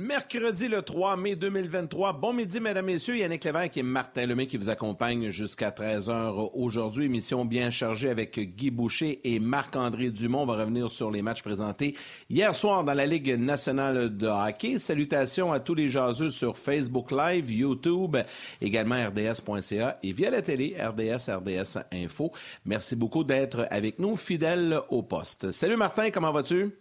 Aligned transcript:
Mercredi 0.00 0.68
le 0.68 0.80
3 0.80 1.18
mai 1.18 1.36
2023. 1.36 2.14
Bon 2.14 2.32
midi, 2.32 2.58
mesdames, 2.58 2.86
messieurs. 2.86 3.18
Yannick 3.18 3.44
Lévesque 3.44 3.76
et 3.76 3.82
Martin 3.82 4.24
Lemay 4.24 4.46
qui 4.46 4.56
vous 4.56 4.70
accompagnent 4.70 5.28
jusqu'à 5.28 5.68
13h 5.68 6.52
aujourd'hui. 6.54 7.04
Émission 7.04 7.44
bien 7.44 7.68
chargée 7.68 8.08
avec 8.08 8.40
Guy 8.56 8.70
Boucher 8.70 9.18
et 9.24 9.38
Marc-André 9.38 10.10
Dumont. 10.10 10.44
On 10.44 10.46
va 10.46 10.54
revenir 10.54 10.88
sur 10.90 11.10
les 11.10 11.20
matchs 11.20 11.42
présentés 11.42 11.98
hier 12.30 12.54
soir 12.54 12.82
dans 12.82 12.94
la 12.94 13.04
Ligue 13.04 13.38
nationale 13.38 14.16
de 14.16 14.26
hockey. 14.26 14.78
Salutations 14.78 15.52
à 15.52 15.60
tous 15.60 15.74
les 15.74 15.90
jaseux 15.90 16.30
sur 16.30 16.56
Facebook 16.56 17.12
Live, 17.12 17.52
YouTube, 17.52 18.16
également 18.62 19.06
rds.ca 19.06 19.98
et 20.02 20.12
via 20.14 20.30
la 20.30 20.40
télé, 20.40 20.76
RDS, 20.80 21.30
RDS 21.30 21.78
Info. 21.92 22.32
Merci 22.64 22.96
beaucoup 22.96 23.22
d'être 23.22 23.66
avec 23.70 23.98
nous, 23.98 24.16
fidèles 24.16 24.80
au 24.88 25.02
poste. 25.02 25.50
Salut 25.50 25.76
Martin, 25.76 26.10
comment 26.10 26.32
vas-tu? 26.32 26.79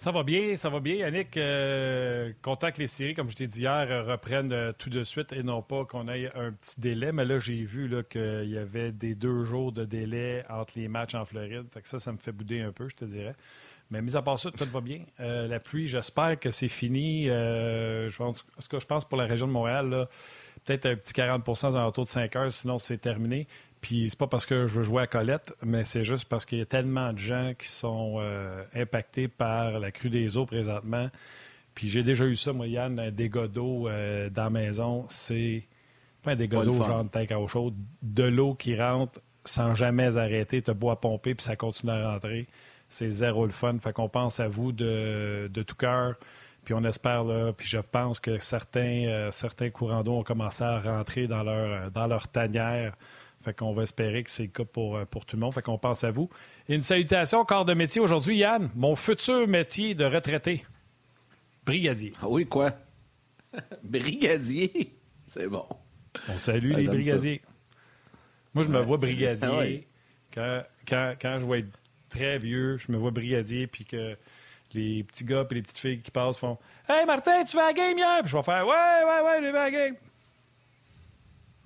Ça 0.00 0.12
va 0.12 0.22
bien, 0.22 0.54
ça 0.54 0.70
va 0.70 0.78
bien, 0.78 0.94
Yannick. 0.94 1.36
Euh, 1.36 2.32
content 2.40 2.70
que 2.70 2.78
les 2.78 2.86
séries, 2.86 3.14
comme 3.14 3.28
je 3.28 3.34
t'ai 3.34 3.48
dit 3.48 3.62
hier, 3.62 3.84
euh, 3.90 4.04
reprennent 4.04 4.52
euh, 4.52 4.72
tout 4.72 4.90
de 4.90 5.02
suite 5.02 5.32
et 5.32 5.42
non 5.42 5.60
pas 5.60 5.84
qu'on 5.86 6.06
ait 6.06 6.30
un 6.36 6.52
petit 6.52 6.80
délai. 6.80 7.10
Mais 7.10 7.24
là, 7.24 7.40
j'ai 7.40 7.64
vu 7.64 7.90
qu'il 8.08 8.48
y 8.48 8.58
avait 8.58 8.92
des 8.92 9.16
deux 9.16 9.42
jours 9.42 9.72
de 9.72 9.84
délai 9.84 10.44
entre 10.50 10.74
les 10.78 10.86
matchs 10.86 11.16
en 11.16 11.24
Floride. 11.24 11.66
ça, 11.82 11.98
ça 11.98 12.12
me 12.12 12.18
fait 12.18 12.30
bouder 12.30 12.60
un 12.60 12.70
peu, 12.70 12.88
je 12.88 12.94
te 12.94 13.04
dirais. 13.06 13.34
Mais 13.90 14.00
mis 14.00 14.16
à 14.16 14.22
part 14.22 14.38
ça, 14.38 14.52
tout 14.52 14.64
va 14.66 14.80
bien. 14.80 15.00
la 15.18 15.58
pluie, 15.58 15.88
j'espère 15.88 16.38
que 16.38 16.52
c'est 16.52 16.68
fini. 16.68 17.24
je 17.24 18.16
pense, 18.16 18.46
en 18.56 18.62
tout 18.62 18.68
cas, 18.68 18.78
je 18.78 18.86
pense 18.86 19.04
pour 19.04 19.18
la 19.18 19.24
région 19.24 19.48
de 19.48 19.52
Montréal, 19.52 20.06
peut-être 20.64 20.86
un 20.86 20.94
petit 20.94 21.12
40% 21.12 21.72
dans 21.72 21.86
autour 21.86 22.04
de 22.04 22.10
5 22.10 22.36
heures, 22.36 22.52
sinon 22.52 22.78
c'est 22.78 22.98
terminé. 22.98 23.48
Puis 23.80 24.08
c'est 24.08 24.18
pas 24.18 24.26
parce 24.26 24.46
que 24.46 24.66
je 24.66 24.78
veux 24.78 24.82
jouer 24.82 25.02
à 25.02 25.06
Colette, 25.06 25.54
mais 25.62 25.84
c'est 25.84 26.04
juste 26.04 26.28
parce 26.28 26.44
qu'il 26.44 26.58
y 26.58 26.62
a 26.62 26.66
tellement 26.66 27.12
de 27.12 27.18
gens 27.18 27.52
qui 27.58 27.68
sont 27.68 28.16
euh, 28.18 28.64
impactés 28.74 29.28
par 29.28 29.78
la 29.78 29.90
crue 29.90 30.10
des 30.10 30.36
eaux 30.36 30.46
présentement. 30.46 31.08
Puis 31.74 31.88
j'ai 31.88 32.02
déjà 32.02 32.24
eu 32.24 32.34
ça, 32.34 32.52
moi, 32.52 32.66
Yann, 32.66 32.98
un 32.98 33.10
dégât 33.10 33.46
d'eau 33.46 33.88
euh, 33.88 34.30
dans 34.30 34.44
la 34.44 34.50
maison. 34.50 35.06
C'est 35.08 35.62
pas 36.22 36.32
un 36.32 36.36
dégât 36.36 36.64
d'eau 36.64 36.72
genre 36.72 37.04
de 37.04 37.08
tank 37.08 37.30
à 37.30 37.38
eau 37.38 37.46
chaude, 37.46 37.74
de 38.02 38.24
l'eau 38.24 38.54
qui 38.54 38.74
rentre 38.74 39.20
sans 39.44 39.74
jamais 39.74 40.16
arrêter, 40.16 40.60
te 40.60 40.72
bois 40.72 41.00
pomper, 41.00 41.34
puis 41.34 41.44
ça 41.44 41.56
continue 41.56 41.92
à 41.92 42.12
rentrer. 42.12 42.48
C'est 42.88 43.10
zéro 43.10 43.46
le 43.46 43.52
fun. 43.52 43.78
Fait 43.80 43.92
qu'on 43.92 44.08
pense 44.08 44.40
à 44.40 44.48
vous 44.48 44.72
de, 44.72 45.48
tout 45.66 45.76
cœur. 45.76 46.16
Puis 46.64 46.74
on 46.74 46.82
espère, 46.84 47.24
là, 47.24 47.52
puis 47.52 47.66
je 47.66 47.78
pense 47.78 48.18
que 48.20 48.40
certains, 48.40 49.06
euh, 49.06 49.30
certains 49.30 49.70
courants 49.70 50.02
d'eau 50.02 50.18
ont 50.18 50.22
commencé 50.24 50.64
à 50.64 50.80
rentrer 50.80 51.26
dans 51.26 51.42
leur, 51.42 51.90
dans 51.90 52.06
leur 52.06 52.28
tanière 52.28 52.94
fait 53.48 53.54
qu'on 53.54 53.72
va 53.72 53.84
espérer 53.84 54.22
que 54.22 54.30
c'est 54.30 54.44
le 54.44 54.48
cas 54.48 54.64
pour, 54.64 54.96
euh, 54.96 55.04
pour 55.04 55.24
tout 55.24 55.36
le 55.36 55.40
monde. 55.40 55.54
Fait 55.54 55.62
qu'on 55.62 55.78
pense 55.78 56.04
à 56.04 56.10
vous. 56.10 56.28
une 56.68 56.82
salutation 56.82 57.40
au 57.40 57.44
corps 57.44 57.64
de 57.64 57.74
métier 57.74 58.00
aujourd'hui, 58.00 58.36
Yann. 58.36 58.70
Mon 58.74 58.94
futur 58.94 59.48
métier 59.48 59.94
de 59.94 60.04
retraité. 60.04 60.64
Brigadier. 61.64 62.12
Ah 62.20 62.28
oui, 62.28 62.46
quoi? 62.46 62.72
brigadier? 63.82 64.94
C'est 65.24 65.48
bon. 65.48 65.64
On 66.28 66.38
salue 66.38 66.72
ah, 66.74 66.78
les 66.78 66.88
brigadiers. 66.88 67.40
Moi, 68.52 68.64
je 68.64 68.68
me 68.68 68.80
vois 68.80 68.98
brigadier. 68.98 69.86
Ah 70.36 70.62
quand, 70.86 71.14
quand, 71.20 71.40
je 71.40 71.46
vais 71.46 71.60
être 71.60 71.78
très 72.08 72.38
vieux, 72.38 72.76
je 72.78 72.92
me 72.92 72.98
vois 72.98 73.10
brigadier, 73.10 73.66
puis 73.66 73.84
que 73.84 74.16
les 74.74 75.04
petits 75.04 75.24
gars 75.24 75.46
et 75.50 75.54
les 75.54 75.62
petites 75.62 75.78
filles 75.78 76.00
qui 76.00 76.10
passent 76.10 76.36
font 76.36 76.58
Hey 76.88 77.06
Martin, 77.06 77.44
tu 77.44 77.56
vas 77.56 77.64
à 77.64 77.66
la 77.68 77.72
game 77.72 77.96
hier? 77.96 78.20
Puis 78.20 78.30
je 78.30 78.36
vais 78.36 78.42
faire 78.42 78.66
Ouais, 78.66 78.74
ouais, 78.74 79.20
ouais, 79.24 79.38
je 79.38 79.52
vais 79.52 79.58
à 79.58 79.64
la 79.64 79.70
game. 79.70 79.96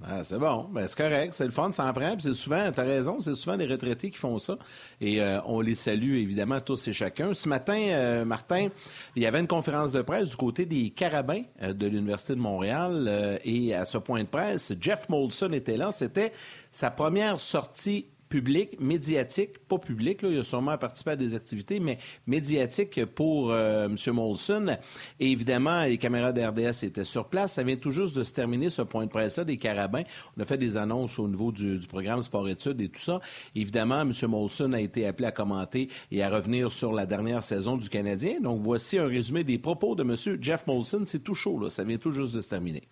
Ah, 0.05 0.25
c'est 0.25 0.39
bon, 0.39 0.69
ben, 0.73 0.87
c'est 0.89 0.99
correct, 0.99 1.33
c'est 1.33 1.45
le 1.45 1.53
fun, 1.53 1.71
ça 1.71 1.85
en 1.85 1.93
prend. 1.93 2.17
c'est 2.19 2.35
souvent, 2.35 2.73
tu 2.73 2.81
as 2.81 2.85
raison, 2.85 3.21
c'est 3.21 3.37
souvent 3.37 3.57
des 3.57 3.67
retraités 3.67 4.11
qui 4.11 4.19
font 4.19 4.39
ça. 4.39 4.59
Et 5.01 5.23
euh, 5.23 5.41
on 5.45 5.61
les 5.61 5.77
salue 5.77 6.15
évidemment 6.15 6.61
tous 6.61 6.89
et 6.89 6.93
chacun. 6.93 7.35
Ce 7.35 7.49
matin, 7.49 7.79
euh, 7.79 8.25
Martin, 8.25 8.69
il 9.15 9.23
y 9.23 9.27
avait 9.27 9.39
une 9.39 9.47
conférence 9.47 9.93
de 9.93 10.03
presse 10.03 10.31
du 10.31 10.37
côté 10.37 10.67
des 10.67 10.91
Carabins 10.91 11.43
euh, 11.63 11.73
de 11.73 11.87
l'Université 11.87 12.35
de 12.35 12.41
Montréal. 12.41 13.39
et 13.45 13.75
à 13.75 13.85
ce 13.85 13.99
point 13.99 14.23
de 14.23 14.29
presse, 14.29 14.73
Jeff 14.81 15.09
Molson 15.09 15.53
était 15.53 15.77
là. 15.77 15.93
C'était 15.93 16.33
sa 16.73 16.91
première 16.91 17.39
sortie 17.39 18.07
public, 18.33 18.81
médiatique, 18.81 19.59
pas 19.69 19.77
public, 19.77 20.23
là, 20.23 20.31
il 20.31 20.39
a 20.39 20.45
sûrement 20.45 20.79
participé 20.79 21.11
à 21.11 21.17
des 21.17 21.35
activités, 21.35 21.81
mais 21.81 21.99
médiatique 22.27 23.05
pour 23.05 23.51
euh, 23.51 23.91
M. 23.91 24.15
Molson. 24.15 24.75
Et 25.21 25.33
évidemment, 25.33 25.85
les 25.85 25.99
caméras 25.99 26.33
d'RDS 26.33 26.83
étaient 26.83 27.05
sur 27.05 27.29
place. 27.29 27.53
Ça 27.53 27.63
vient 27.63 27.77
tout 27.77 27.91
juste 27.91 28.17
de 28.17 28.25
se 28.25 28.33
terminer, 28.33 28.71
ce 28.71 28.81
point 28.81 29.05
de 29.05 29.11
presse-là, 29.11 29.45
des 29.45 29.59
carabins. 29.59 30.05
On 30.39 30.41
a 30.41 30.47
fait 30.47 30.57
des 30.57 30.79
annonces 30.79 31.19
au 31.19 31.29
niveau 31.29 31.53
du, 31.53 31.79
programme 31.87 32.23
sport-études 32.23 32.81
et 32.81 32.89
tout 32.89 33.03
ça. 33.03 33.21
Évidemment, 33.55 34.01
M. 34.01 34.13
Molson 34.29 34.73
a 34.73 34.81
été 34.81 35.07
appelé 35.07 35.29
à 35.29 35.33
commenter 35.33 35.91
et 36.11 36.23
à 36.23 36.31
revenir 36.31 36.73
sur 36.73 36.95
la 36.95 37.05
dernière 37.05 37.43
saison 37.43 37.77
du 37.77 37.91
Canadien. 37.91 38.41
Donc, 38.41 38.63
voici 38.63 38.97
un 38.97 39.09
résumé 39.09 39.45
des 39.45 39.59
propos 39.59 39.95
de 39.95 40.05
M. 40.05 40.39
Jeff 40.41 40.67
Molson. 40.67 41.03
C'est 41.05 41.23
tout 41.23 41.35
chaud, 41.35 41.59
là. 41.59 41.69
Ça 41.69 41.85
vient 41.85 41.99
tout 41.99 42.13
juste 42.13 42.35
de 42.35 42.41
se 42.41 42.49
terminer. 42.49 42.85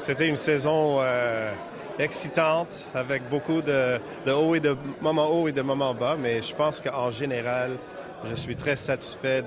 C'était 0.00 0.28
une 0.28 0.38
saison... 0.38 0.96
Euh, 1.00 1.52
excitante, 1.98 2.86
avec 2.94 3.28
beaucoup 3.28 3.60
de, 3.60 3.98
hauts 4.32 4.54
et 4.54 4.60
de 4.60 4.74
moments 5.02 5.28
hauts 5.28 5.48
et 5.48 5.52
de 5.52 5.60
moments 5.60 5.92
bas, 5.92 6.16
mais 6.18 6.40
je 6.40 6.54
pense 6.54 6.80
qu'en 6.80 7.10
général, 7.10 7.76
je 8.24 8.34
suis 8.34 8.56
très 8.56 8.76
satisfait 8.76 9.44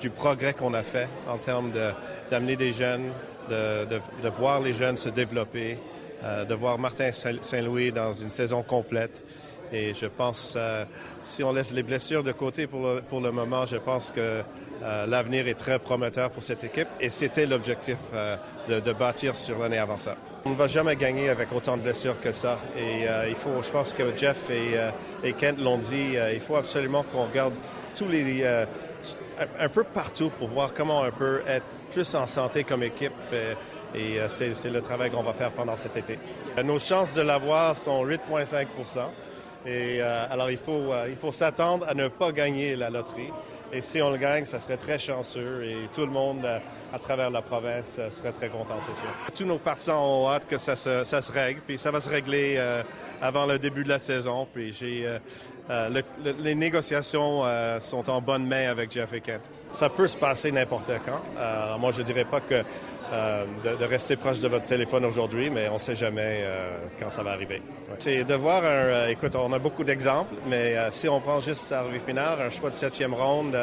du 0.00 0.10
progrès 0.10 0.54
qu'on 0.54 0.74
a 0.74 0.82
fait 0.82 1.08
en 1.28 1.38
termes 1.38 1.70
d'amener 2.32 2.56
des 2.56 2.72
jeunes, 2.72 3.12
de, 3.48 4.28
voir 4.28 4.60
les 4.60 4.72
jeunes 4.72 4.96
se 4.96 5.08
développer, 5.08 5.78
euh, 6.24 6.44
de 6.44 6.54
voir 6.54 6.80
Martin 6.80 7.12
Saint-Louis 7.12 7.92
dans 7.92 8.12
une 8.12 8.30
saison 8.30 8.64
complète. 8.64 9.24
Et 9.72 9.94
je 9.94 10.06
pense, 10.06 10.54
euh, 10.56 10.84
si 11.22 11.44
on 11.44 11.52
laisse 11.52 11.72
les 11.72 11.84
blessures 11.84 12.24
de 12.24 12.32
côté 12.32 12.66
pour 12.66 12.86
le, 12.86 13.02
pour 13.02 13.20
le 13.20 13.30
moment, 13.30 13.66
je 13.66 13.76
pense 13.76 14.10
que 14.10 14.42
euh, 14.82 15.06
l'avenir 15.06 15.48
est 15.48 15.54
très 15.54 15.78
prometteur 15.78 16.30
pour 16.30 16.42
cette 16.42 16.64
équipe. 16.64 16.88
Et 17.00 17.10
c'était 17.10 17.46
l'objectif 17.46 17.98
de, 18.68 18.80
de 18.80 18.92
bâtir 18.92 19.36
sur 19.36 19.58
l'année 19.58 19.78
avant 19.78 19.98
ça. 19.98 20.16
On 20.46 20.50
ne 20.50 20.56
va 20.56 20.66
jamais 20.66 20.94
gagner 20.94 21.30
avec 21.30 21.50
autant 21.52 21.78
de 21.78 21.82
blessures 21.82 22.20
que 22.20 22.30
ça. 22.30 22.58
Et 22.76 23.08
euh, 23.08 23.30
il 23.30 23.34
faut, 23.34 23.62
je 23.62 23.70
pense 23.70 23.94
que 23.94 24.14
Jeff 24.14 24.50
et, 24.50 24.76
euh, 24.76 25.32
Kent 25.32 25.58
l'ont 25.58 25.78
dit, 25.78 26.18
euh, 26.18 26.34
il 26.34 26.40
faut 26.40 26.56
absolument 26.56 27.02
qu'on 27.02 27.24
regarde 27.24 27.54
tous 27.96 28.08
les, 28.08 28.44
un 29.58 29.68
peu 29.70 29.84
partout 29.84 30.30
pour 30.38 30.48
voir 30.48 30.74
comment 30.74 31.00
on 31.00 31.10
peut 31.10 31.40
être 31.46 31.64
plus 31.92 32.14
en 32.14 32.26
santé 32.26 32.62
comme 32.64 32.82
équipe. 32.82 33.12
et 33.94 34.18
c'est 34.28 34.70
le 34.70 34.82
travail 34.82 35.10
qu'on 35.10 35.22
va 35.22 35.32
faire 35.32 35.52
pendant 35.52 35.76
cet 35.76 35.96
été. 35.96 36.18
Nos 36.62 36.80
chances 36.80 37.14
de 37.14 37.22
l'avoir 37.22 37.76
sont 37.76 38.04
8,5% 38.04 38.66
Et 39.66 40.02
alors 40.02 40.50
il 40.50 40.58
faut, 40.58 40.90
il 41.08 41.14
faut 41.14 41.30
s'attendre 41.30 41.86
à 41.88 41.94
ne 41.94 42.08
pas 42.08 42.32
gagner 42.32 42.74
la 42.74 42.90
loterie. 42.90 43.30
Et 43.72 43.80
si 43.80 44.00
on 44.02 44.10
le 44.10 44.18
gagne, 44.18 44.44
ça 44.44 44.60
serait 44.60 44.76
très 44.76 44.98
chanceux 44.98 45.64
et 45.64 45.88
tout 45.94 46.02
le 46.02 46.12
monde 46.12 46.46
à 46.94 46.98
travers 47.00 47.28
la 47.28 47.42
province 47.42 47.96
euh, 47.98 48.08
serait 48.10 48.30
très 48.30 48.48
content, 48.48 48.78
c'est 48.80 48.94
sûr. 48.94 49.08
Tous 49.34 49.44
nos 49.44 49.58
partisans 49.58 49.98
ont 49.98 50.30
hâte 50.30 50.46
que 50.46 50.58
ça 50.58 50.76
se, 50.76 51.02
ça 51.02 51.20
se 51.20 51.32
règle, 51.32 51.60
puis 51.66 51.76
ça 51.76 51.90
va 51.90 52.00
se 52.00 52.08
régler 52.08 52.54
euh, 52.56 52.84
avant 53.20 53.46
le 53.46 53.58
début 53.58 53.82
de 53.82 53.88
la 53.88 53.98
saison. 53.98 54.46
Puis 54.52 54.72
j'ai, 54.72 55.04
euh, 55.70 56.02
les 56.38 56.54
négociations 56.54 57.42
sont 57.80 58.08
en 58.10 58.20
bonne 58.20 58.46
main 58.46 58.70
avec 58.70 58.92
Jeff 58.92 59.12
et 59.12 59.20
Kent. 59.20 59.50
Ça 59.72 59.88
peut 59.88 60.06
se 60.06 60.16
passer 60.16 60.52
n'importe 60.52 60.92
quand. 61.04 61.78
moi, 61.78 61.90
je 61.90 62.02
dirais 62.02 62.26
pas 62.26 62.40
que 62.40 62.62
de, 63.12 63.84
rester 63.84 64.16
proche 64.16 64.40
de 64.40 64.48
votre 64.48 64.64
téléphone 64.64 65.04
aujourd'hui, 65.04 65.50
mais 65.50 65.68
on 65.68 65.74
ne 65.74 65.78
sait 65.78 65.96
jamais 65.96 66.44
quand 66.98 67.10
ça 67.10 67.22
va 67.22 67.32
arriver. 67.32 67.62
C'est 67.98 68.24
de 68.24 68.34
voir 68.34 68.62
un... 68.64 69.08
écoute, 69.08 69.36
on 69.36 69.52
a 69.52 69.58
beaucoup 69.58 69.84
d'exemples, 69.84 70.34
mais 70.46 70.74
si 70.90 71.08
on 71.08 71.20
prend 71.20 71.40
juste 71.40 71.70
Harvey 71.70 72.00
Pinard, 72.00 72.40
un 72.40 72.50
choix 72.50 72.70
de 72.70 72.74
septième 72.74 73.14
ronde 73.14 73.56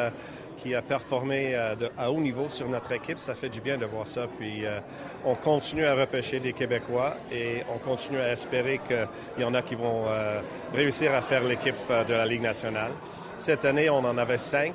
qui 0.62 0.74
a 0.74 0.82
performé 0.82 1.54
euh, 1.54 1.74
à 1.98 2.10
haut 2.10 2.20
niveau 2.20 2.48
sur 2.48 2.68
notre 2.68 2.92
équipe. 2.92 3.18
Ça 3.18 3.34
fait 3.34 3.48
du 3.48 3.60
bien 3.60 3.78
de 3.78 3.84
voir 3.84 4.06
ça. 4.06 4.26
Puis 4.38 4.64
euh, 4.64 4.78
on 5.24 5.34
continue 5.34 5.84
à 5.84 5.94
repêcher 5.94 6.40
des 6.40 6.52
Québécois 6.52 7.16
et 7.32 7.62
on 7.74 7.78
continue 7.78 8.20
à 8.20 8.32
espérer 8.32 8.80
qu'il 8.86 9.42
y 9.42 9.44
en 9.44 9.54
a 9.54 9.62
qui 9.62 9.74
vont 9.74 10.04
euh, 10.06 10.40
réussir 10.72 11.12
à 11.14 11.20
faire 11.20 11.42
l'équipe 11.42 11.74
de 12.08 12.14
la 12.14 12.26
Ligue 12.26 12.42
nationale. 12.42 12.92
Cette 13.38 13.64
année, 13.64 13.90
on 13.90 14.04
en 14.04 14.18
avait 14.18 14.38
cinq 14.38 14.74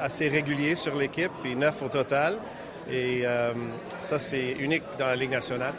assez 0.00 0.28
réguliers 0.28 0.76
sur 0.76 0.94
l'équipe, 0.94 1.32
puis 1.42 1.56
neuf 1.56 1.82
au 1.82 1.88
total. 1.88 2.38
Et 2.90 3.24
ça, 4.00 4.18
c'est 4.18 4.52
unique 4.52 4.82
dans 4.98 5.06
la 5.06 5.16
Ligue 5.16 5.30
nationale. 5.30 5.74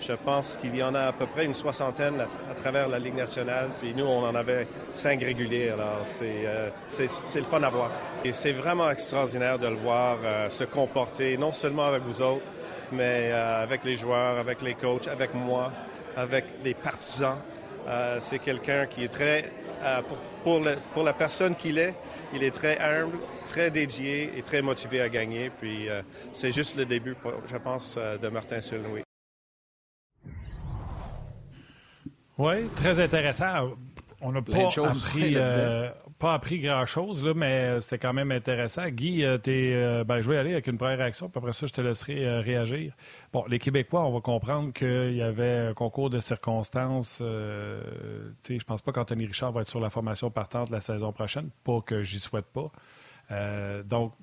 Je 0.00 0.12
pense 0.12 0.56
qu'il 0.56 0.76
y 0.76 0.82
en 0.82 0.94
a 0.94 1.00
à 1.00 1.12
peu 1.12 1.26
près 1.26 1.44
une 1.44 1.54
soixantaine 1.54 2.20
à, 2.20 2.54
travers 2.54 2.88
la 2.88 2.98
Ligue 2.98 3.16
nationale, 3.16 3.70
puis 3.80 3.94
nous, 3.96 4.04
on 4.04 4.24
en 4.24 4.34
avait 4.34 4.66
cinq 4.94 5.20
réguliers. 5.22 5.70
Alors, 5.70 6.02
c'est, 6.04 6.46
euh, 6.46 6.70
le 7.34 7.42
fun 7.42 7.62
à 7.62 7.70
voir. 7.70 7.90
Et 8.24 8.32
c'est 8.32 8.52
vraiment 8.52 8.90
extraordinaire 8.90 9.58
de 9.58 9.66
le 9.66 9.76
voir 9.76 10.18
euh, 10.24 10.50
se 10.50 10.64
comporter, 10.64 11.36
non 11.36 11.52
seulement 11.52 11.86
avec 11.86 12.02
vous 12.02 12.22
autres, 12.22 12.46
mais 12.92 13.30
euh, 13.32 13.62
avec 13.62 13.84
les 13.84 13.96
joueurs, 13.96 14.38
avec 14.38 14.62
les 14.62 14.74
coachs, 14.74 15.08
avec 15.08 15.34
moi, 15.34 15.72
avec 16.16 16.44
les 16.64 16.74
partisans. 16.74 17.38
c'est 18.20 18.38
quelqu'un 18.38 18.86
qui 18.86 19.04
est 19.04 19.08
très, 19.08 19.50
pour, 20.44 20.60
pour, 20.94 21.04
la 21.04 21.12
personne 21.12 21.54
qu'il 21.54 21.78
est, 21.78 21.94
il 22.34 22.42
est 22.42 22.50
très 22.50 22.78
humble, 22.78 23.18
très 23.46 23.70
dédié 23.70 24.32
et 24.36 24.42
très 24.42 24.62
motivé 24.62 25.00
à 25.00 25.08
gagner. 25.08 25.50
Puis 25.50 25.88
c'est 26.32 26.50
juste 26.50 26.76
le 26.76 26.84
début, 26.84 27.16
je 27.46 27.56
pense, 27.56 27.96
de 27.96 28.28
Martin 28.28 28.60
Sulnoui. 28.60 29.02
Oui, 32.38 32.68
très 32.76 33.00
intéressant. 33.00 33.72
On 34.20 34.32
n'a 34.32 34.42
pas 34.42 34.56
appris, 34.56 35.34
euh, 35.36 35.90
pas 36.18 36.34
appris 36.34 36.58
grand-chose, 36.58 37.22
mais 37.36 37.80
c'était 37.80 37.98
quand 37.98 38.12
même 38.12 38.32
intéressant. 38.32 38.88
Guy, 38.88 39.24
euh, 39.24 39.38
es, 39.46 39.72
euh, 39.74 40.04
ben, 40.04 40.20
je 40.20 40.28
vais 40.28 40.36
aller 40.36 40.52
avec 40.52 40.66
une 40.66 40.76
première 40.76 40.98
réaction, 40.98 41.28
puis 41.28 41.38
après 41.38 41.52
ça, 41.52 41.66
je 41.66 41.72
te 41.72 41.80
laisserai 41.80 42.26
euh, 42.26 42.40
réagir. 42.40 42.94
Bon, 43.32 43.44
les 43.46 43.60
Québécois, 43.60 44.04
on 44.04 44.12
va 44.12 44.20
comprendre 44.20 44.72
qu'il 44.72 45.14
y 45.14 45.22
avait 45.22 45.68
un 45.68 45.74
concours 45.74 46.10
de 46.10 46.18
circonstances. 46.18 47.18
je 47.20 48.52
ne 48.52 48.58
pense 48.66 48.82
pas 48.82 48.92
qu'Anthony 48.92 49.26
Richard 49.26 49.52
va 49.52 49.60
être 49.60 49.68
sur 49.68 49.80
la 49.80 49.90
formation 49.90 50.30
partante 50.30 50.70
la 50.70 50.80
saison 50.80 51.12
prochaine, 51.12 51.50
pas 51.62 51.80
que 51.80 52.02
j'y 52.02 52.18
souhaite 52.18 52.46
pas. 52.46 52.70
donc, 53.84 54.14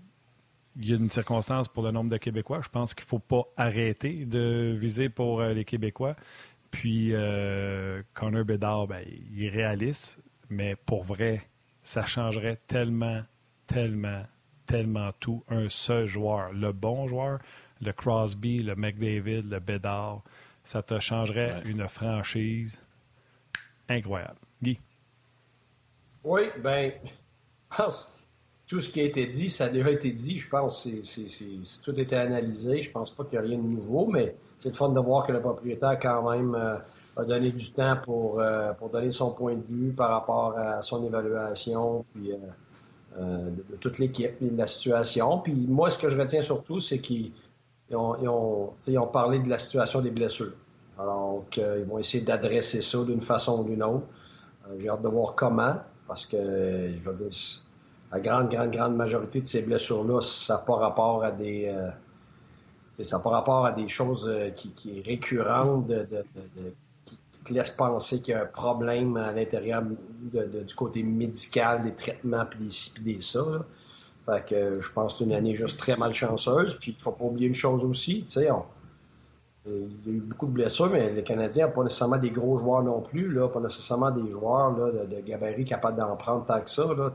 il 0.78 0.90
y 0.90 0.92
a 0.92 0.98
une 0.98 1.10
circonstance 1.10 1.70
pour 1.70 1.84
le 1.84 1.92
nombre 1.92 2.10
de 2.10 2.18
Québécois. 2.18 2.60
Je 2.62 2.68
pense 2.68 2.94
qu'il 2.94 3.06
ne 3.06 3.08
faut 3.08 3.20
pas 3.20 3.44
arrêter 3.56 4.26
de 4.26 4.76
viser 4.78 5.08
pour 5.08 5.42
les 5.42 5.64
Québécois. 5.64 6.18
Puis, 6.70 7.14
Connor 8.14 8.44
Bedard, 8.44 8.88
ben, 8.88 9.02
il 9.34 9.46
est 9.46 9.50
réaliste, 9.50 10.20
mais 10.50 10.76
pour 10.76 11.06
vrai, 11.06 11.48
ça 11.86 12.06
changerait 12.06 12.58
tellement, 12.68 13.22
tellement, 13.68 14.24
tellement 14.66 15.12
tout. 15.20 15.44
Un 15.48 15.70
seul 15.70 16.08
joueur, 16.08 16.52
le 16.52 16.74
bon 16.74 17.08
joueur, 17.08 17.40
le 17.82 17.94
Crosby, 17.94 18.60
le 18.60 18.76
McDavid, 18.76 19.44
le 19.44 19.60
Bédard, 19.60 20.22
ça 20.64 20.82
te 20.82 21.00
changerait 21.00 21.62
une 21.66 21.88
franchise 21.88 22.82
incroyable. 23.88 24.40
Guy? 24.62 24.80
Oui, 26.24 26.50
bien, 26.62 26.92
je 27.72 27.78
pense 27.78 28.12
tout 28.68 28.82
ce 28.82 28.90
qui 28.90 29.00
a 29.00 29.04
été 29.04 29.28
dit, 29.28 29.50
ça 29.50 29.66
a 29.66 29.70
déjà 29.70 29.92
été 29.92 30.12
dit. 30.12 30.40
Je 30.40 30.50
pense 30.50 30.84
que 30.84 31.04
c'est, 31.04 31.82
tout 31.84 32.00
était 32.00 32.16
analysé. 32.16 32.82
Je 32.82 32.90
pense 32.90 33.12
pas 33.12 33.24
qu'il 33.26 33.36
y 33.36 33.38
a 33.38 33.42
rien 33.42 33.58
de 33.60 33.68
nouveau, 33.68 34.08
mais 34.08 34.36
c'est 34.60 34.70
le 34.70 34.76
fun 34.76 34.90
de 34.90 35.00
voir 35.00 35.26
que 35.26 35.32
le 35.32 35.40
propriétaire, 35.40 36.00
quand 36.02 36.32
même, 36.32 36.56
euh, 36.56 36.78
a 37.18 37.24
donné 37.24 37.52
du 37.52 37.72
temps 37.72 37.98
pour, 38.04 38.40
euh, 38.40 38.74
pour 38.74 38.90
donner 38.90 39.12
son 39.12 39.32
point 39.32 39.56
de 39.56 39.64
vue 39.64 39.94
par 39.94 40.10
rapport 40.10 40.58
à 40.58 40.82
son 40.82 41.04
évaluation, 41.06 42.06
puis 42.14 42.32
euh, 42.32 42.38
euh, 43.18 43.50
de, 43.50 43.76
toute 43.78 44.00
l'équipe, 44.00 44.36
de 44.42 44.58
la 44.58 44.68
situation. 44.68 45.40
Puis 45.40 45.54
moi, 45.68 45.90
ce 45.90 45.98
que 45.98 46.10
je 46.10 46.18
retiens 46.18 46.42
surtout, 46.42 46.82
c'est 46.82 47.00
qu'ils 47.00 47.32
ont, 47.92 48.18
ils 48.22 48.28
ont, 48.28 48.74
ils 48.88 49.00
ont, 49.00 49.08
parlé 49.08 49.40
de 49.40 49.50
la 49.50 49.60
situation 49.60 50.02
des 50.02 50.12
blessures. 50.12 50.54
Alors, 51.00 51.46
ils 51.58 51.86
vont 51.86 52.00
essayer 52.00 52.24
d'adresser 52.24 52.82
ça 52.82 53.04
d'une 53.04 53.22
façon 53.22 53.62
ou 53.62 53.64
d'une 53.64 53.84
autre. 53.84 54.06
J'ai 54.80 54.90
hâte 54.90 55.02
de 55.02 55.08
voir 55.08 55.36
comment, 55.36 55.76
parce 56.08 56.26
que, 56.26 56.38
je 56.38 57.10
veux 57.10 57.16
dire, 57.16 57.30
la 58.12 58.20
grande, 58.20 58.50
grande, 58.50 58.72
grande 58.72 58.96
majorité 58.96 59.42
de 59.42 59.46
ces 59.46 59.62
blessures-là, 59.62 60.22
ça 60.22 60.56
n'a 60.56 60.60
pas 60.60 60.76
rapport 60.76 61.24
à 61.24 61.32
des... 61.32 61.74
ça 63.02 63.18
n'a 63.18 63.24
pas 63.24 63.30
rapport 63.30 63.66
à 63.66 63.74
des 63.74 63.90
choses 63.90 64.32
qui, 64.56 64.72
qui 64.72 65.02
récurrentes 65.02 65.88
de, 65.88 66.08
de, 66.10 66.24
de, 66.56 66.74
laisse 67.54 67.70
penser 67.70 68.20
qu'il 68.20 68.34
y 68.34 68.38
a 68.38 68.44
un 68.44 68.46
problème 68.46 69.18
à 69.18 69.32
l'intérieur 69.32 69.84
du 69.84 70.76
côté 70.76 71.04
médical, 71.04 71.84
des 71.84 71.94
traitements, 71.94 72.46
puis 72.46 72.60
des 72.60 72.72
ci, 72.72 72.94
des 73.02 73.22
ça. 73.22 73.66
Fait 74.26 74.46
que 74.46 74.82
je 74.82 74.92
pense 74.92 75.14
que 75.14 75.20
c'est 75.20 75.26
une 75.26 75.34
année 75.34 75.54
juste 75.54 75.78
très 75.78 75.96
malchanceuse. 75.96 76.76
Puis 76.80 76.96
il 76.98 77.02
faut 77.02 77.12
pas 77.12 77.26
oublier 77.26 77.48
une 77.48 77.54
chose 77.54 77.86
aussi, 77.86 78.24
tu 78.24 78.32
sais, 78.32 78.50
il 79.68 79.98
y 80.06 80.10
a 80.10 80.14
eu 80.14 80.20
beaucoup 80.20 80.46
de 80.46 80.52
blessures, 80.52 80.90
mais 80.92 81.12
les 81.12 81.24
Canadiens 81.24 81.68
n'ont 81.68 81.74
pas 81.74 81.84
nécessairement 81.84 82.18
des 82.18 82.30
gros 82.30 82.58
joueurs 82.58 82.84
non 82.84 83.02
plus, 83.02 83.32
là, 83.32 83.48
pas 83.48 83.60
nécessairement 83.60 84.12
des 84.12 84.30
joueurs 84.30 84.78
là, 84.78 84.92
de, 84.92 85.22
gabarit 85.22 85.66
capables 85.66 85.98
d'en 85.98 86.16
prendre 86.16 86.46
tant 86.46 86.62
que 86.62 86.70
ça. 86.70 86.86
Là, 86.86 87.12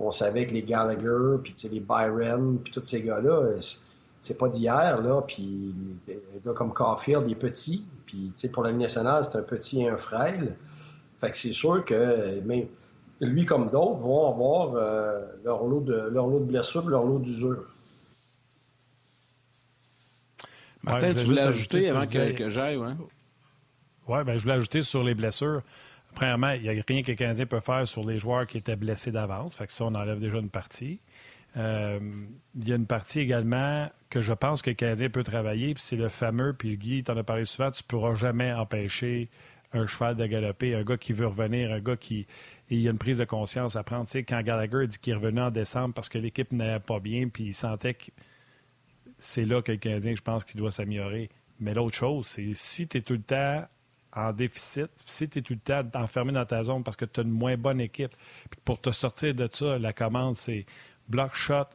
on 0.00 0.10
savait 0.10 0.46
que 0.46 0.54
les 0.54 0.62
Gallagher, 0.62 1.38
puis 1.42 1.54
les 1.70 1.80
Byron, 1.80 2.58
puis 2.62 2.72
tous 2.72 2.84
ces 2.84 3.02
gars-là, 3.02 3.56
c'est 4.22 4.38
pas 4.38 4.48
d'hier, 4.48 5.00
là, 5.02 5.20
puis 5.20 5.74
gars 6.44 6.54
comme 6.54 6.72
Caulfield, 6.72 7.24
il 7.28 7.36
puis 8.08 8.32
pour 8.52 8.62
l'année 8.62 8.84
nationale, 8.84 9.22
c'est 9.24 9.36
un 9.36 9.42
petit 9.42 9.82
et 9.82 9.88
un 9.88 9.96
frêle. 9.96 10.56
Fait 11.20 11.30
que 11.30 11.36
c'est 11.36 11.52
sûr 11.52 11.84
que 11.84 12.40
lui 13.20 13.44
comme 13.44 13.68
d'autres 13.70 13.98
vont 13.98 14.30
avoir 14.30 14.74
euh, 14.74 15.26
leur, 15.44 15.64
lot 15.64 15.80
de, 15.80 16.08
leur 16.08 16.26
lot 16.26 16.40
de 16.40 16.44
blessures, 16.44 16.88
leur 16.88 17.04
lot 17.04 17.18
d'usure. 17.18 17.64
Martin, 20.82 21.12
tu 21.14 21.24
voulais 21.24 21.42
ajouter 21.42 21.90
avant 21.90 22.06
que, 22.06 22.48
j'aille, 22.48 22.76
ouais? 22.76 22.92
Oui, 24.06 24.24
ben, 24.24 24.38
je 24.38 24.42
voulais 24.42 24.54
ajouter 24.54 24.82
sur 24.82 25.04
les 25.04 25.14
blessures. 25.14 25.62
Premièrement, 26.14 26.52
il 26.52 26.62
n'y 26.62 26.68
a 26.68 26.82
rien 26.86 27.02
que 27.02 27.10
le 27.10 27.16
Canadien 27.16 27.44
peut 27.44 27.60
faire 27.60 27.86
sur 27.86 28.06
les 28.06 28.18
joueurs 28.18 28.46
qui 28.46 28.58
étaient 28.58 28.76
blessés 28.76 29.10
d'avance. 29.10 29.54
Fait 29.54 29.66
que 29.66 29.72
ça, 29.72 29.84
on 29.84 29.94
enlève 29.94 30.18
déjà 30.18 30.38
une 30.38 30.48
partie. 30.48 30.98
Euh, 31.56 31.98
il 32.54 32.68
y 32.68 32.72
a 32.72 32.76
une 32.76 32.86
partie 32.86 33.20
également 33.20 33.88
que 34.10 34.20
je 34.20 34.32
pense 34.32 34.62
que 34.62 34.70
le 34.70 34.76
Canadien 34.76 35.10
peut 35.10 35.22
travailler, 35.22 35.74
puis 35.74 35.82
c'est 35.82 35.96
le 35.96 36.08
fameux, 36.08 36.52
puis 36.52 36.76
Guy, 36.76 37.02
tu 37.02 37.10
en 37.10 37.16
as 37.16 37.24
parlé 37.24 37.44
souvent, 37.44 37.70
tu 37.70 37.82
ne 37.82 37.86
pourras 37.86 38.14
jamais 38.14 38.52
empêcher 38.52 39.28
un 39.72 39.86
cheval 39.86 40.16
de 40.16 40.26
galoper, 40.26 40.74
un 40.74 40.82
gars 40.82 40.96
qui 40.96 41.12
veut 41.12 41.26
revenir, 41.26 41.72
un 41.72 41.80
gars 41.80 41.96
qui. 41.96 42.26
il 42.70 42.80
y 42.80 42.88
a 42.88 42.90
une 42.90 42.98
prise 42.98 43.18
de 43.18 43.24
conscience 43.24 43.76
à 43.76 43.82
prendre. 43.82 44.06
Tu 44.06 44.12
sais, 44.12 44.22
quand 44.24 44.40
Gallagher 44.42 44.86
dit 44.86 44.98
qu'il 44.98 45.14
revenu 45.14 45.40
en 45.40 45.50
décembre 45.50 45.94
parce 45.94 46.08
que 46.08 46.18
l'équipe 46.18 46.52
n'allait 46.52 46.80
pas 46.80 47.00
bien, 47.00 47.28
puis 47.28 47.44
il 47.44 47.52
sentait 47.52 47.94
que 47.94 48.10
c'est 49.18 49.44
là 49.44 49.62
que 49.62 49.72
le 49.72 49.78
Canadien, 49.78 50.14
je 50.14 50.22
pense, 50.22 50.44
qu'il 50.44 50.58
doit 50.58 50.70
s'améliorer. 50.70 51.28
Mais 51.60 51.74
l'autre 51.74 51.96
chose, 51.96 52.26
c'est 52.26 52.54
si 52.54 52.86
tu 52.86 52.98
es 52.98 53.00
tout 53.00 53.14
le 53.14 53.22
temps 53.22 53.66
en 54.12 54.32
déficit, 54.32 54.90
si 55.06 55.28
tu 55.28 55.40
es 55.40 55.42
tout 55.42 55.54
le 55.54 55.58
temps 55.58 55.82
enfermé 55.94 56.32
dans 56.32 56.46
ta 56.46 56.62
zone 56.62 56.82
parce 56.82 56.96
que 56.96 57.04
tu 57.04 57.20
as 57.20 57.22
une 57.24 57.30
moins 57.30 57.56
bonne 57.56 57.80
équipe, 57.80 58.14
puis 58.50 58.60
pour 58.64 58.80
te 58.80 58.90
sortir 58.90 59.34
de 59.34 59.48
ça, 59.52 59.78
la 59.78 59.92
commande, 59.92 60.36
c'est 60.36 60.64
block 61.08 61.34
shot 61.34 61.68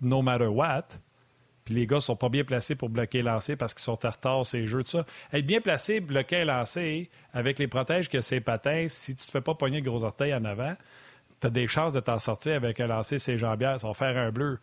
no 0.00 0.22
matter 0.22 0.46
what. 0.46 0.84
Puis 1.64 1.74
les 1.74 1.86
gars 1.86 2.00
sont 2.00 2.16
pas 2.16 2.30
bien 2.30 2.44
placés 2.44 2.76
pour 2.76 2.88
bloquer 2.88 3.18
et 3.18 3.22
lancer 3.22 3.54
parce 3.54 3.74
qu'ils 3.74 3.82
sont 3.82 4.06
en 4.06 4.10
retard 4.10 4.46
ces 4.46 4.66
jeux 4.66 4.82
de 4.82 4.88
ça. 4.88 5.04
Être 5.32 5.46
bien 5.46 5.60
placé, 5.60 6.00
bloquer 6.00 6.36
et 6.36 6.44
lancer 6.46 7.10
avec 7.34 7.58
les 7.58 7.68
protèges 7.68 8.08
que 8.08 8.22
ces 8.22 8.40
patins, 8.40 8.86
si 8.88 9.14
tu 9.14 9.26
te 9.26 9.30
fais 9.30 9.42
pas 9.42 9.54
pogner 9.54 9.80
le 9.80 9.90
gros 9.90 10.02
orteil 10.02 10.32
en 10.32 10.44
avant, 10.46 10.74
tu 11.40 11.46
as 11.46 11.50
des 11.50 11.68
chances 11.68 11.92
de 11.92 12.00
t'en 12.00 12.18
sortir 12.18 12.54
avec 12.54 12.80
un 12.80 12.86
lancer 12.86 13.18
ses 13.18 13.36
jambières. 13.36 13.78
Ça 13.80 13.86
va 13.86 13.92
faire 13.92 14.16
un 14.16 14.30
bleu. 14.30 14.58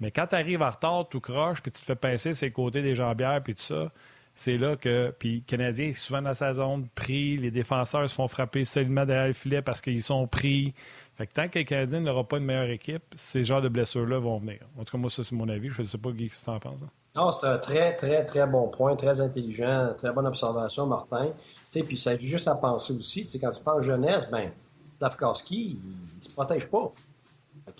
Mais 0.00 0.10
quand 0.10 0.26
tu 0.26 0.34
arrives 0.34 0.62
en 0.62 0.70
retard, 0.70 1.08
tout 1.08 1.20
croche, 1.20 1.62
puis 1.62 1.72
tu 1.72 1.80
te 1.80 1.84
fais 1.84 1.96
pincer 1.96 2.34
ses 2.34 2.50
côtés 2.50 2.82
des 2.82 2.94
jambières, 2.94 3.42
puis 3.42 3.54
tout 3.54 3.62
ça, 3.62 3.90
c'est 4.34 4.56
là 4.56 4.76
que. 4.76 5.14
Puis 5.18 5.42
Canadien, 5.46 5.92
souvent 5.94 6.22
dans 6.22 6.34
sa 6.34 6.52
zone, 6.52 6.88
pris, 6.94 7.36
les 7.36 7.50
défenseurs 7.50 8.08
se 8.08 8.14
font 8.14 8.28
frapper 8.28 8.64
seulement 8.64 9.04
derrière 9.04 9.26
le 9.26 9.32
filet 9.32 9.62
parce 9.62 9.80
qu'ils 9.80 10.02
sont 10.02 10.26
pris. 10.26 10.74
Fait 11.20 11.26
que 11.26 11.34
tant 11.34 11.48
que 11.50 11.58
les 11.58 11.66
Canadiens 11.66 12.00
n'aura 12.00 12.24
pas 12.24 12.38
une 12.38 12.46
meilleure 12.46 12.70
équipe, 12.70 13.02
ces 13.14 13.44
genres 13.44 13.60
de 13.60 13.68
blessures-là 13.68 14.18
vont 14.18 14.38
venir. 14.38 14.60
En 14.78 14.84
tout 14.84 14.92
cas, 14.92 14.96
moi, 14.96 15.10
ça, 15.10 15.22
c'est 15.22 15.34
mon 15.34 15.50
avis. 15.50 15.68
Je 15.68 15.82
ne 15.82 15.86
sais 15.86 15.98
pas, 15.98 16.12
Guy, 16.12 16.30
ce 16.30 16.40
que 16.40 16.44
tu 16.44 16.50
en 16.50 16.58
penses. 16.58 16.80
Hein? 16.82 16.88
Non, 17.14 17.30
c'est 17.30 17.46
un 17.46 17.58
très, 17.58 17.94
très, 17.94 18.24
très 18.24 18.46
bon 18.46 18.68
point, 18.68 18.96
très 18.96 19.20
intelligent, 19.20 19.92
très 19.98 20.12
bonne 20.12 20.26
observation, 20.26 20.86
Martin. 20.86 21.32
Puis 21.72 21.98
ça 21.98 22.16
juste 22.16 22.48
à 22.48 22.54
penser 22.54 22.94
aussi. 22.94 23.26
Quand 23.38 23.50
tu 23.50 23.62
penses 23.62 23.82
jeunesse, 23.82 24.30
ben, 24.30 24.50
Lavkowski, 24.98 25.78
il 25.84 26.16
ne 26.16 26.22
se 26.22 26.30
protège 26.30 26.66
pas. 26.68 26.90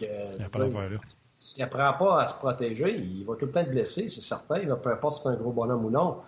il 0.03 0.07
n'y 0.07 0.45
a 0.45 0.49
pas 0.51 0.59
d'affaire 0.59 0.91
là. 0.91 0.99
S'il 1.39 1.61
n'apprend 1.61 1.95
pas 1.95 2.21
à 2.21 2.27
se 2.27 2.35
protéger, 2.35 2.95
il 2.95 3.25
va 3.25 3.37
tout 3.37 3.47
le 3.47 3.53
temps 3.53 3.61
être 3.61 3.71
blessé, 3.71 4.11
c'est 4.11 4.21
certain, 4.21 4.61
peu 4.77 4.93
importe 4.93 5.15
si 5.15 5.23
c'est 5.23 5.31
un 5.31 5.37
gros 5.37 5.53
bonhomme 5.53 5.87
ou 5.87 5.91
non. 5.91 6.19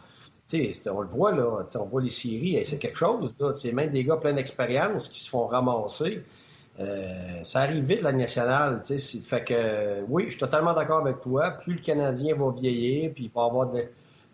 on 0.51 1.01
le 1.03 1.09
voit, 1.09 1.33
là, 1.33 1.67
on 1.75 1.85
voit 1.85 2.01
les 2.01 2.09
séries, 2.09 2.59
c'est 2.65 2.79
quelque 2.79 2.97
chose. 2.97 3.35
Là, 3.39 3.53
même 3.75 3.91
des 3.91 4.03
gars 4.03 4.17
plein 4.17 4.33
d'expérience 4.33 5.11
qui 5.11 5.21
se 5.21 5.29
font 5.29 5.47
ramasser. 5.47 6.25
Euh, 6.83 7.45
ça 7.45 7.61
arrive 7.61 7.85
vite, 7.85 8.03
la 8.03 8.13
nationale. 8.13 8.81
Fait 8.85 9.45
que, 9.45 10.03
oui, 10.09 10.25
je 10.25 10.31
suis 10.31 10.41
totalement 10.41 10.73
d'accord 10.73 11.01
avec 11.01 11.21
toi. 11.21 11.53
Plus 11.53 11.75
le 11.75 11.81
Canadien 11.81 12.35
va 12.35 12.51
vieillir, 12.51 13.13
puis 13.15 13.25
il 13.25 13.31
va 13.31 13.45
avoir 13.45 13.71
de, 13.71 13.85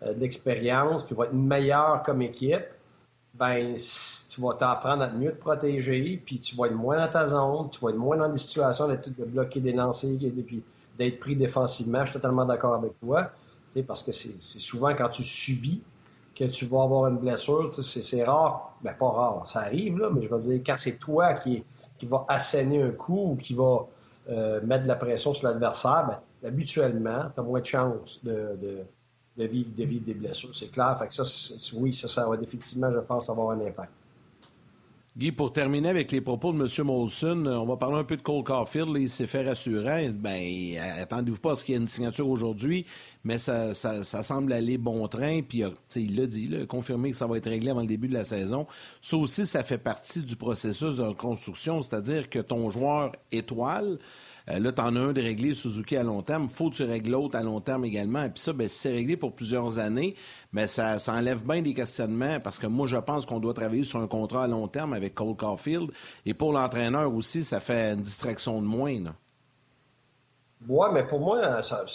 euh, 0.03 0.13
l'expérience, 0.17 1.03
puis 1.03 1.13
il 1.13 1.17
va 1.17 1.25
être 1.25 1.33
meilleur 1.33 2.01
comme 2.03 2.21
équipe, 2.21 2.65
ben 3.33 3.75
tu 3.75 4.41
vas 4.41 4.53
t'apprendre 4.53 5.03
à 5.03 5.09
mieux 5.09 5.31
te 5.31 5.39
protéger, 5.39 6.21
puis 6.25 6.39
tu 6.39 6.55
vas 6.55 6.67
être 6.67 6.75
moins 6.75 6.97
dans 6.97 7.11
ta 7.11 7.27
zone, 7.27 7.69
tu 7.69 7.79
vas 7.81 7.89
être 7.89 7.97
moins 7.97 8.17
dans 8.17 8.29
des 8.29 8.37
situations 8.37 8.87
de, 8.87 9.25
bloquer 9.25 9.59
des 9.59 9.73
lancers, 9.73 10.17
puis 10.45 10.63
d'être 10.97 11.19
pris 11.19 11.35
défensivement. 11.35 11.99
Je 12.05 12.11
suis 12.11 12.13
totalement 12.13 12.45
d'accord 12.45 12.75
avec 12.75 12.97
toi, 12.99 13.31
parce 13.87 14.03
que 14.03 14.11
c'est 14.11 14.59
souvent 14.59 14.95
quand 14.95 15.09
tu 15.09 15.23
subis 15.23 15.81
que 16.33 16.45
tu 16.45 16.65
vas 16.65 16.83
avoir 16.83 17.07
une 17.07 17.17
blessure. 17.17 17.71
C'est 17.73 18.23
rare, 18.23 18.73
ben 18.81 18.93
pas 18.93 19.09
rare, 19.09 19.47
ça 19.47 19.59
arrive, 19.59 19.97
là, 19.97 20.09
mais 20.13 20.21
je 20.21 20.29
veux 20.29 20.39
dire, 20.39 20.61
quand 20.65 20.75
c'est 20.77 20.97
toi 20.97 21.33
qui 21.33 21.57
est 21.57 21.63
qui 21.99 22.05
va 22.05 22.25
asséner 22.27 22.81
un 22.81 22.91
coup 22.91 23.31
ou 23.31 23.35
qui 23.35 23.53
va 23.53 23.85
euh, 24.29 24.61
mettre 24.63 24.83
de 24.83 24.87
la 24.87 24.95
pression 24.95 25.33
sur 25.33 25.47
l'adversaire, 25.47 26.07
ben, 26.07 26.47
habituellement, 26.47 27.29
tu 27.33 27.39
as 27.39 27.43
moins 27.43 27.59
de 27.59 27.65
chances 27.65 28.23
de, 28.23 28.85
vivre, 29.37 29.69
de 29.75 29.83
vivre 29.83 30.05
des 30.05 30.13
blessures. 30.13 30.55
C'est 30.55 30.69
clair. 30.69 30.97
Fait 30.97 31.07
que 31.07 31.13
ça, 31.13 31.23
oui, 31.75 31.93
ça, 31.93 32.07
ça 32.07 32.27
va 32.27 32.37
définitivement, 32.37 32.89
je 32.89 32.99
pense, 32.99 33.29
avoir 33.29 33.51
un 33.51 33.61
impact. 33.61 33.91
Guy, 35.17 35.31
pour 35.31 35.51
terminer 35.51 35.89
avec 35.89 36.11
les 36.11 36.21
propos 36.21 36.53
de 36.53 36.59
M. 36.59 36.85
Molson, 36.85 37.45
euh, 37.45 37.57
on 37.57 37.65
va 37.65 37.77
parler 37.77 37.97
un 37.97 38.03
peu 38.03 38.15
de 38.15 38.21
Cole 38.21 38.43
Caulfield. 38.43 38.95
il 38.95 39.09
s'est 39.09 39.25
fait 39.25 39.43
rassurer. 39.43 40.09
Ben, 40.09 40.77
attendez-vous 41.01 41.39
pas 41.39 41.53
à 41.53 41.55
ce 41.55 41.63
qu'il 41.63 41.73
y 41.73 41.77
ait 41.77 41.81
une 41.81 41.87
signature 41.87 42.29
aujourd'hui, 42.29 42.85
mais 43.23 43.39
ça, 43.39 43.73
semble 43.73 44.53
aller 44.53 44.77
bon 44.77 45.07
train. 45.07 45.41
Puis 45.41 45.63
il 45.95 46.15
l'a 46.15 46.27
dit, 46.27 46.55
a 46.55 46.65
confirmé 46.67 47.09
que 47.09 47.17
ça 47.17 47.25
va 47.25 47.37
être 47.37 47.49
réglé 47.49 47.71
avant 47.71 47.81
le 47.81 47.87
début 47.87 48.07
de 48.07 48.13
la 48.13 48.23
saison. 48.23 48.67
Ça 49.01 49.17
aussi, 49.17 49.47
ça 49.47 49.63
fait 49.63 49.79
partie 49.79 50.21
du 50.21 50.35
processus 50.35 50.97
de 50.97 51.03
reconstruction, 51.03 51.81
c'est-à-dire 51.81 52.29
que 52.29 52.39
ton 52.39 52.69
joueur 52.69 53.13
étoile, 53.31 53.97
Euh, 54.51 54.59
là, 54.59 54.71
tu 54.71 54.81
en 54.81 54.95
as 54.95 54.99
un 54.99 55.13
de 55.13 55.21
régler 55.21 55.53
Suzuki 55.53 55.95
à 55.95 56.03
long 56.03 56.21
terme. 56.21 56.49
faut 56.49 56.69
que 56.69 56.75
tu 56.75 56.83
règles 56.83 57.11
l'autre 57.11 57.37
à 57.37 57.43
long 57.43 57.61
terme 57.61 57.85
également. 57.85 58.23
Et 58.23 58.29
puis 58.29 58.39
ça, 58.39 58.53
ben, 58.53 58.67
si 58.67 58.79
c'est 58.79 58.91
réglé 58.91 59.17
pour 59.17 59.33
plusieurs 59.33 59.79
années, 59.79 60.15
mais 60.51 60.67
ça, 60.67 60.97
ça 60.99 61.13
enlève 61.13 61.43
bien 61.43 61.61
des 61.61 61.73
questionnements 61.73 62.39
parce 62.39 62.57
que 62.57 62.67
moi, 62.67 62.87
je 62.87 62.97
pense 62.97 63.25
qu'on 63.25 63.39
doit 63.39 63.53
travailler 63.53 63.83
sur 63.83 63.99
un 63.99 64.07
contrat 64.07 64.45
à 64.45 64.47
long 64.47 64.67
terme 64.67 64.93
avec 64.93 65.13
Cole 65.13 65.35
Caulfield. 65.35 65.91
Et 66.25 66.33
pour 66.33 66.51
l'entraîneur 66.51 67.13
aussi, 67.13 67.43
ça 67.43 67.59
fait 67.59 67.93
une 67.93 68.01
distraction 68.01 68.61
de 68.61 68.65
moins. 68.65 68.99
Là. 68.99 69.13
Oui, 70.67 70.87
mais 70.93 71.05
pour 71.05 71.19
moi, 71.19 71.63
ça, 71.63 71.85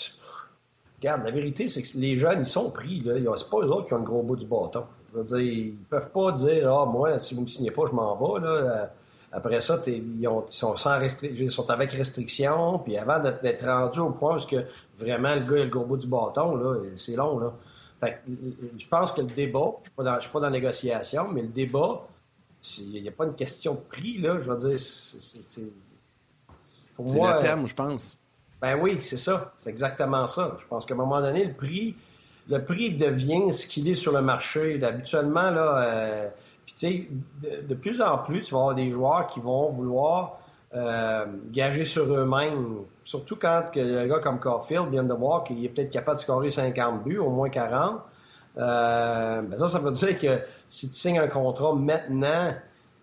regarde, 0.99 1.25
la 1.25 1.31
vérité, 1.31 1.67
c'est 1.69 1.83
que 1.83 1.99
les 1.99 2.17
jeunes, 2.17 2.41
ils 2.41 2.47
sont 2.47 2.71
pris. 2.71 3.01
Là. 3.01 3.15
C'est 3.37 3.51
pas 3.51 3.59
eux 3.59 3.71
autres 3.71 3.87
qui 3.89 3.95
ont 3.95 3.99
le 3.99 4.05
gros 4.05 4.23
bout 4.23 4.37
du 4.37 4.47
bâton. 4.47 4.85
Je 5.13 5.19
veux 5.19 5.25
dire, 5.25 5.41
ils 5.41 5.75
peuvent 5.91 6.11
pas 6.11 6.33
dire 6.33 6.73
Ah, 6.73 6.87
moi, 6.87 7.19
si 7.19 7.35
vous 7.35 7.41
ne 7.41 7.47
me 7.47 7.51
signez 7.51 7.71
pas, 7.71 7.83
je 7.89 7.95
m'en 7.95 8.17
vais. 8.17 8.47
Là. 8.47 8.91
Après 9.35 9.61
ça, 9.61 9.83
ils, 9.89 10.29
sont 10.47 10.77
sans 10.77 11.01
ils 11.23 11.51
sont 11.51 11.69
avec 11.69 11.91
restriction. 11.91 12.79
Puis 12.79 12.97
avant 12.97 13.19
d'être 13.19 13.67
rendus 13.67 13.99
au 13.99 14.11
point 14.11 14.37
où 14.37 14.47
que 14.47 14.65
vraiment 14.97 15.35
le 15.35 15.41
gars 15.41 15.61
a 15.61 15.65
le 15.65 15.71
gros 15.71 15.85
bout 15.85 15.97
du 15.97 16.07
bâton, 16.07 16.55
là, 16.55 16.77
c'est 16.95 17.17
long. 17.17 17.41
Là. 17.41 17.53
Fait 18.01 18.21
je 18.79 18.87
pense 18.87 19.13
que 19.13 19.23
le 19.23 19.27
débat, 19.27 19.73
je 19.99 20.03
ne 20.03 20.21
suis, 20.21 20.31
pas 20.31 20.39
dans 20.39 20.47
la 20.47 20.51
négociation, 20.51 21.29
mais 21.33 21.43
le 21.43 21.49
débat, 21.49 22.07
il 22.79 23.03
n'y 23.03 23.09
a 23.09 23.13
pas 23.13 23.25
une 23.25 23.35
question 23.35 23.75
de 23.75 23.81
prix. 23.81 24.19
Là, 24.19 24.39
je 24.41 24.49
veux 24.49 24.57
dire, 24.57 24.79
c'est. 24.79 25.63
Pour 26.95 27.13
moi. 27.13 27.35
le 27.35 27.41
terme, 27.41 27.67
je 27.67 27.75
pense. 27.75 28.17
Ben 28.63 28.79
oui, 28.81 28.99
c'est 29.01 29.17
ça. 29.17 29.53
C'est 29.59 29.69
exactement 29.69 30.29
ça. 30.29 30.57
Je 30.61 30.65
pense 30.67 30.87
qu'à 30.87 30.95
un 30.95 30.97
moment 30.97 31.21
donné, 31.21 31.45
le 31.45 31.55
prix, 31.55 31.97
le 32.49 32.65
prix 32.65 32.95
devient 32.97 33.53
ce 33.53 33.67
qu'il 33.67 33.89
est 33.89 33.97
sur 33.97 34.13
le 34.13 34.23
marché. 34.23 34.81
Habituellement, 34.83 35.51
là, 35.51 35.83
euh, 35.83 36.31
puis 36.67 36.75
tu 36.75 36.79
sais, 36.79 37.09
de, 37.69 37.75
plus 37.75 38.01
en 38.01 38.19
plus, 38.19 38.43
tu 38.43 38.55
vas 38.55 38.61
avoir 38.61 38.75
des 38.75 38.91
joueurs 38.91 39.27
qui 39.27 39.41
vont 39.41 39.71
vouloir 39.71 40.39
euh, 40.75 41.27
gager 41.51 41.85
sur 41.85 42.13
eux-mêmes. 42.13 42.79
Surtout 43.05 43.37
quand 43.37 43.65
que 43.73 43.99
un 43.99 44.07
gars 44.07 44.19
comme 44.19 44.41
Caulfield 44.41 44.91
vient 44.91 45.05
de 45.05 45.15
voir 45.15 45.45
qu'il 45.45 45.65
est 45.65 45.69
peut-être 45.69 45.91
capable 45.91 46.17
de 46.17 46.23
scorer 46.23 46.51
50 46.51 47.05
buts, 47.05 47.19
au 47.19 47.31
moins 47.31 47.49
40. 47.49 48.01
Euh, 48.57 49.43
ben 49.43 49.59
ça, 49.59 49.67
ça 49.67 49.79
veut 49.79 49.91
dire 49.91 50.19
que 50.19 50.41
si 50.69 50.89
tu 50.89 50.95
signes 50.95 51.19
un 51.19 51.29
contrat 51.29 51.75
maintenant 51.75 52.55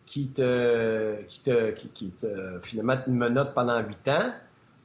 qui 0.05 0.29
te, 0.29 1.21
qui 1.23 1.39
te, 1.41 1.71
qui, 1.71 2.09
te 2.09 2.59
finalement 2.61 2.97
te 2.97 3.09
menote 3.09 3.53
pendant 3.53 3.79
8 3.79 4.07
ans, 4.09 4.33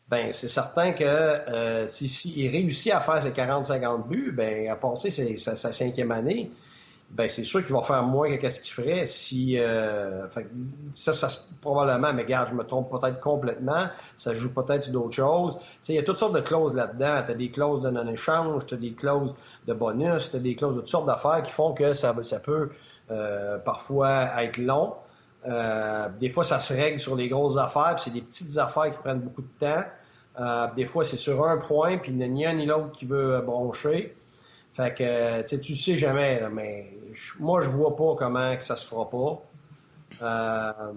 ben 0.09 0.33
c'est 0.33 0.49
certain 0.49 0.93
que 0.93 1.05
euh, 1.05 1.87
si, 1.89 2.09
si, 2.09 2.33
il 2.37 2.51
réussit 2.51 2.93
à 2.93 3.01
faire 3.01 3.23
ses 3.23 3.31
40-50 3.31 4.07
buts, 4.07 4.33
ben 4.33 4.69
à 4.69 4.77
passer 4.77 5.11
sa, 5.11 5.57
sa, 5.57 5.73
cinquième 5.73 6.13
année, 6.13 6.51
ben 7.11 7.29
c'est 7.29 7.45
sûr 7.45 7.65
qu'il 7.65 7.75
va 7.75 7.83
faire 7.83 8.03
moins 8.03 8.37
que 8.37 8.49
ce 8.49 8.61
qu'il 8.61 8.73
ferait 8.73 9.07
si 9.07 9.59
euh, 9.59 10.27
ça, 10.93 11.13
ça 11.13 11.29
probablement, 11.61 12.13
mais 12.13 12.23
regarde, 12.23 12.49
je 12.51 12.55
me 12.55 12.65
trompe 12.65 12.91
peut-être 12.91 13.21
complètement, 13.21 13.87
ça 14.17 14.35
joue 14.35 14.53
peut-être 14.53 14.91
d'autres 14.91 15.15
choses. 15.15 15.57
il 15.89 15.95
y 15.95 15.99
a 15.99 16.03
toutes 16.03 16.19
sortes 16.19 16.35
de 16.35 16.41
clauses 16.41 16.75
là-dedans. 16.75 17.23
Tu 17.25 17.33
as 17.33 17.35
des 17.35 17.51
clauses 17.51 17.81
de 17.81 17.91
non-échange, 17.91 18.67
tu 18.67 18.75
as 18.75 18.77
des 18.77 18.93
clauses 18.93 19.35
de 19.67 19.73
bonus, 19.73 20.31
tu 20.31 20.37
as 20.37 20.41
des 20.41 20.57
clauses 20.57 20.75
de 20.75 20.81
toutes 20.81 20.91
sortes 20.91 21.07
d'affaires 21.07 21.43
qui 21.43 21.53
font 21.53 21.73
que 21.73 21.93
ça, 21.93 22.15
ça 22.23 22.41
peut 22.41 22.71
euh, 23.11 23.59
parfois 23.59 24.43
être 24.43 24.59
long. 24.59 24.95
Euh, 25.47 26.09
des 26.19 26.29
fois, 26.29 26.43
ça 26.43 26.59
se 26.59 26.73
règle 26.73 26.99
sur 26.99 27.15
les 27.15 27.29
grosses 27.29 27.57
affaires, 27.57 27.95
puis 27.95 28.05
c'est 28.05 28.11
des 28.11 28.23
petites 28.23 28.59
affaires 28.59 28.91
qui 28.91 28.99
prennent 28.99 29.21
beaucoup 29.21 29.43
de 29.43 29.59
temps. 29.59 29.85
Euh, 30.41 30.67
des 30.75 30.85
fois, 30.85 31.05
c'est 31.05 31.17
sur 31.17 31.47
un 31.47 31.57
point, 31.57 31.99
puis 31.99 32.11
il 32.11 32.19
n'y 32.19 32.25
a 32.25 32.29
ni 32.29 32.47
un 32.47 32.55
ni 32.55 32.67
l'autre 32.67 32.93
qui 32.93 33.07
veut 33.07 33.41
broncher. 33.41 34.17
Fait 34.77 34.93
que, 34.93 35.57
tu 35.57 35.75
sais 35.75 35.97
jamais, 35.97 36.43
mais 36.53 36.93
moi, 37.41 37.63
je 37.63 37.71
vois 37.71 37.97
pas 37.97 38.15
comment 38.15 38.55
que 38.59 38.63
ça 38.63 38.77
se 38.77 38.87
fera 38.87 39.09
pas. 39.09 39.43
Euh, 40.21 40.93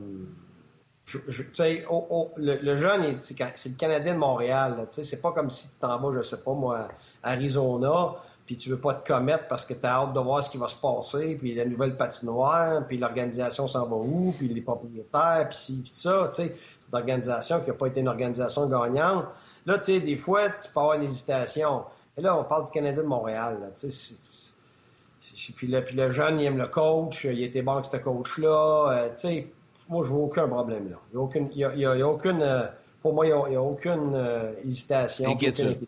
le, 2.37 2.75
jeune, 2.75 3.21
c'est 3.21 3.39
le 3.39 3.75
Canadien 3.77 4.15
de 4.15 4.19
Montréal. 4.19 4.85
C'est 4.89 5.21
pas 5.21 5.31
comme 5.31 5.49
si 5.49 5.69
tu 5.69 5.77
t'en 5.77 5.97
vas, 5.97 6.11
je 6.11 6.23
sais 6.23 6.41
pas, 6.41 6.51
moi, 6.51 6.89
Arizona, 7.23 8.15
puis 8.45 8.57
tu 8.57 8.69
veux 8.69 8.81
pas 8.81 8.95
te 8.95 9.07
commettre 9.07 9.47
parce 9.47 9.65
que 9.65 9.73
tu 9.73 9.85
as 9.85 9.91
hâte 9.91 10.11
de 10.11 10.19
voir 10.19 10.43
ce 10.43 10.49
qui 10.49 10.57
va 10.57 10.67
se 10.67 10.75
passer, 10.75 11.37
puis 11.39 11.55
la 11.55 11.63
nouvelle 11.63 11.95
patinoire, 11.95 12.85
puis 12.85 12.97
l'organisation 12.97 13.65
s'en 13.65 13.85
va 13.85 13.95
où, 13.95 14.35
puis 14.37 14.49
les 14.49 14.59
propriétaires, 14.59 15.45
puis 15.47 15.57
ci, 15.57 15.81
puis 15.83 15.91
ça. 15.93 16.27
C'est 16.33 16.53
une 16.91 16.97
organisation 16.97 17.61
qui 17.61 17.69
n'a 17.69 17.75
pas 17.75 17.87
été 17.87 18.01
une 18.01 18.09
organisation 18.09 18.67
gagnante. 18.67 19.23
Là, 19.65 19.77
tu 19.77 19.93
sais, 19.93 19.99
des 20.01 20.17
fois, 20.17 20.49
tu 20.49 20.69
peux 20.69 20.81
avoir 20.81 20.95
une 20.95 21.03
hésitation. 21.03 21.85
Et 22.19 22.21
là, 22.21 22.37
on 22.37 22.43
parle 22.43 22.65
du 22.65 22.71
Canadien 22.71 23.03
de 23.03 23.07
Montréal. 23.07 23.59
Là, 23.61 23.67
puis, 25.55 25.67
le, 25.67 25.83
puis 25.83 25.95
le 25.95 26.11
jeune, 26.11 26.37
il 26.41 26.45
aime 26.45 26.57
le 26.57 26.67
coach, 26.67 27.23
il 27.23 27.41
était 27.41 27.61
bon 27.61 27.73
avec 27.73 27.85
ce 27.85 27.95
coach-là. 27.95 29.09
Euh, 29.23 29.41
moi, 29.87 30.03
je 30.03 30.09
vois 30.09 30.23
aucun 30.23 30.47
problème 30.47 30.89
là. 30.89 30.97
Il 31.11 31.15
n'y 31.15 31.17
a 31.17 31.23
aucune, 31.23 31.49
il 31.53 31.79
y 31.79 31.85
a, 31.85 32.07
aucune 32.07 32.41
euh, 32.41 32.67
pour 33.01 33.13
moi, 33.13 33.25
il 33.25 33.29
n'y 33.29 33.55
a, 33.55 33.61
aucune 33.61 34.15
euh, 34.15 34.51
hésitation. 34.65 35.31
Inquiétude. 35.31 35.79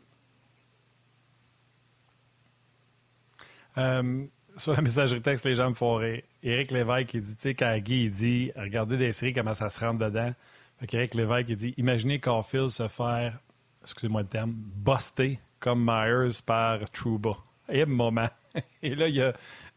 Euh, 3.77 4.25
sur 4.55 4.73
la 4.73 4.81
messagerie 4.81 5.21
texte, 5.21 5.45
les 5.45 5.55
gens 5.55 5.69
me 5.69 5.75
font 5.75 5.95
rire. 5.95 6.21
Éric 6.43 6.71
Lévesque, 6.71 7.13
il 7.13 7.21
dit, 7.21 7.35
tu 7.35 7.41
sais, 7.41 7.55
quand 7.55 7.77
Guy, 7.77 8.05
il 8.05 8.09
dit, 8.09 8.51
regardez 8.55 8.95
des 8.95 9.11
séries, 9.11 9.33
comment 9.33 9.53
ça 9.53 9.67
se 9.67 9.81
rentre 9.81 9.99
dedans. 9.99 10.33
Fait 10.79 10.93
Éric 10.93 11.13
Lévesque, 11.13 11.49
il 11.49 11.55
dit, 11.57 11.73
imaginez 11.75 12.19
Caulfield 12.19 12.69
se 12.69 12.87
faire, 12.87 13.37
excusez-moi 13.81 14.21
le 14.21 14.27
terme, 14.27 14.53
buster 14.53 15.39
comme 15.61 15.85
Myers 15.85 16.41
par 16.45 16.89
Trouba. 16.91 17.37
Et 17.69 17.85
moment. 17.85 18.27
Et 18.83 18.95
là, 18.95 19.07
il 19.07 19.15
y 19.15 19.21
a 19.21 19.31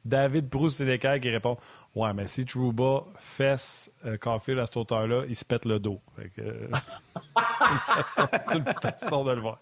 David 0.04 0.48
Proust-Sénécal 0.50 1.20
qui 1.20 1.30
répond 1.30 1.56
Ouais, 1.94 2.12
mais 2.12 2.26
si 2.26 2.44
Trouba 2.44 3.04
fesse 3.20 3.92
euh, 4.04 4.16
Caulfield 4.16 4.58
à 4.58 4.66
cette 4.66 4.78
hauteur-là, 4.78 5.22
il 5.28 5.36
se 5.36 5.44
pète 5.44 5.64
le 5.64 5.78
dos. 5.78 6.00
Euh, 6.40 6.66
c'est 8.16 8.56
une 8.56 8.64
façon 8.64 9.22
de 9.22 9.30
le 9.30 9.40
voir 9.40 9.60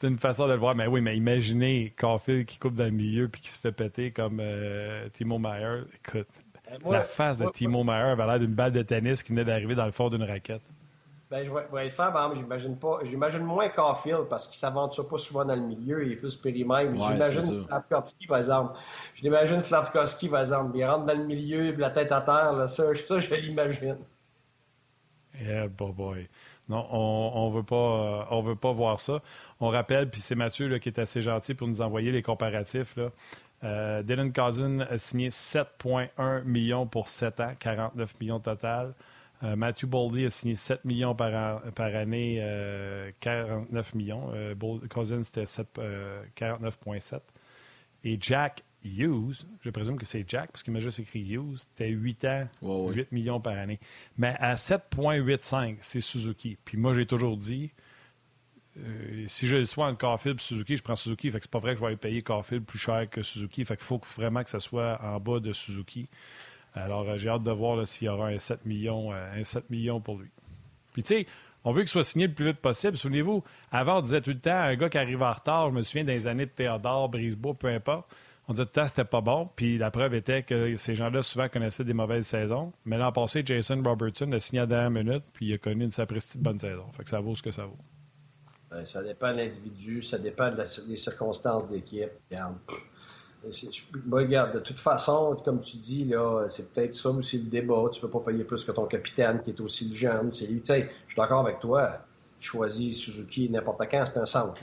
c'est 0.00 0.08
une 0.08 0.18
façon 0.18 0.46
de 0.46 0.52
le 0.52 0.58
voir. 0.58 0.74
Mais 0.74 0.86
oui, 0.86 1.00
mais 1.00 1.16
imaginez 1.16 1.92
Caulfield 1.96 2.46
qui 2.46 2.58
coupe 2.58 2.74
dans 2.74 2.84
le 2.84 2.90
milieu 2.90 3.28
puis 3.28 3.40
qui 3.40 3.50
se 3.50 3.58
fait 3.58 3.72
péter 3.72 4.10
comme 4.10 4.38
euh, 4.40 5.08
Timo 5.12 5.38
Meyer. 5.38 5.82
Écoute, 5.94 6.28
euh, 6.70 6.76
la 6.90 7.04
face 7.04 7.38
de 7.38 7.48
Timo 7.50 7.84
Meyer 7.84 8.10
avait 8.10 8.26
l'air 8.26 8.38
d'une 8.38 8.54
balle 8.54 8.72
de 8.72 8.82
tennis 8.82 9.22
qui 9.22 9.32
venait 9.32 9.44
d'arriver 9.44 9.74
dans 9.74 9.86
le 9.86 9.92
fond 9.92 10.08
d'une 10.08 10.22
raquette. 10.22 10.62
Ben, 11.30 11.44
je 11.44 11.50
vais, 11.52 11.86
être 11.86 11.92
franc, 11.92 12.10
par 12.10 12.34
j'imagine 12.34 12.78
pas. 12.78 13.00
J'imagine 13.02 13.42
moins 13.42 13.68
Caulfield 13.68 14.28
parce 14.30 14.46
qu'il 14.46 14.56
ne 14.56 14.60
s'aventure 14.60 15.06
pas 15.06 15.18
souvent 15.18 15.44
dans 15.44 15.54
le 15.54 15.60
milieu, 15.60 16.06
il 16.06 16.12
est 16.12 16.16
plus 16.16 16.36
périmètre. 16.36 16.90
j'imagine 16.94 17.42
Slavkovski, 17.42 18.26
par 18.26 18.38
exemple. 18.38 18.78
Je 19.12 19.22
l'imagine 19.22 19.60
Slavkovski, 19.60 20.30
par 20.30 20.40
exemple. 20.40 20.76
Il 20.76 20.84
rentre 20.86 21.04
dans 21.04 21.18
le 21.18 21.24
milieu, 21.24 21.72
la 21.72 21.90
tête 21.90 22.12
à 22.12 22.22
terre, 22.22 22.54
là, 22.54 22.66
ça, 22.66 22.94
ça 22.94 23.18
je 23.18 23.34
l'imagine. 23.34 23.98
Yeah, 25.38 25.68
boy, 25.68 25.92
boy. 25.92 26.28
Non, 26.68 26.86
on 26.90 27.50
ne 27.50 27.56
veut, 27.56 27.62
pas, 27.62 28.26
euh, 28.30 28.40
veut 28.42 28.56
pas 28.56 28.72
voir 28.72 29.00
ça. 29.00 29.20
On 29.60 29.68
rappelle, 29.68 30.10
puis 30.10 30.20
c'est 30.20 30.34
Mathieu 30.34 30.68
là, 30.68 30.78
qui 30.78 30.88
est 30.88 30.98
assez 30.98 31.22
gentil 31.22 31.54
pour 31.54 31.68
nous 31.68 31.80
envoyer 31.80 32.10
les 32.10 32.22
comparatifs. 32.22 32.96
Là. 32.96 33.10
Euh, 33.64 34.02
Dylan 34.02 34.32
Cousin 34.32 34.80
a 34.80 34.98
signé 34.98 35.30
7,1 35.30 36.44
millions 36.44 36.86
pour 36.86 37.08
7 37.08 37.40
ans, 37.40 37.52
49 37.58 38.20
millions 38.20 38.40
total. 38.40 38.94
Euh, 39.42 39.56
Matthew 39.56 39.86
Boldy 39.86 40.24
a 40.26 40.30
signé 40.30 40.54
7 40.54 40.84
millions 40.84 41.14
par, 41.14 41.62
par 41.72 41.94
année, 41.94 42.42
49 43.20 43.94
millions. 43.94 44.32
Cousin, 44.90 45.22
c'était 45.22 45.44
49,7. 45.44 47.20
Et 48.04 48.16
Jack 48.20 48.62
Hughes, 48.84 49.44
je 49.62 49.70
présume 49.70 49.98
que 49.98 50.06
c'est 50.06 50.24
Jack, 50.28 50.52
parce 50.52 50.62
qu'il 50.62 50.72
m'a 50.72 50.78
juste 50.78 51.00
écrit 51.00 51.20
Hughes, 51.20 51.58
c'était 51.58 51.88
8 51.88 52.24
ans, 52.26 52.48
8 52.62 53.12
millions 53.12 53.40
par 53.40 53.56
année. 53.58 53.80
Mais 54.16 54.34
à 54.38 54.54
7,85, 54.54 55.78
c'est 55.80 56.00
Suzuki. 56.00 56.56
Puis 56.64 56.78
moi, 56.78 56.94
j'ai 56.94 57.06
toujours 57.06 57.36
dit, 57.36 57.70
euh, 58.78 59.24
si 59.26 59.46
je 59.48 59.56
le 59.56 59.64
sois 59.64 59.86
en 59.86 59.94
Carfield 59.94 60.40
Suzuki, 60.40 60.76
je 60.76 60.82
prends 60.82 60.96
Suzuki. 60.96 61.30
Fait 61.30 61.38
que 61.38 61.44
c'est 61.44 61.50
pas 61.50 61.58
vrai 61.58 61.72
que 61.72 61.78
je 61.78 61.80
vais 61.80 61.88
aller 61.88 61.96
payer 61.96 62.22
Carfield 62.22 62.64
plus 62.64 62.78
cher 62.78 63.08
que 63.10 63.22
Suzuki. 63.22 63.64
Fait 63.64 63.76
qu'il 63.76 63.84
faut 63.84 64.00
vraiment 64.16 64.44
que 64.44 64.50
ça 64.50 64.60
soit 64.60 65.00
en 65.02 65.18
bas 65.18 65.40
de 65.40 65.52
Suzuki. 65.52 66.08
Alors, 66.74 67.08
euh, 67.08 67.16
j'ai 67.16 67.28
hâte 67.28 67.42
de 67.42 67.50
voir 67.50 67.86
s'il 67.86 68.06
y 68.06 68.08
aura 68.08 68.28
un 68.28 68.38
7 68.38 68.66
millions, 68.66 69.12
euh, 69.12 69.40
un 69.40 69.44
7 69.44 69.70
millions 69.70 70.00
pour 70.00 70.18
lui. 70.18 70.30
Puis 70.92 71.02
tu 71.02 71.14
sais, 71.14 71.26
on 71.64 71.72
veut 71.72 71.82
qu'il 71.82 71.88
soit 71.88 72.04
signé 72.04 72.26
le 72.26 72.34
plus 72.34 72.46
vite 72.46 72.58
possible. 72.58 72.96
Souvenez-vous, 72.96 73.42
avant, 73.70 73.98
on 73.98 74.02
disait 74.02 74.20
tout 74.20 74.30
le 74.30 74.38
temps, 74.38 74.58
un 74.58 74.74
gars 74.74 74.88
qui 74.88 74.98
arrive 74.98 75.22
en 75.22 75.32
retard, 75.32 75.70
je 75.70 75.74
me 75.74 75.82
souviens 75.82 76.04
des 76.04 76.26
années 76.26 76.46
de 76.46 76.50
Théodore, 76.50 77.08
Brisebois, 77.08 77.54
peu 77.54 77.68
importe. 77.68 78.08
On 78.48 78.54
disait 78.54 78.64
tout 78.64 78.72
le 78.76 78.82
temps 78.82 78.88
c'était 78.88 79.04
pas 79.04 79.20
bon. 79.20 79.50
Puis 79.54 79.76
la 79.76 79.90
preuve 79.90 80.14
était 80.14 80.42
que 80.42 80.74
ces 80.76 80.94
gens-là 80.94 81.22
souvent 81.22 81.48
connaissaient 81.48 81.84
des 81.84 81.92
mauvaises 81.92 82.26
saisons. 82.26 82.72
Mais 82.86 82.96
l'an 82.96 83.12
passé, 83.12 83.42
Jason 83.44 83.82
Robertson 83.84 84.32
a 84.32 84.40
signé 84.40 84.60
à 84.60 84.62
la 84.62 84.66
dernière 84.66 84.90
minute, 84.90 85.24
puis 85.34 85.46
il 85.46 85.54
a 85.54 85.58
connu 85.58 85.84
une 85.84 85.90
sapristi 85.90 86.38
de 86.38 86.42
bonne 86.42 86.58
saison. 86.58 86.86
Fait 86.96 87.04
que 87.04 87.10
ça 87.10 87.20
vaut 87.20 87.34
ce 87.34 87.42
que 87.42 87.50
ça 87.50 87.66
vaut. 87.66 87.76
Ben, 88.70 88.84
ça 88.86 89.02
dépend 89.02 89.32
de 89.32 89.38
l'individu, 89.38 90.02
ça 90.02 90.18
dépend 90.18 90.50
des 90.50 90.96
circonstances 90.96 91.68
d'équipe. 91.68 92.10
Regarde. 93.44 94.12
regarde, 94.12 94.54
de 94.54 94.60
toute 94.60 94.78
façon, 94.78 95.36
comme 95.44 95.60
tu 95.60 95.76
dis, 95.76 96.04
là, 96.04 96.46
c'est 96.48 96.68
peut-être 96.72 96.94
ça 96.94 97.10
aussi 97.10 97.38
le 97.38 97.48
débat. 97.48 97.84
Tu 97.92 98.04
ne 98.04 98.08
peux 98.08 98.18
pas 98.18 98.30
payer 98.30 98.44
plus 98.44 98.64
que 98.64 98.72
ton 98.72 98.86
capitaine, 98.86 99.40
qui 99.42 99.50
est 99.50 99.60
aussi 99.60 99.86
le 99.86 99.94
jeune. 99.94 100.30
C'est 100.30 100.46
lui. 100.46 100.60
Tu 100.60 100.72
je 100.72 101.12
suis 101.12 101.16
d'accord 101.16 101.46
avec 101.46 101.60
toi. 101.60 101.98
Choisis 102.40 102.96
Suzuki 102.98 103.50
n'importe 103.50 103.82
quand, 103.90 104.04
c'est 104.06 104.18
un 104.18 104.26
centre. 104.26 104.62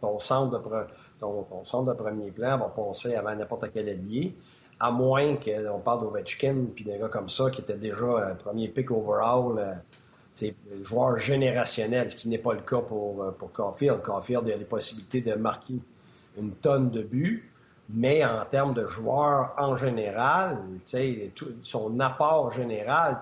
Ton, 0.00 0.18
centre 0.18 0.58
de, 0.58 0.86
ton, 1.18 1.64
centre 1.64 1.90
de 1.90 1.96
premier 1.96 2.30
plan 2.30 2.58
va 2.58 2.66
passer 2.66 3.14
avant 3.14 3.34
n'importe 3.34 3.70
quel 3.72 3.88
allié, 3.88 4.34
à 4.78 4.90
moins 4.90 5.36
qu'on 5.36 5.80
parle 5.80 6.02
d'Ovechkin 6.02 6.66
puis 6.74 6.84
des 6.84 6.98
gars 6.98 7.08
comme 7.08 7.30
ça 7.30 7.48
qui 7.48 7.62
étaient 7.62 7.78
déjà 7.78 8.28
un 8.28 8.34
premier 8.34 8.68
pick 8.68 8.90
overall. 8.90 9.58
Euh, 9.58 9.72
c'est 10.34 10.54
joueur 10.82 11.18
générationnel, 11.18 12.10
ce 12.10 12.16
qui 12.16 12.28
n'est 12.28 12.38
pas 12.38 12.54
le 12.54 12.60
cas 12.60 12.80
pour, 12.80 13.32
pour 13.38 13.52
Caulfield. 13.52 14.00
Caulfield 14.02 14.48
a 14.48 14.56
les 14.56 14.64
possibilités 14.64 15.20
de 15.20 15.34
marquer 15.34 15.78
une 16.38 16.52
tonne 16.52 16.90
de 16.90 17.02
buts, 17.02 17.51
mais 17.92 18.24
en 18.24 18.44
termes 18.46 18.74
de 18.74 18.86
joueurs 18.86 19.54
en 19.58 19.76
général, 19.76 20.58
son 21.62 22.00
apport 22.00 22.50
général, 22.52 23.18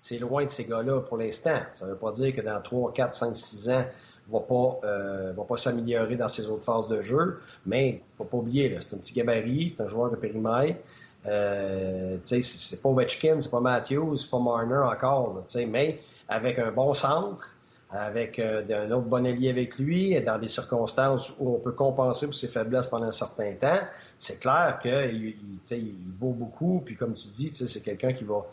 c'est 0.00 0.18
loin 0.18 0.44
de 0.44 0.50
ces 0.50 0.64
gars-là 0.64 1.00
pour 1.00 1.16
l'instant. 1.16 1.60
Ça 1.72 1.86
ne 1.86 1.92
veut 1.92 1.96
pas 1.96 2.12
dire 2.12 2.34
que 2.34 2.40
dans 2.40 2.60
3, 2.60 2.92
4, 2.92 3.12
5, 3.12 3.36
6 3.36 3.70
ans, 3.70 3.84
va 4.30 4.40
pas, 4.40 4.80
euh, 4.84 5.32
va 5.36 5.44
pas 5.44 5.56
s'améliorer 5.56 6.16
dans 6.16 6.28
ses 6.28 6.48
autres 6.48 6.64
phases 6.64 6.88
de 6.88 7.00
jeu. 7.00 7.40
Mais 7.66 7.88
il 7.88 8.16
faut 8.16 8.24
pas 8.24 8.38
oublier, 8.38 8.76
c'est 8.80 8.94
un 8.94 8.98
petit 8.98 9.12
gabarit, 9.12 9.74
c'est 9.76 9.82
un 9.82 9.86
joueur 9.86 10.10
de 10.10 10.16
périmètre. 10.16 10.80
Euh, 11.26 12.18
c'est 12.22 12.82
pas 12.82 12.88
Ovechkin, 12.88 13.40
c'est 13.40 13.50
pas 13.50 13.60
Matthews, 13.60 14.16
c'est 14.16 14.30
pas 14.30 14.38
Marner 14.38 14.76
encore. 14.76 15.42
mais 15.68 16.00
avec 16.28 16.58
un 16.58 16.72
bon 16.72 16.94
centre, 16.94 17.46
avec 17.94 18.40
euh, 18.40 18.64
un 18.70 18.90
autre 18.90 19.06
bon 19.06 19.24
allié 19.24 19.50
avec 19.50 19.78
lui, 19.78 20.20
dans 20.20 20.38
des 20.38 20.48
circonstances 20.48 21.32
où 21.38 21.54
on 21.54 21.60
peut 21.60 21.72
compenser 21.72 22.26
pour 22.26 22.34
ses 22.34 22.48
faiblesses 22.48 22.88
pendant 22.88 23.06
un 23.06 23.12
certain 23.12 23.54
temps, 23.54 23.80
c'est 24.18 24.40
clair 24.40 24.78
qu'il 24.82 25.36
il, 25.70 25.94
vaut 26.18 26.32
beaucoup. 26.32 26.80
Puis 26.84 26.96
comme 26.96 27.14
tu 27.14 27.28
dis, 27.28 27.50
c'est 27.52 27.80
quelqu'un 27.80 28.12
qui 28.12 28.24
va... 28.24 28.44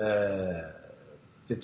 Euh, 0.00 0.60
tu 1.46 1.54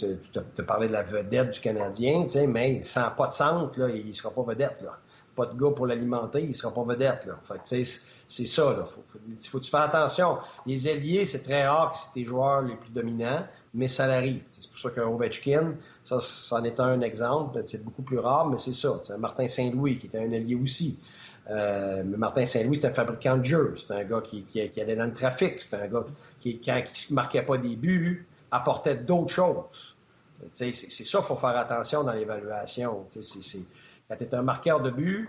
as 0.58 0.62
parlé 0.62 0.88
de 0.88 0.92
la 0.92 1.02
vedette 1.02 1.50
du 1.50 1.60
Canadien, 1.60 2.24
mais 2.48 2.82
sans 2.82 3.10
pas 3.10 3.28
de 3.28 3.32
centre, 3.32 3.78
il 3.90 4.08
ne 4.08 4.12
sera 4.12 4.30
pas 4.30 4.42
vedette. 4.42 4.78
Là. 4.82 4.98
Pas 5.36 5.46
de 5.46 5.56
gars 5.56 5.70
pour 5.70 5.86
l'alimenter, 5.86 6.42
il 6.42 6.48
ne 6.48 6.54
sera 6.54 6.72
pas 6.72 6.82
vedette. 6.82 7.26
Là. 7.26 7.38
Fait 7.44 7.84
c'est 8.26 8.46
ça. 8.46 8.76
Il 8.76 8.84
faut, 8.84 9.50
faut, 9.50 9.58
que 9.58 9.64
tu 9.64 9.70
fasses 9.70 9.88
attention. 9.88 10.38
Les 10.66 10.88
ailiers, 10.88 11.26
c'est 11.26 11.42
très 11.42 11.66
rare 11.66 11.92
que 11.92 11.98
c'est 11.98 12.12
tes 12.12 12.24
joueurs 12.24 12.62
les 12.62 12.74
plus 12.74 12.90
dominants, 12.90 13.46
mais 13.72 13.86
ça 13.86 14.04
arrive. 14.04 14.42
C'est 14.48 14.68
pour 14.68 14.80
ça 14.80 14.90
qu'un 14.90 15.06
Ovechkin, 15.06 15.74
ça, 16.08 16.56
en 16.56 16.64
est 16.64 16.80
un 16.80 17.00
exemple. 17.00 17.62
C'est 17.66 17.82
beaucoup 17.82 18.02
plus 18.02 18.18
rare, 18.18 18.48
mais 18.48 18.58
c'est 18.58 18.72
ça. 18.72 18.98
Martin 19.18 19.48
Saint-Louis, 19.48 19.98
qui 19.98 20.06
était 20.06 20.18
un 20.18 20.32
allié 20.32 20.54
aussi. 20.54 20.98
Euh, 21.50 22.02
Martin 22.04 22.46
Saint-Louis, 22.46 22.78
c'est 22.80 22.88
un 22.88 22.94
fabricant 22.94 23.36
de 23.36 23.44
jeux. 23.44 23.74
C'est 23.76 23.92
un 23.92 24.04
gars 24.04 24.20
qui, 24.20 24.42
qui, 24.42 24.80
allait 24.80 24.96
dans 24.96 25.06
le 25.06 25.12
trafic. 25.12 25.60
C'est 25.60 25.74
un 25.74 25.86
gars 25.86 26.04
qui, 26.40 26.60
quand 26.60 26.76
il 26.76 27.12
ne 27.12 27.14
marquait 27.14 27.42
pas 27.42 27.58
des 27.58 27.76
buts, 27.76 28.26
apportait 28.50 28.96
d'autres 28.96 29.32
choses. 29.32 29.96
C'est 30.52 30.72
ça 30.72 31.18
qu'il 31.18 31.26
faut 31.26 31.36
faire 31.36 31.56
attention 31.56 32.04
dans 32.04 32.12
l'évaluation. 32.12 33.06
Quand 34.08 34.16
tu 34.16 34.24
es 34.24 34.34
un 34.34 34.42
marqueur 34.42 34.80
de 34.80 34.90
but, 34.90 35.28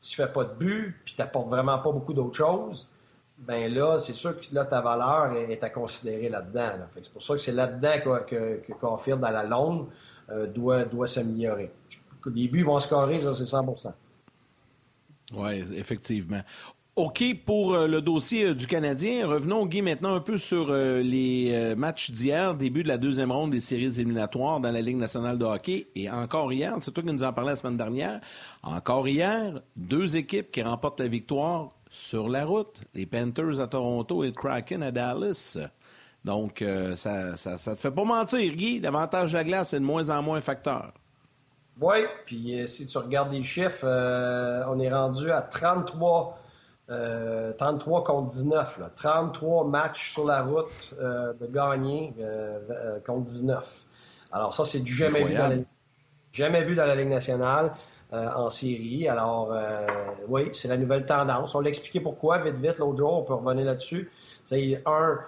tu 0.00 0.14
fais 0.14 0.28
pas 0.28 0.44
de 0.44 0.54
but, 0.54 0.94
puis 1.04 1.14
tu 1.14 1.22
n'apportes 1.22 1.48
vraiment 1.48 1.78
pas 1.78 1.90
beaucoup 1.90 2.12
d'autres 2.12 2.36
choses, 2.36 2.88
ben 3.38 3.72
là, 3.72 3.98
c'est 3.98 4.16
sûr 4.16 4.38
que 4.40 4.46
là, 4.54 4.64
ta 4.64 4.80
valeur 4.80 5.32
est, 5.36 5.62
à 5.62 5.70
considérer 5.70 6.28
là-dedans. 6.28 6.70
C'est 6.94 7.12
pour 7.12 7.22
ça 7.22 7.34
que 7.34 7.40
c'est 7.40 7.52
là-dedans 7.52 8.24
que, 8.26 8.56
que, 8.56 8.72
Caulfield, 8.72 9.20
dans 9.20 9.30
la 9.30 9.44
longue, 9.44 9.86
euh, 10.30 10.46
doit, 10.46 10.84
doit 10.84 11.06
s'améliorer. 11.06 11.70
Les 12.34 12.48
buts 12.48 12.62
vont 12.62 12.80
scorer, 12.80 13.20
ça, 13.20 13.34
c'est 13.34 13.44
100% 13.44 13.92
Oui, 15.34 15.64
effectivement. 15.76 16.40
OK 16.96 17.22
pour 17.44 17.74
euh, 17.74 17.86
le 17.86 18.00
dossier 18.00 18.46
euh, 18.46 18.54
du 18.54 18.66
Canadien. 18.66 19.28
Revenons, 19.28 19.66
Guy, 19.66 19.82
maintenant 19.82 20.14
un 20.14 20.20
peu 20.20 20.38
sur 20.38 20.72
les 20.72 21.74
matchs 21.76 22.10
d'hier, 22.10 22.54
début 22.54 22.82
de 22.82 22.88
la 22.88 22.96
deuxième 22.96 23.30
ronde 23.30 23.50
des 23.50 23.60
séries 23.60 24.00
éliminatoires 24.00 24.60
dans 24.60 24.72
la 24.72 24.80
Ligue 24.80 24.96
nationale 24.96 25.36
de 25.36 25.44
hockey. 25.44 25.88
Et 25.94 26.10
encore 26.10 26.52
hier, 26.54 26.74
c'est 26.80 26.90
toi 26.90 27.04
qui 27.04 27.12
nous 27.12 27.22
en 27.22 27.34
parlais 27.34 27.50
la 27.50 27.56
semaine 27.56 27.76
dernière, 27.76 28.20
encore 28.62 29.06
hier, 29.06 29.60
deux 29.76 30.16
équipes 30.16 30.50
qui 30.50 30.62
remportent 30.62 31.00
la 31.00 31.08
victoire 31.08 31.75
sur 31.96 32.28
la 32.28 32.44
route. 32.44 32.80
Les 32.94 33.06
Panthers 33.06 33.60
à 33.60 33.66
Toronto 33.66 34.24
et 34.24 34.28
le 34.28 34.32
Kraken 34.32 34.82
à 34.82 34.90
Dallas. 34.90 35.58
Donc, 36.24 36.64
ça, 36.96 37.36
ça, 37.36 37.56
ça 37.56 37.74
te 37.74 37.80
fait 37.80 37.90
pas 37.90 38.04
mentir, 38.04 38.52
Guy. 38.52 38.80
L'avantage 38.80 39.32
de 39.32 39.36
la 39.36 39.44
glace 39.44 39.72
est 39.74 39.78
de 39.78 39.84
moins 39.84 40.10
en 40.10 40.22
moins 40.22 40.38
un 40.38 40.40
facteur. 40.40 40.92
Oui, 41.80 41.98
puis 42.24 42.66
si 42.66 42.86
tu 42.86 42.98
regardes 42.98 43.32
les 43.32 43.42
chiffres, 43.42 43.86
on 44.68 44.80
est 44.80 44.92
rendu 44.92 45.30
à 45.30 45.42
33 45.42 46.38
33 46.88 48.00
euh, 48.00 48.04
contre 48.04 48.28
19. 48.28 48.78
Là. 48.78 48.90
33 48.94 49.66
matchs 49.66 50.12
sur 50.12 50.24
la 50.24 50.42
route 50.42 50.94
euh, 51.00 51.32
de 51.34 51.46
gagner 51.46 52.14
euh, 52.20 53.00
contre 53.04 53.24
19. 53.24 53.84
Alors 54.32 54.54
ça, 54.54 54.64
c'est 54.64 54.80
du 54.80 54.92
jamais 54.92 55.24
vu, 55.24 55.34
dans 55.34 55.48
la, 55.48 55.56
jamais 56.32 56.64
vu 56.64 56.76
dans 56.76 56.86
la 56.86 56.94
Ligue 56.94 57.08
nationale 57.08 57.72
en 58.12 58.50
série. 58.50 59.08
Alors 59.08 59.54
oui, 60.28 60.50
c'est 60.52 60.68
la 60.68 60.76
nouvelle 60.76 61.06
tendance. 61.06 61.54
On 61.54 61.60
l'a 61.60 61.68
expliqué 61.68 62.00
pourquoi, 62.00 62.38
vite, 62.38 62.56
vite, 62.56 62.78
l'autre 62.78 62.98
jour, 62.98 63.12
on 63.12 63.22
peut 63.22 63.34
revenir 63.34 63.64
là-dessus. 63.64 64.10
C'est 64.44 64.82
un, 64.86 65.18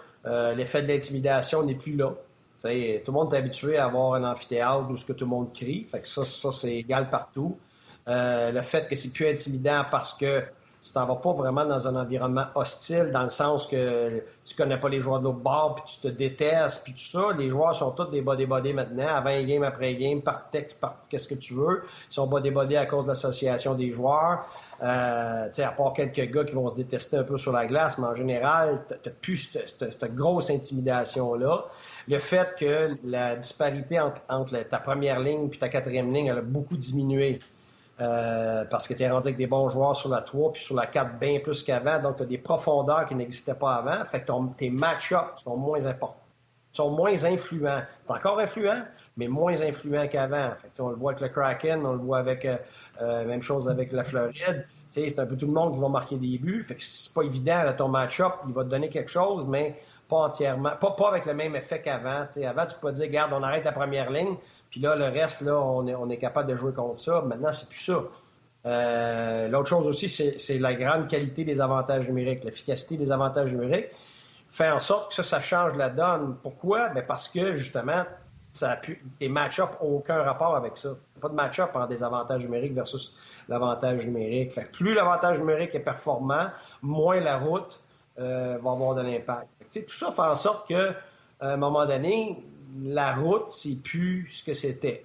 l'effet 0.54 0.82
de 0.82 0.88
l'intimidation 0.88 1.62
n'est 1.64 1.74
plus 1.74 1.96
là. 1.96 2.12
tout 2.60 2.68
le 2.68 3.12
monde 3.12 3.34
est 3.34 3.36
habitué 3.36 3.78
à 3.78 3.86
avoir 3.86 4.14
un 4.14 4.24
amphithéâtre 4.24 4.88
où 4.90 4.96
tout 4.96 5.24
le 5.24 5.26
monde 5.26 5.52
crie. 5.52 5.84
Fait 5.84 6.00
que 6.00 6.08
ça, 6.08 6.24
ça 6.24 6.52
c'est 6.52 6.74
égal 6.74 7.10
partout. 7.10 7.58
le 8.06 8.62
fait 8.62 8.88
que 8.88 8.96
c'est 8.96 9.12
plus 9.12 9.26
intimidant 9.26 9.84
parce 9.90 10.14
que 10.14 10.44
tu 10.88 10.94
t'en 10.94 11.07
vas 11.07 11.16
pas 11.16 11.33
vraiment 11.33 11.66
dans 11.66 11.87
un 11.87 11.96
environnement 11.96 12.46
hostile, 12.55 13.11
dans 13.12 13.22
le 13.22 13.29
sens 13.29 13.66
que 13.66 14.22
tu 14.44 14.55
connais 14.55 14.79
pas 14.79 14.88
les 14.88 15.01
joueurs 15.01 15.20
de 15.20 15.29
bord, 15.29 15.74
puis 15.74 15.85
tu 15.87 16.01
te 16.01 16.09
détestes, 16.09 16.83
puis 16.83 16.94
tout 16.94 16.98
ça. 16.98 17.33
Les 17.38 17.51
joueurs 17.51 17.74
sont 17.74 17.90
tous 17.90 18.07
des 18.07 18.22
body-body 18.22 18.72
maintenant, 18.72 19.09
avant 19.09 19.42
game, 19.42 19.62
après 19.62 19.94
game, 19.96 20.22
par 20.22 20.48
texte, 20.51 20.81
par 20.81 20.96
qu'est-ce 21.09 21.29
que 21.29 21.35
tu 21.35 21.55
veux. 21.55 21.83
Ils 22.11 22.14
sont 22.14 22.27
body-body 22.27 22.77
à 22.77 22.87
cause 22.87 23.05
de 23.05 23.11
l'association 23.11 23.74
des 23.74 23.92
joueurs. 23.92 24.46
Euh, 24.83 25.48
à 25.59 25.72
part 25.72 25.92
quelques 25.92 26.31
gars 26.31 26.44
qui 26.44 26.55
vont 26.55 26.68
se 26.68 26.77
détester 26.77 27.16
un 27.16 27.24
peu 27.24 27.37
sur 27.37 27.53
la 27.53 27.66
glace, 27.66 27.98
mais 27.98 28.07
en 28.07 28.14
général, 28.14 28.85
tu 28.88 28.94
n'as 28.94 29.14
plus 29.20 29.37
cette, 29.37 30.14
grosse 30.14 30.51
intimidation-là. 30.51 31.64
Le 32.07 32.18
fait 32.18 32.55
que 32.59 32.96
la 33.05 33.37
disparité 33.37 34.01
entre, 34.01 34.22
entre 34.29 34.57
ta 34.68 34.79
première 34.79 35.20
ligne 35.20 35.51
et 35.53 35.59
ta 35.59 35.68
quatrième 35.68 36.12
ligne, 36.14 36.27
elle 36.27 36.38
a 36.38 36.42
beaucoup 36.42 36.77
diminué. 36.77 37.40
Euh, 38.00 38.64
parce 38.66 38.87
que 38.87 38.94
tu 38.94 39.02
es 39.02 39.11
rendu 39.11 39.26
avec 39.26 39.37
des 39.37 39.48
bons 39.48 39.68
joueurs 39.68 39.96
sur 39.96 40.08
la 40.08 40.20
3 40.20 40.52
puis 40.52 40.62
sur 40.62 40.76
la 40.76 40.87
4 40.87 41.18
bien 41.18 41.40
plus 41.40 41.64
qu'avant. 41.64 41.98
Donc, 41.98 42.16
tu 42.16 42.22
as 42.22 42.26
des 42.26 42.38
profondeurs 42.38 43.06
qui 43.06 43.16
n'existaient 43.16 43.54
pas 43.54 43.74
avant. 43.74 44.04
Fait 44.04 44.22
que 44.22 44.32
tes 44.56 44.70
match-ups 44.70 45.42
sont 45.42 45.56
moins 45.56 45.84
importants, 45.84 46.22
sont 46.70 46.90
moins 46.90 47.24
influents. 47.24 47.82
C'est 48.00 48.12
encore 48.12 48.38
influent, 48.38 48.84
mais 49.16 49.26
moins 49.26 49.61
influent 49.62 50.06
qu'avant. 50.06 50.50
On 50.78 50.90
le 50.90 50.96
voit 50.96 51.12
avec 51.12 51.22
le 51.22 51.28
Kraken, 51.28 51.84
on 51.84 51.92
le 51.92 51.98
voit 51.98 52.18
avec 52.18 52.44
euh, 52.44 52.56
euh 53.02 53.24
même 53.24 53.42
chose 53.42 53.68
avec 53.68 53.90
la 53.90 54.04
Floride. 54.04 54.64
C'est 54.88 55.18
un 55.18 55.26
peu 55.26 55.37
tout 55.37 55.46
le 55.46 55.52
monde 55.52 55.74
qui 55.74 55.80
va 55.80 55.88
marquer 55.88 56.16
des 56.16 56.38
buts. 56.38 56.62
Fait 56.62 56.76
que 56.76 56.82
c'est 56.82 57.12
pas 57.12 57.22
évident, 57.22 57.62
ton 57.76 57.88
match-up, 57.88 58.32
il 58.46 58.54
va 58.54 58.64
te 58.64 58.68
donner 58.68 58.88
quelque 58.88 59.11
chose, 59.11 59.44
mais 59.46 59.76
pas 60.08 60.16
entièrement, 60.16 60.70
pas, 60.80 60.92
pas 60.92 61.08
avec 61.08 61.26
le 61.26 61.34
même 61.34 61.54
effet 61.54 61.82
qu'avant. 61.82 62.26
Avant, 62.46 62.66
tu 62.66 62.76
peux 62.80 62.92
dire, 62.92 63.06
regarde, 63.06 63.32
on 63.34 63.42
arrête 63.42 63.64
la 63.64 63.72
première 63.72 64.11
ligne, 64.11 64.37
puis 64.70 64.81
là, 64.81 64.96
le 64.96 65.04
reste, 65.04 65.40
là, 65.40 65.59
on 65.59 66.11
est, 66.11 66.18
capable 66.18 66.50
de 66.50 66.57
jouer 66.57 66.72
contre 66.72 66.98
ça. 66.98 67.22
Maintenant, 67.22 67.52
c'est 67.52 67.68
plus 67.68 67.81
ça. 67.81 68.02
Euh, 68.66 69.48
l'autre 69.48 69.68
chose 69.68 69.87
aussi, 69.87 70.09
c'est 70.09 70.59
la 70.59 70.74
grande 70.74 71.09
qualité 71.09 71.44
des 71.44 71.61
avantages 71.61 72.09
numériques, 72.09 72.44
l'efficacité 72.44 72.96
des 72.96 73.11
avantages 73.11 73.52
numériques. 73.52 73.88
Fait 74.48 74.70
en 74.70 74.81
sorte 74.81 75.09
que 75.09 75.14
ça, 75.14 75.22
ça 75.22 75.40
change 75.40 75.74
la 75.74 75.90
donne. 75.90 76.37
Pourquoi? 76.42 76.88
Bien 76.90 77.02
parce 77.02 77.28
que, 77.28 77.54
justement, 77.54 78.04
ça 78.52 78.72
a 78.72 78.76
pu, 78.76 79.02
les 79.20 79.28
match-up 79.28 79.70
n'ont 79.81 79.96
aucun 79.96 80.22
rapport 80.22 80.57
avec 80.57 80.76
ça. 80.76 80.90
Pas 81.20 81.28
de 81.28 81.35
match-up 81.35 81.70
en 81.74 81.87
désavantage 81.87 82.44
numérique 82.44 82.74
versus 82.74 83.14
l'avantage 83.48 84.07
numérique. 84.07 84.52
Fait 84.52 84.70
plus 84.70 84.94
l'avantage 84.94 85.38
numérique 85.38 85.74
est 85.74 85.81
performant, 85.81 86.48
moins 86.83 87.20
la 87.20 87.38
route 87.38 87.81
euh, 88.18 88.59
va 88.62 88.70
avoir 88.72 88.94
de 88.94 89.02
l'impact. 89.02 89.48
Tout 89.72 89.94
ça 89.94 90.11
fait 90.11 90.22
en 90.22 90.35
sorte 90.35 90.68
que, 90.68 90.92
un 91.40 91.57
moment 91.57 91.87
donné, 91.87 92.42
la 92.83 93.14
route, 93.14 93.48
c'est 93.48 93.83
plus 93.83 94.28
ce 94.28 94.44
que 94.44 94.54
c'était. 94.54 95.04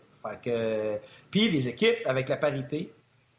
Puis 1.32 1.50
les 1.50 1.68
équipes, 1.68 1.98
avec 2.06 2.30
la 2.30 2.38
parité, 2.38 2.94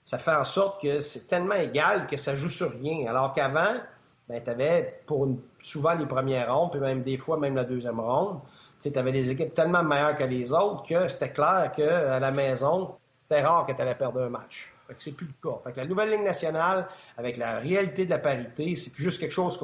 ça 0.05 0.19
fait 0.19 0.35
en 0.35 0.45
sorte 0.45 0.83
que 0.83 1.01
c'est 1.01 1.27
tellement 1.27 1.55
égal 1.55 2.07
que 2.07 2.17
ça 2.17 2.35
joue 2.35 2.51
sur 2.51 2.71
rien. 2.71 3.07
Alors 3.09 3.33
qu'avant, 3.33 3.81
ben, 4.29 4.43
tu 4.43 4.51
avais 4.51 5.01
pour 5.07 5.29
souvent 5.61 5.95
les 5.95 6.07
premières 6.07 6.55
rondes, 6.55 6.73
puis 6.73 6.81
même 6.81 7.03
des 7.03 7.17
fois 7.17 7.39
même 7.39 7.55
la 7.55 7.65
deuxième 7.65 8.01
ronde, 8.01 8.41
tu 8.83 8.99
avais 8.99 9.13
des 9.13 9.31
équipes 9.31 9.55
tellement 9.55 9.83
meilleures 9.83 10.15
que 10.15 10.25
les 10.25 10.53
autres 10.53 10.87
que 10.87 11.09
c'était 11.09 11.31
clair 11.31 11.73
qu'à 11.75 12.21
la 12.21 12.31
maison, 12.31 12.97
c'était 13.23 13.43
rare 13.43 13.67
que 13.67 13.73
tu 13.73 13.81
allais 13.81 13.95
perdre 13.95 14.23
un 14.23 14.29
match. 14.29 14.71
C'est 14.99 15.13
plus 15.13 15.27
le 15.27 15.51
cas. 15.51 15.71
La 15.77 15.87
nouvelle 15.87 16.11
Ligue 16.11 16.23
nationale, 16.25 16.87
avec 17.17 17.39
la 17.39 17.59
réalité 17.59 18.05
de 18.05 18.11
la 18.11 18.19
parité, 18.19 18.77
c'est 18.77 18.91
plus 18.91 19.05
juste 19.05 19.19
quelque 19.19 19.33
chose 19.33 19.59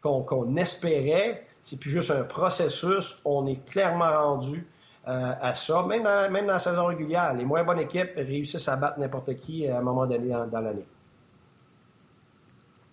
qu'on 0.00 0.56
espérait, 0.56 1.46
c'est 1.66 1.80
plus 1.80 1.90
juste 1.90 2.12
un 2.12 2.22
processus. 2.22 3.16
On 3.24 3.44
est 3.48 3.68
clairement 3.68 4.08
rendu 4.08 4.64
euh, 5.08 5.32
à 5.40 5.52
ça, 5.52 5.82
même 5.82 6.04
dans, 6.04 6.30
même 6.30 6.46
dans 6.46 6.52
la 6.52 6.58
saison 6.60 6.86
régulière. 6.86 7.34
Les 7.34 7.44
moins 7.44 7.64
bonnes 7.64 7.80
équipes 7.80 8.12
réussissent 8.14 8.68
à 8.68 8.76
battre 8.76 9.00
n'importe 9.00 9.34
qui 9.34 9.66
à 9.66 9.78
un 9.78 9.82
moment 9.82 10.06
donné 10.06 10.28
dans, 10.28 10.60
l'année. 10.60 10.86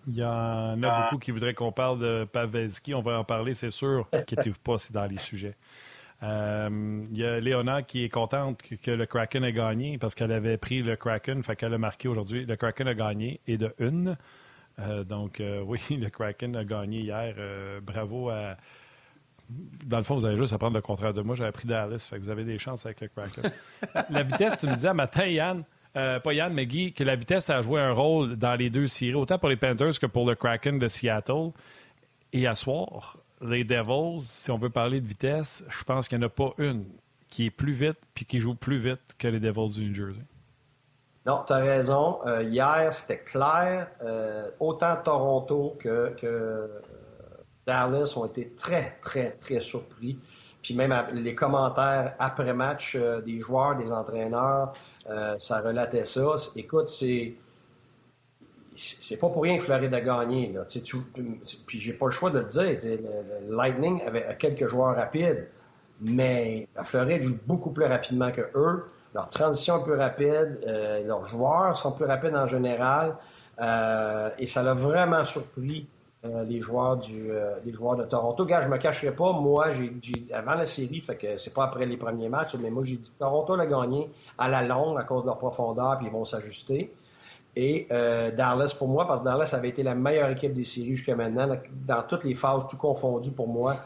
Il 0.08 0.16
y 0.16 0.24
en 0.24 0.82
a 0.82 1.02
beaucoup 1.02 1.20
qui 1.20 1.30
voudraient 1.30 1.54
qu'on 1.54 1.70
parle 1.70 2.00
de 2.00 2.26
Pavelski. 2.30 2.94
On 2.94 3.00
va 3.00 3.20
en 3.20 3.24
parler, 3.24 3.54
c'est 3.54 3.70
sûr. 3.70 4.08
Inquiétez-vous 4.12 4.58
pas, 4.58 4.76
c'est 4.78 4.92
dans 4.92 5.06
les 5.06 5.18
sujets. 5.18 5.54
Euh, 6.24 7.04
il 7.12 7.16
y 7.16 7.24
a 7.24 7.38
Léona 7.38 7.82
qui 7.82 8.02
est 8.02 8.08
contente 8.08 8.60
que, 8.82 8.90
le 8.90 9.06
Kraken 9.06 9.44
ait 9.44 9.52
gagné 9.52 9.98
parce 9.98 10.16
qu'elle 10.16 10.32
avait 10.32 10.58
pris 10.58 10.82
le 10.82 10.96
Kraken, 10.96 11.44
fait 11.44 11.54
qu'elle 11.54 11.74
a 11.74 11.78
marqué 11.78 12.08
aujourd'hui. 12.08 12.44
Le 12.44 12.56
Kraken 12.56 12.88
a 12.88 12.94
gagné 12.94 13.38
et 13.46 13.56
de 13.56 13.72
une. 13.78 14.16
Euh, 14.80 15.04
donc, 15.04 15.40
euh, 15.40 15.62
oui, 15.62 15.80
le 15.90 16.08
Kraken 16.08 16.56
a 16.56 16.64
gagné 16.64 17.00
hier. 17.00 17.34
Euh, 17.38 17.80
bravo 17.80 18.30
à. 18.30 18.56
dans 19.84 19.98
le 19.98 20.02
fond, 20.02 20.14
vous 20.16 20.24
avez 20.24 20.36
juste 20.36 20.52
à 20.52 20.58
prendre 20.58 20.74
le 20.74 20.82
contraire 20.82 21.14
de 21.14 21.22
moi. 21.22 21.34
J'avais 21.34 21.52
pris 21.52 21.68
Dallas, 21.68 22.06
fait 22.08 22.16
que 22.16 22.22
vous 22.22 22.30
avez 22.30 22.44
des 22.44 22.58
chances 22.58 22.84
avec 22.86 23.00
le 23.00 23.08
Kraken. 23.08 23.44
la 24.10 24.22
vitesse, 24.22 24.58
tu 24.58 24.66
me 24.66 24.74
disais 24.74 24.92
matin, 24.94 25.26
Yann, 25.26 25.64
euh, 25.96 26.18
pas 26.18 26.32
Yann, 26.32 26.52
mais 26.52 26.66
Guy, 26.66 26.92
que 26.92 27.04
la 27.04 27.16
vitesse 27.16 27.50
a 27.50 27.62
joué 27.62 27.80
un 27.80 27.92
rôle 27.92 28.36
dans 28.36 28.54
les 28.56 28.70
deux 28.70 28.86
séries, 28.86 29.14
autant 29.14 29.38
pour 29.38 29.48
les 29.48 29.56
Panthers 29.56 29.98
que 30.00 30.06
pour 30.06 30.26
le 30.26 30.34
Kraken 30.34 30.78
de 30.78 30.88
Seattle. 30.88 31.52
Et 32.32 32.48
à 32.48 32.56
soir, 32.56 33.18
les 33.40 33.62
Devils, 33.62 34.22
si 34.22 34.50
on 34.50 34.58
veut 34.58 34.70
parler 34.70 35.00
de 35.00 35.06
vitesse, 35.06 35.64
je 35.68 35.84
pense 35.84 36.08
qu'il 36.08 36.18
n'y 36.18 36.24
en 36.24 36.26
a 36.26 36.30
pas 36.30 36.52
une 36.58 36.84
qui 37.28 37.46
est 37.46 37.50
plus 37.50 37.72
vite 37.72 37.98
puis 38.12 38.24
qui 38.24 38.40
joue 38.40 38.54
plus 38.54 38.78
vite 38.78 39.00
que 39.18 39.28
les 39.28 39.40
Devils 39.40 39.70
du 39.70 39.88
New 39.88 39.94
Jersey. 39.94 40.22
Non, 41.26 41.42
tu 41.46 41.52
as 41.52 41.58
raison. 41.58 42.18
Euh, 42.26 42.42
hier, 42.42 42.92
c'était 42.92 43.18
clair. 43.18 43.88
Euh, 44.02 44.50
autant 44.60 44.96
Toronto 45.02 45.76
que, 45.78 46.14
que, 46.20 46.70
Dallas 47.66 48.14
ont 48.16 48.26
été 48.26 48.50
très, 48.50 48.98
très, 49.00 49.32
très 49.32 49.60
surpris. 49.60 50.18
Puis 50.62 50.74
même 50.74 50.94
les 51.12 51.34
commentaires 51.34 52.14
après 52.18 52.52
match 52.52 52.96
des 52.96 53.40
joueurs, 53.40 53.76
des 53.76 53.92
entraîneurs, 53.92 54.72
ça 55.38 55.60
relatait 55.60 56.06
ça. 56.06 56.36
Écoute, 56.56 56.88
c'est 56.88 57.34
c'est 58.74 59.16
pas 59.16 59.28
pour 59.28 59.42
rien 59.42 59.56
que 59.56 59.62
Floride 59.62 59.94
a 59.94 60.00
gagné. 60.00 60.54
Puis 61.66 61.78
j'ai 61.78 61.92
pas 61.92 62.06
le 62.06 62.10
choix 62.10 62.30
de 62.30 62.38
le 62.38 62.44
dire. 62.44 62.78
Le, 62.82 63.56
Lightning 63.56 64.02
avait 64.02 64.36
quelques 64.36 64.66
joueurs 64.66 64.96
rapides, 64.96 65.48
mais 66.00 66.68
la 66.74 66.84
Floride 66.84 67.22
joue 67.22 67.38
beaucoup 67.46 67.70
plus 67.70 67.84
rapidement 67.84 68.30
que 68.30 68.42
eux. 68.54 68.86
Leur 69.14 69.28
transition 69.28 69.78
est 69.80 69.84
plus 69.84 69.94
rapide, 69.94 70.60
euh, 70.66 71.06
leurs 71.06 71.24
joueurs 71.24 71.76
sont 71.76 71.92
plus 71.92 72.04
rapides 72.04 72.34
en 72.34 72.46
général, 72.46 73.16
euh, 73.60 74.30
et 74.38 74.46
ça 74.46 74.62
l'a 74.62 74.74
vraiment 74.74 75.24
surpris 75.24 75.86
euh, 76.24 76.42
les 76.44 76.60
joueurs 76.60 76.96
du 76.96 77.30
les 77.64 77.72
joueurs 77.72 77.96
de 77.96 78.04
Toronto. 78.04 78.44
Gars, 78.44 78.62
je 78.62 78.68
me 78.68 78.78
cacherai 78.78 79.12
pas, 79.12 79.32
moi, 79.32 79.70
j'ai 79.70 79.92
avant 80.32 80.54
la 80.54 80.66
série, 80.66 81.00
fait 81.00 81.16
que 81.16 81.36
c'est 81.36 81.54
pas 81.54 81.64
après 81.64 81.86
les 81.86 81.96
premiers 81.96 82.28
matchs, 82.28 82.56
mais 82.56 82.70
moi 82.70 82.82
j'ai 82.82 82.96
dit 82.96 83.12
Toronto 83.18 83.54
l'a 83.56 83.66
gagné 83.66 84.10
à 84.36 84.48
la 84.48 84.62
longue 84.62 84.98
à 84.98 85.04
cause 85.04 85.22
de 85.22 85.28
leur 85.28 85.38
profondeur, 85.38 85.98
puis 85.98 86.08
ils 86.08 86.12
vont 86.12 86.24
s'ajuster 86.24 86.92
et 87.56 87.86
euh, 87.92 88.30
Dallas 88.30 88.74
pour 88.76 88.88
moi, 88.88 89.06
parce 89.06 89.20
que 89.20 89.24
Dallas 89.24 89.50
avait 89.54 89.68
été 89.68 89.82
la 89.82 89.94
meilleure 89.94 90.30
équipe 90.30 90.54
des 90.54 90.64
séries 90.64 90.96
jusqu'à 90.96 91.14
maintenant, 91.14 91.48
dans 91.86 92.02
toutes 92.02 92.24
les 92.24 92.34
phases, 92.34 92.66
tout 92.68 92.76
confondu 92.76 93.30
pour 93.30 93.48
moi. 93.48 93.76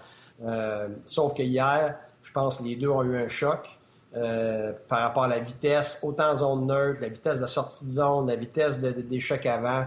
Euh, 0.42 0.88
sauf 1.04 1.34
que 1.34 1.42
hier, 1.42 1.98
je 2.22 2.32
pense 2.32 2.58
que 2.58 2.64
les 2.64 2.76
deux 2.76 2.88
ont 2.88 3.02
eu 3.02 3.18
un 3.18 3.28
choc 3.28 3.77
euh, 4.16 4.72
par 4.88 5.00
rapport 5.00 5.24
à 5.24 5.28
la 5.28 5.40
vitesse, 5.40 5.98
autant 6.02 6.30
en 6.30 6.34
zone 6.36 6.66
neutre, 6.66 7.00
la 7.02 7.08
vitesse 7.08 7.40
de 7.40 7.46
sortie 7.46 7.84
de 7.84 7.90
zone, 7.90 8.26
la 8.28 8.36
vitesse 8.36 8.80
d'échec 8.80 9.44
avant, 9.46 9.86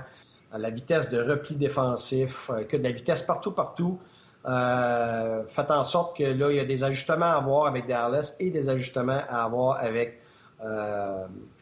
la 0.56 0.70
vitesse 0.70 1.10
de 1.10 1.20
repli 1.22 1.56
défensif, 1.56 2.52
que 2.70 2.78
de 2.78 2.84
la 2.84 2.92
vitesse 2.92 3.22
partout, 3.22 3.52
partout. 3.52 4.00
faites 4.44 5.72
en 5.72 5.84
sorte 5.84 6.18
que 6.18 6.24
là, 6.24 6.52
il 6.52 6.58
y 6.58 6.60
a 6.60 6.66
des 6.66 6.84
ajustements 6.84 7.26
à 7.26 7.38
avoir 7.38 7.68
avec 7.68 7.88
Dallas 7.88 8.36
et 8.40 8.50
des 8.50 8.70
ajustements 8.70 9.22
à 9.30 9.44
avoir 9.44 9.78
avec 9.78 10.20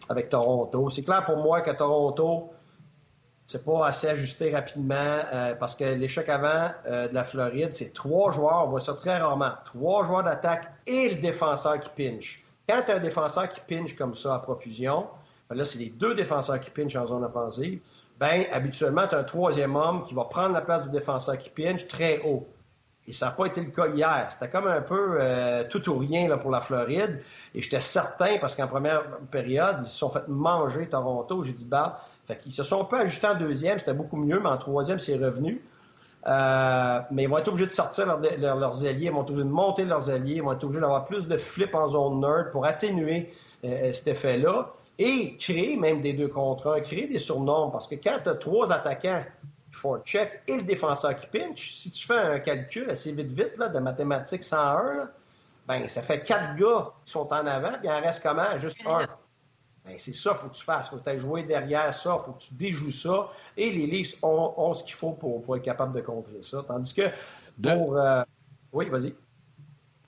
avec 0.10 0.28
Toronto. 0.28 0.89
C'est 0.89 1.04
clair 1.04 1.24
pour 1.24 1.38
moi 1.38 1.62
que 1.62 1.72
Toronto, 1.72 2.52
c'est 3.50 3.63
pas 3.63 3.88
assez 3.88 4.08
ajusté 4.08 4.54
rapidement 4.54 4.93
euh, 5.34 5.56
parce 5.56 5.74
que 5.74 5.84
l'échec 5.84 6.30
avant 6.30 6.69
euh, 6.86 7.08
de 7.08 7.15
la 7.15 7.24
Floride, 7.24 7.74
c'est 7.74 7.93
trois 7.93 8.30
joueurs, 8.30 8.65
on 8.65 8.69
voit 8.69 8.80
ça 8.80 8.93
très 8.93 9.17
rarement, 9.17 9.54
trois 9.65 10.04
joueurs 10.04 10.24
d'attaque 10.24 10.72
et 10.86 11.10
le 11.10 11.15
défenseur 11.15 11.80
qui 11.80 11.89
pinche. 11.89 12.43
Quand 12.69 12.84
tu 12.86 12.91
as 12.91 12.97
un 12.97 12.99
défenseur 12.99 13.49
qui 13.49 13.62
pinche 13.62 13.95
comme 13.95 14.13
ça 14.13 14.36
à 14.36 14.39
profusion, 14.39 15.08
ben 15.49 15.55
là, 15.55 15.65
c'est 15.65 15.79
les 15.79 15.89
deux 15.89 16.13
défenseurs 16.13 16.60
qui 16.60 16.69
pinchent 16.69 16.97
en 16.97 17.05
zone 17.05 17.23
offensive, 17.23 17.79
ben 18.19 18.43
habituellement, 18.51 19.08
tu 19.08 19.15
as 19.15 19.17
un 19.17 19.23
troisième 19.23 19.75
homme 19.75 20.03
qui 20.03 20.13
va 20.13 20.25
prendre 20.25 20.53
la 20.53 20.62
place 20.62 20.84
du 20.84 20.91
défenseur 20.91 21.36
qui 21.39 21.49
pinche 21.49 21.88
très 21.88 22.21
haut. 22.23 22.47
Et 23.08 23.12
ça 23.12 23.25
n'a 23.25 23.32
pas 23.32 23.47
été 23.47 23.62
le 23.62 23.71
cas 23.71 23.88
hier. 23.88 24.27
C'était 24.29 24.51
comme 24.51 24.67
un 24.67 24.82
peu 24.82 25.17
euh, 25.19 25.63
tout 25.67 25.89
ou 25.89 25.97
rien 25.97 26.27
là, 26.27 26.38
pour 26.38 26.51
la 26.51 26.62
Floride. 26.62 27.23
Et 27.55 27.62
j'étais 27.62 27.79
certain, 27.79 28.38
parce 28.39 28.53
qu'en 28.53 28.67
première 28.67 29.17
période, 29.32 29.77
ils 29.82 29.89
se 29.89 29.97
sont 29.97 30.12
fait 30.12 30.27
manger 30.27 30.88
Toronto. 30.88 31.41
J'ai 31.41 31.53
dit, 31.53 31.65
bah, 31.65 32.01
fait 32.25 32.38
qu'ils 32.38 32.51
se 32.51 32.62
sont 32.62 32.82
un 32.82 32.86
peu 32.86 32.99
ajustés 32.99 33.25
en 33.25 33.34
deuxième, 33.34 33.79
c'était 33.79 33.93
beaucoup 33.93 34.17
mieux, 34.17 34.39
mais 34.39 34.49
en 34.49 34.58
troisième, 34.58 34.99
c'est 34.99 35.15
revenu. 35.15 35.60
Euh, 36.27 36.99
mais 37.12 37.23
ils 37.23 37.29
vont 37.29 37.38
être 37.38 37.47
obligés 37.47 37.65
de 37.65 37.71
sortir 37.71 38.05
leurs 38.08 38.86
alliés, 38.86 39.05
ils 39.05 39.12
vont 39.12 39.21
être 39.21 39.29
obligés 39.29 39.45
de 39.45 39.49
monter 39.49 39.86
leurs 39.86 40.10
alliés, 40.10 40.36
ils 40.36 40.43
vont 40.43 40.51
être 40.51 40.63
obligés 40.63 40.82
d'avoir 40.82 41.05
plus 41.05 41.27
de 41.27 41.38
flip 41.38 41.73
en 41.73 41.88
zone 41.88 42.19
nerd 42.19 42.51
pour 42.51 42.65
atténuer 42.65 43.34
euh, 43.63 43.93
cet 43.93 44.08
effet-là 44.08 44.73
et 44.97 45.38
créer 45.38 45.77
même 45.77 46.01
des 46.01 46.12
deux 46.13 46.27
contre 46.27 46.71
un, 46.71 46.82
créer 46.82 47.08
des 47.08 47.19
surnoms. 47.19 47.69
Parce 47.69 47.88
que 47.88 47.95
quand 47.95 48.19
tu 48.21 48.29
as 48.29 48.36
trois 48.36 48.71
attaquants 48.71 49.23
check 50.05 50.41
et 50.47 50.58
le 50.58 50.63
défenseur 50.63 51.15
qui 51.15 51.27
pinch, 51.27 51.71
si 51.71 51.91
tu 51.91 52.05
fais 52.05 52.17
un 52.17 52.39
calcul 52.39 52.89
assez 52.89 53.12
vite 53.12 53.32
vite 53.32 53.58
là, 53.58 53.69
de 53.69 53.79
mathématiques 53.79 54.43
101, 54.43 55.10
ben, 55.67 55.88
ça 55.88 56.01
fait 56.01 56.23
quatre 56.23 56.55
gars 56.55 56.91
qui 57.05 57.12
sont 57.12 57.32
en 57.32 57.45
avant, 57.45 57.71
puis 57.73 57.86
il 57.86 57.91
en 57.91 58.01
reste 58.01 58.21
comment? 58.23 58.58
Juste 58.58 58.82
un. 58.86 59.08
Ben, 59.89 59.97
c'est 59.97 60.13
ça 60.13 60.32
qu'il 60.32 60.39
faut 60.39 60.47
que 60.49 60.56
tu 60.56 60.63
fasses. 60.63 60.88
Il 60.88 60.89
faut 60.91 60.97
que 60.97 61.10
tu 61.10 61.19
jouer 61.19 61.43
derrière 61.43 61.91
ça, 61.91 62.19
il 62.21 62.23
faut 62.23 62.34
que 62.34 62.41
tu 62.41 62.54
déjoues 62.54 62.91
ça. 62.91 63.30
Et 63.58 63.71
les 63.71 63.88
Leafs 63.88 64.15
ont, 64.21 64.71
ce 64.73 64.84
qu'il 64.84 64.93
faut 64.93 65.13
pour, 65.13 65.56
être 65.58 65.63
capable 65.63 65.95
de 65.95 66.02
contrer 66.02 66.41
ça. 66.41 66.63
Tandis 66.67 66.93
que 66.93 67.10
pour. 67.62 67.97
Euh, 67.97 68.21
oui, 68.71 68.88
vas-y. 68.88 69.15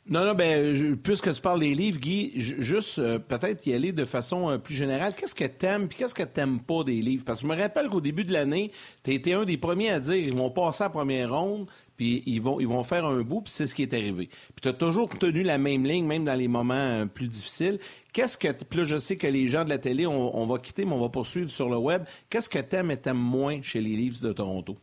Non, 0.07 0.25
non, 0.25 0.33
ben, 0.33 0.97
puisque 0.97 1.31
tu 1.33 1.41
parles 1.41 1.59
des 1.59 1.73
livres, 1.73 1.99
Guy, 1.99 2.33
juste 2.35 2.99
euh, 2.99 3.17
peut-être 3.17 3.65
y 3.65 3.73
aller 3.73 3.91
de 3.91 4.05
façon 4.05 4.49
euh, 4.49 4.57
plus 4.57 4.73
générale. 4.73 5.13
Qu'est-ce 5.15 5.33
que 5.33 5.45
t'aimes 5.45 5.87
puis 5.87 5.99
qu'est-ce 5.99 6.15
que 6.15 6.23
t'aimes 6.23 6.59
pas 6.59 6.83
des 6.83 7.01
livres? 7.01 7.23
Parce 7.25 7.41
que 7.41 7.47
je 7.47 7.53
me 7.53 7.59
rappelle 7.59 7.87
qu'au 7.87 8.01
début 8.01 8.23
de 8.23 8.33
l'année, 8.33 8.71
tu 9.03 9.13
été 9.13 9.33
un 9.33 9.45
des 9.45 9.57
premiers 9.57 9.91
à 9.91 9.99
dire 9.99 10.15
ils 10.15 10.35
vont 10.35 10.49
passer 10.51 10.83
à 10.83 10.87
la 10.87 10.89
première 10.91 11.33
ronde, 11.33 11.67
puis 12.01 12.23
ils 12.25 12.41
vont, 12.41 12.59
ils 12.59 12.67
vont 12.67 12.83
faire 12.83 13.05
un 13.05 13.21
bout, 13.21 13.41
puis 13.41 13.53
c'est 13.53 13.67
ce 13.67 13.75
qui 13.75 13.83
est 13.83 13.93
arrivé. 13.93 14.27
Puis 14.27 14.61
tu 14.63 14.67
as 14.69 14.73
toujours 14.73 15.07
tenu 15.07 15.43
la 15.43 15.59
même 15.59 15.85
ligne, 15.85 16.03
même 16.07 16.25
dans 16.25 16.33
les 16.33 16.47
moments 16.47 16.73
euh, 16.73 17.05
plus 17.05 17.27
difficiles. 17.27 17.77
Qu'est-ce 18.11 18.39
que, 18.39 18.47
puis 18.51 18.79
là, 18.79 18.85
je 18.85 18.97
sais 18.97 19.17
que 19.17 19.27
les 19.27 19.47
gens 19.47 19.63
de 19.63 19.69
la 19.69 19.77
télé, 19.77 20.07
on, 20.07 20.47
va 20.47 20.57
quitter, 20.57 20.83
mais 20.83 20.93
on 20.93 20.99
va 20.99 21.09
poursuivre 21.09 21.47
sur 21.47 21.69
le 21.69 21.77
web. 21.77 22.03
Qu'est-ce 22.27 22.49
que 22.49 22.57
t'aimes 22.57 22.89
et 22.89 22.97
t'aimes 22.97 23.19
moins 23.19 23.61
chez 23.61 23.81
les 23.81 23.91
Leafs 23.91 24.19
de 24.19 24.33
Toronto? 24.33 24.73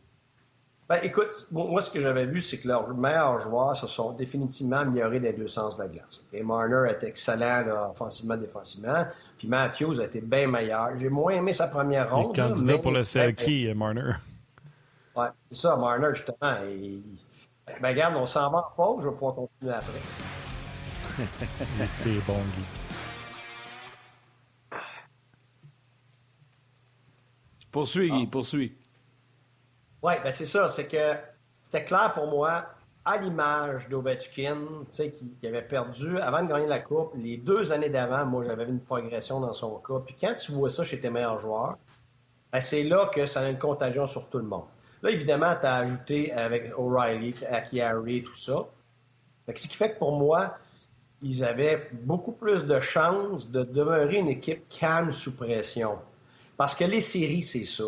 Ben, 0.87 0.99
écoute, 1.03 1.45
moi, 1.51 1.81
ce 1.81 1.91
que 1.91 1.99
j'avais 1.99 2.25
vu, 2.25 2.41
c'est 2.41 2.57
que 2.57 2.69
leurs 2.69 2.95
meilleurs 2.95 3.41
joueurs 3.41 3.75
se 3.75 3.87
sont 3.87 4.13
définitivement 4.13 4.77
améliorés 4.77 5.19
des 5.19 5.33
deux 5.33 5.49
sens 5.49 5.75
de 5.75 5.83
la 5.83 5.89
glace. 5.89 6.23
Marner 6.41 6.89
est 6.89 7.03
excellent 7.03 7.65
offensivement, 7.91 8.37
défensivement. 8.37 9.05
Puis 9.37 9.49
Matthews 9.49 9.99
a 9.99 10.05
été 10.05 10.21
bien 10.21 10.47
meilleur. 10.47 10.95
J'ai 10.95 11.09
moins 11.09 11.33
aimé 11.33 11.51
sa 11.51 11.67
première 11.67 12.15
ronde. 12.15 12.33
Candidat 12.33 12.77
pour 12.77 12.91
le 12.91 13.03
Selkie, 13.03 13.73
Marner. 13.75 14.13
Oui, 15.19 15.25
c'est 15.51 15.57
ça, 15.57 15.75
Marner, 15.75 16.09
justement. 16.13 16.63
Et... 16.65 17.01
Ben, 17.81 17.89
regarde, 17.89 18.15
on 18.15 18.25
s'en 18.25 18.49
va 18.49 18.59
en 18.59 18.75
pause. 18.75 19.03
Je 19.03 19.09
vais 19.09 19.13
pouvoir 19.13 19.35
continuer 19.35 19.73
après. 19.73 19.99
T'es 22.03 22.19
bon, 22.25 22.37
Guy. 22.37 22.63
Poursuis, 27.69 28.09
Guy, 28.09 28.27
poursuis. 28.27 28.77
Oui, 30.01 30.13
ben 30.23 30.31
c'est 30.31 30.45
ça. 30.45 30.69
C'est 30.69 30.87
que 30.87 31.15
c'était 31.61 31.83
clair 31.83 32.13
pour 32.13 32.27
moi, 32.27 32.65
à 33.03 33.17
l'image 33.17 33.89
d'Ovechkin, 33.89 34.85
qui, 34.91 35.11
qui 35.11 35.47
avait 35.47 35.61
perdu, 35.61 36.17
avant 36.19 36.43
de 36.43 36.47
gagner 36.47 36.67
la 36.67 36.79
Coupe, 36.79 37.11
les 37.15 37.37
deux 37.37 37.73
années 37.73 37.89
d'avant, 37.89 38.25
moi, 38.25 38.43
j'avais 38.43 38.65
vu 38.65 38.71
une 38.71 38.79
progression 38.79 39.41
dans 39.41 39.53
son 39.53 39.75
cas. 39.79 39.99
Puis 40.05 40.15
quand 40.19 40.35
tu 40.35 40.53
vois 40.53 40.69
ça 40.69 40.83
chez 40.83 40.99
tes 41.01 41.09
meilleurs 41.09 41.39
joueurs, 41.39 41.77
ben 42.51 42.61
c'est 42.61 42.83
là 42.83 43.07
que 43.13 43.25
ça 43.25 43.41
a 43.41 43.49
une 43.49 43.59
contagion 43.59 44.07
sur 44.07 44.29
tout 44.29 44.39
le 44.39 44.45
monde. 44.45 44.65
Là, 45.01 45.11
évidemment, 45.11 45.55
tu 45.59 45.65
as 45.65 45.75
ajouté 45.75 46.31
avec 46.33 46.71
O'Reilly, 46.77 47.35
Akiari, 47.49 48.23
tout 48.23 48.35
ça. 48.35 48.67
ce 49.47 49.67
qui 49.67 49.75
fait 49.75 49.93
que 49.93 49.99
pour 49.99 50.17
moi, 50.17 50.57
ils 51.21 51.43
avaient 51.43 51.89
beaucoup 51.91 52.31
plus 52.31 52.65
de 52.65 52.79
chances 52.79 53.49
de 53.49 53.63
demeurer 53.63 54.17
une 54.17 54.29
équipe 54.29 54.67
calme 54.69 55.11
sous 55.11 55.35
pression. 55.35 55.97
Parce 56.57 56.75
que 56.75 56.83
les 56.83 57.01
séries, 57.01 57.41
c'est 57.41 57.65
ça 57.65 57.85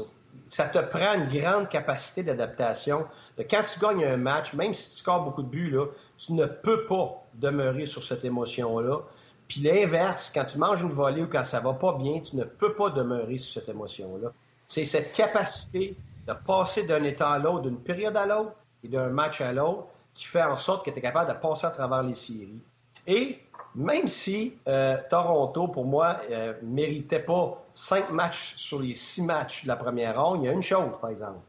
ça 0.48 0.68
te 0.68 0.80
prend 0.80 1.14
une 1.14 1.28
grande 1.28 1.70
capacité 1.70 2.24
d'adaptation. 2.24 3.06
Quand 3.50 3.64
tu 3.64 3.80
gagnes 3.80 4.06
un 4.06 4.18
match, 4.18 4.54
même 4.54 4.74
si 4.74 4.90
tu 4.90 4.98
scores 4.98 5.24
beaucoup 5.24 5.44
de 5.44 5.48
buts, 5.48 5.70
là, 5.70 5.86
tu 6.18 6.34
ne 6.34 6.46
peux 6.46 6.86
pas 6.86 7.24
demeurer 7.36 7.86
sur 7.86 8.04
cette 8.04 8.26
émotion-là. 8.26 9.00
Puis 9.48 9.62
l'inverse, 9.62 10.32
quand 10.34 10.46
tu 10.46 10.58
manges 10.58 10.82
une 10.82 10.92
volée 10.92 11.22
ou 11.22 11.28
quand 11.28 11.44
ça 11.44 11.60
va 11.60 11.74
pas 11.74 11.98
bien, 11.98 12.20
tu 12.20 12.36
ne 12.36 12.44
peux 12.44 12.74
pas 12.74 12.90
demeurer 12.90 13.38
sur 13.38 13.62
cette 13.62 13.70
émotion-là. 13.70 14.32
C'est 14.68 14.86
cette 14.86 15.14
capacité 15.14 15.96
de 16.28 16.34
passer 16.34 16.84
d'un 16.84 17.04
état 17.04 17.32
à 17.32 17.40
l'autre, 17.40 17.62
d'une 17.62 17.80
période 17.80 18.16
à 18.16 18.26
l'autre 18.26 18.54
et 18.84 18.88
d'un 18.88 19.10
match 19.10 19.42
à 19.42 19.52
l'autre 19.52 19.88
qui 20.14 20.26
fait 20.26 20.44
en 20.44 20.56
sorte 20.56 20.86
que 20.86 20.92
tu 20.92 21.00
es 21.00 21.02
capable 21.02 21.32
de 21.34 21.38
passer 21.38 21.68
à 21.68 21.72
travers 21.72 22.04
les 22.04 22.16
séries. 22.16 22.62
Et 23.08 23.40
même 23.76 24.08
si 24.08 24.58
euh, 24.68 24.98
Toronto, 25.10 25.68
pour 25.68 25.86
moi, 25.86 26.18
ne 26.30 26.36
euh, 26.36 26.54
méritait 26.62 27.20
pas 27.20 27.64
cinq 27.74 28.12
matchs 28.12 28.56
sur 28.58 28.82
les 28.82 28.94
six 28.94 29.24
matchs 29.24 29.64
de 29.64 29.70
la 29.70 29.76
première 29.76 30.22
ronde, 30.22 30.42
il 30.42 30.46
y 30.46 30.50
a 30.50 30.52
une 30.52 30.62
chose, 30.62 30.92
par 31.00 31.10
exemple. 31.10 31.40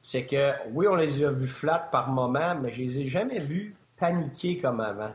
C'est 0.00 0.24
que, 0.24 0.52
oui, 0.72 0.86
on 0.88 0.94
les 0.94 1.24
a 1.24 1.30
vus 1.30 1.48
flat 1.48 1.88
par 1.90 2.08
moment, 2.10 2.54
mais 2.62 2.70
je 2.70 2.82
les 2.82 3.00
ai 3.00 3.06
jamais 3.06 3.40
vus 3.40 3.74
paniquer 3.98 4.58
comme 4.58 4.80
avant. 4.80 5.12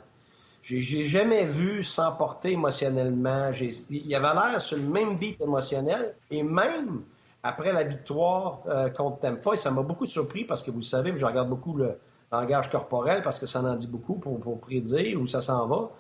Je 0.62 0.76
les 0.76 1.04
jamais 1.04 1.46
vus 1.46 1.84
s'emporter 1.84 2.52
émotionnellement. 2.52 3.52
Il 3.90 4.08
y 4.08 4.16
avait 4.16 4.34
l'air 4.34 4.62
sur 4.62 4.78
le 4.78 4.84
même 4.84 5.18
beat 5.18 5.40
émotionnel 5.42 6.16
et 6.32 6.44
même 6.44 7.04
après 7.44 7.74
la 7.74 7.84
victoire 7.84 8.62
euh, 8.68 8.90
contre 8.90 9.20
Tampa, 9.20 9.54
et 9.54 9.58
ça 9.58 9.72
m'a 9.72 9.82
beaucoup 9.82 10.06
surpris 10.06 10.46
parce 10.46 10.64
que 10.64 10.72
vous 10.72 10.82
savez, 10.82 11.16
je 11.16 11.26
regarde 11.26 11.50
beaucoup 11.50 11.76
le, 11.76 12.00
langage 12.34 12.70
corporel, 12.70 13.22
parce 13.22 13.40
que 13.40 13.46
ça 13.46 13.62
en 13.62 13.76
dit 13.76 13.88
beaucoup 13.88 14.16
pour, 14.16 14.60
prédire 14.60 15.22
où 15.22 15.28
ça 15.28 15.42
s'en 15.42 15.68
va. 15.68 15.92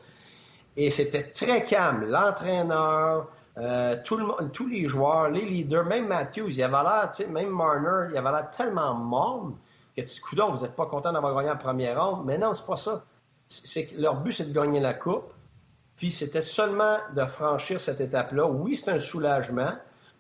Et 0.76 0.90
c'était 0.90 1.24
très 1.24 1.64
calme. 1.64 2.06
L'entraîneur, 2.06 3.28
euh, 3.58 3.96
tout 4.04 4.18
le, 4.18 4.50
tous 4.50 4.68
les 4.68 4.88
joueurs, 4.88 5.30
les 5.30 5.46
leaders, 5.46 5.86
même 5.86 6.08
Matthews, 6.08 6.50
il 6.50 6.64
avait 6.64 6.72
l'air, 6.72 7.10
même 7.30 7.50
Marner, 7.50 8.12
il 8.12 8.18
avait 8.18 8.32
l'air 8.32 8.50
tellement 8.50 8.96
morne 8.96 9.56
que, 9.96 10.02
coudon, 10.22 10.52
vous 10.52 10.64
n'êtes 10.64 10.76
pas 10.76 10.88
content 10.88 11.14
d'avoir 11.14 11.36
gagné 11.36 11.50
la 11.50 11.56
première 11.56 12.04
ronde. 12.04 12.26
Mais 12.26 12.40
non, 12.40 12.56
c'est 12.56 12.66
pas 12.66 12.78
ça. 12.78 13.04
C'est 13.48 13.92
leur 13.96 14.16
but, 14.16 14.32
c'est 14.32 14.52
de 14.52 14.54
gagner 14.54 14.80
la 14.80 14.96
coupe. 14.96 15.32
Puis 15.96 16.10
c'était 16.10 16.42
seulement 16.42 16.98
de 17.16 17.24
franchir 17.26 17.80
cette 17.80 18.02
étape-là. 18.02 18.48
Oui, 18.48 18.76
c'est 18.76 18.90
un 18.90 18.98
soulagement, 18.98 19.74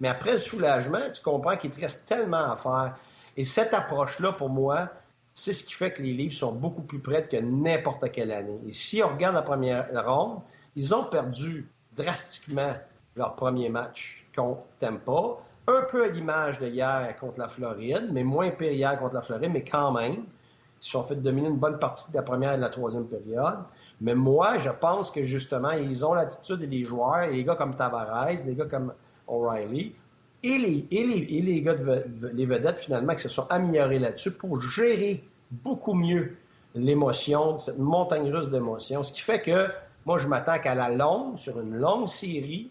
mais 0.03 0.09
après 0.09 0.33
le 0.33 0.37
soulagement, 0.37 1.09
tu 1.13 1.21
comprends 1.21 1.55
qu'il 1.55 1.71
te 1.71 1.79
reste 1.79 2.05
tellement 2.05 2.51
à 2.51 2.57
faire. 2.57 2.97
Et 3.37 3.45
cette 3.45 3.73
approche-là, 3.73 4.33
pour 4.33 4.49
moi, 4.49 4.89
c'est 5.33 5.53
ce 5.53 5.63
qui 5.63 5.73
fait 5.73 5.93
que 5.93 6.01
les 6.01 6.11
livres 6.11 6.33
sont 6.33 6.51
beaucoup 6.51 6.81
plus 6.81 6.99
près 6.99 7.25
que 7.25 7.37
n'importe 7.37 8.11
quelle 8.11 8.33
année. 8.33 8.59
Et 8.67 8.73
si 8.73 9.01
on 9.01 9.07
regarde 9.07 9.33
la 9.33 9.43
première 9.43 9.87
ronde, 10.05 10.41
ils 10.75 10.93
ont 10.93 11.05
perdu 11.05 11.69
drastiquement 11.95 12.73
leur 13.15 13.35
premier 13.35 13.69
match 13.69 14.27
contre 14.35 14.63
Tampa. 14.77 15.37
Un 15.67 15.83
peu 15.89 16.03
à 16.03 16.09
l'image 16.09 16.59
de 16.59 16.67
hier 16.67 17.15
contre 17.17 17.39
la 17.39 17.47
Floride, 17.47 18.09
mais 18.11 18.25
moins 18.25 18.49
pire 18.49 18.73
hier 18.73 18.99
contre 18.99 19.15
la 19.15 19.21
Floride, 19.21 19.51
mais 19.53 19.63
quand 19.63 19.93
même. 19.93 20.15
Ils 20.15 20.85
se 20.85 20.91
sont 20.91 21.03
fait 21.03 21.15
dominer 21.15 21.47
une 21.47 21.59
bonne 21.59 21.79
partie 21.79 22.11
de 22.11 22.17
la 22.17 22.23
première 22.23 22.51
et 22.51 22.57
de 22.57 22.61
la 22.61 22.67
troisième 22.67 23.07
période. 23.07 23.59
Mais 24.01 24.15
moi, 24.15 24.57
je 24.57 24.69
pense 24.69 25.09
que 25.09 25.23
justement, 25.23 25.71
ils 25.71 26.05
ont 26.05 26.13
l'attitude 26.13 26.61
et 26.61 26.67
les 26.67 26.83
joueurs, 26.83 27.27
les 27.27 27.45
gars 27.45 27.55
comme 27.55 27.73
Tavares, 27.73 28.27
les 28.45 28.53
gars 28.53 28.65
comme 28.65 28.91
O'Reilly, 29.27 29.95
et 30.43 30.57
les, 30.57 30.85
et 30.91 31.05
les, 31.05 31.37
et 31.37 31.41
les 31.41 31.61
gars, 31.61 31.75
de, 31.75 32.05
les 32.33 32.45
vedettes 32.45 32.79
finalement, 32.79 33.15
qui 33.15 33.21
se 33.21 33.29
sont 33.29 33.47
améliorés 33.49 33.99
là-dessus 33.99 34.31
pour 34.31 34.61
gérer 34.61 35.23
beaucoup 35.51 35.93
mieux 35.93 36.35
l'émotion, 36.75 37.57
cette 37.57 37.79
montagne 37.79 38.31
russe 38.31 38.49
d'émotions. 38.49 39.03
Ce 39.03 39.13
qui 39.13 39.21
fait 39.21 39.41
que 39.41 39.69
moi, 40.05 40.17
je 40.17 40.27
m'attends 40.27 40.59
qu'à 40.59 40.75
la 40.75 40.89
longue, 40.89 41.37
sur 41.37 41.59
une 41.59 41.77
longue 41.77 42.09
série, 42.09 42.69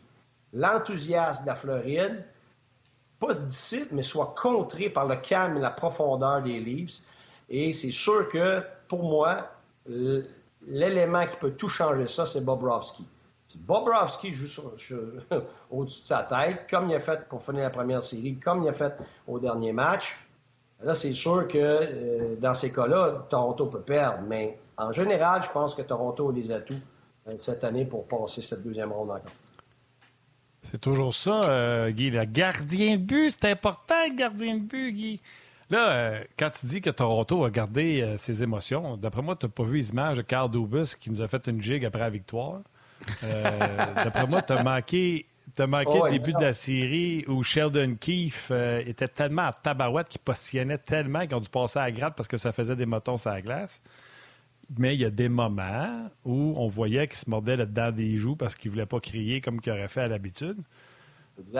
l'enthousiasme 0.52 1.42
de 1.44 1.46
la 1.46 1.54
Floride, 1.54 2.24
pas 3.18 3.34
se 3.34 3.40
dissipe, 3.40 3.92
mais 3.92 4.02
soit 4.02 4.34
contré 4.36 4.90
par 4.90 5.06
le 5.06 5.16
calme 5.16 5.56
et 5.56 5.60
la 5.60 5.70
profondeur 5.70 6.42
des 6.42 6.60
Leafs. 6.60 7.02
Et 7.48 7.72
c'est 7.72 7.90
sûr 7.90 8.28
que, 8.28 8.62
pour 8.88 9.02
moi, 9.04 9.50
l'élément 10.66 11.24
qui 11.26 11.36
peut 11.36 11.52
tout 11.52 11.68
changer 11.68 12.06
ça, 12.06 12.26
c'est 12.26 12.44
Bobrovski. 12.44 13.06
Bobrovski 13.58 14.32
joue 14.32 14.46
au-dessus 15.70 16.00
de 16.00 16.06
sa 16.06 16.22
tête, 16.22 16.66
comme 16.70 16.88
il 16.90 16.94
a 16.94 17.00
fait 17.00 17.28
pour 17.28 17.42
finir 17.42 17.62
la 17.62 17.70
première 17.70 18.02
série, 18.02 18.36
comme 18.36 18.62
il 18.62 18.68
a 18.68 18.72
fait 18.72 18.94
au 19.26 19.38
dernier 19.38 19.72
match, 19.72 20.16
là, 20.82 20.94
c'est 20.94 21.12
sûr 21.12 21.46
que 21.48 21.58
euh, 21.58 22.36
dans 22.40 22.54
ces 22.54 22.72
cas-là, 22.72 23.26
Toronto 23.28 23.66
peut 23.66 23.82
perdre. 23.82 24.24
Mais 24.26 24.58
en 24.76 24.92
général, 24.92 25.42
je 25.42 25.50
pense 25.50 25.74
que 25.74 25.82
Toronto 25.82 26.30
a 26.30 26.32
les 26.32 26.50
atouts 26.50 26.74
euh, 27.28 27.34
cette 27.38 27.64
année 27.64 27.84
pour 27.84 28.06
passer 28.06 28.42
cette 28.42 28.62
deuxième 28.62 28.92
ronde 28.92 29.10
encore. 29.10 29.32
C'est 30.62 30.80
toujours 30.80 31.14
ça, 31.14 31.44
euh, 31.44 31.90
Guy. 31.90 32.10
Le 32.10 32.24
gardien 32.24 32.96
de 32.96 33.02
but, 33.02 33.30
c'est 33.30 33.50
important, 33.50 34.06
le 34.08 34.14
gardien 34.14 34.56
de 34.56 34.60
but, 34.60 34.92
Guy. 34.92 35.20
Là, 35.70 36.18
quand 36.38 36.50
tu 36.50 36.66
dis 36.66 36.80
que 36.82 36.90
Toronto 36.90 37.44
a 37.44 37.50
gardé 37.50 38.16
ses 38.18 38.42
émotions, 38.42 38.98
d'après 38.98 39.22
moi, 39.22 39.36
tu 39.36 39.46
n'as 39.46 39.52
pas 39.52 39.62
vu 39.62 39.78
les 39.78 39.88
images 39.88 40.18
de 40.18 40.22
Carl 40.22 40.50
Dubus 40.50 40.94
qui 41.00 41.08
nous 41.08 41.22
a 41.22 41.28
fait 41.28 41.46
une 41.46 41.62
gigue 41.62 41.86
après 41.86 42.00
la 42.00 42.10
victoire. 42.10 42.60
Euh, 43.24 43.58
d'après 44.04 44.26
moi, 44.26 44.42
tu 44.42 44.52
as 44.52 44.62
manqué, 44.62 45.26
le 45.58 46.10
début 46.10 46.32
de 46.32 46.40
la 46.40 46.52
série 46.52 47.24
où 47.28 47.42
Sheldon 47.42 47.96
Keefe 48.00 48.50
était 48.86 49.08
tellement 49.08 49.46
à 49.48 49.52
tabarouette 49.52 50.08
qu'il 50.08 50.20
postillonnait 50.20 50.78
tellement 50.78 51.26
qu'ils 51.26 51.36
ont 51.36 51.40
dû 51.40 51.48
passer 51.48 51.78
à 51.78 51.82
la 51.82 51.92
gratte 51.92 52.14
parce 52.16 52.28
que 52.28 52.36
ça 52.36 52.52
faisait 52.52 52.76
des 52.76 52.86
motons 52.86 53.16
sur 53.16 53.30
la 53.30 53.42
glace. 53.42 53.80
Mais 54.78 54.94
il 54.94 55.00
y 55.00 55.04
a 55.04 55.10
des 55.10 55.28
moments 55.28 56.10
où 56.24 56.54
on 56.56 56.68
voyait 56.68 57.06
qu'il 57.06 57.18
se 57.18 57.28
mordait 57.28 57.56
le 57.56 57.66
dedans 57.66 57.90
des 57.90 58.16
joues 58.16 58.36
parce 58.36 58.56
qu'il 58.56 58.70
ne 58.70 58.74
voulait 58.74 58.86
pas 58.86 59.00
crier 59.00 59.40
comme 59.40 59.60
qu'il 59.60 59.72
aurait 59.72 59.88
fait 59.88 60.02
à 60.02 60.08
l'habitude. 60.08 60.56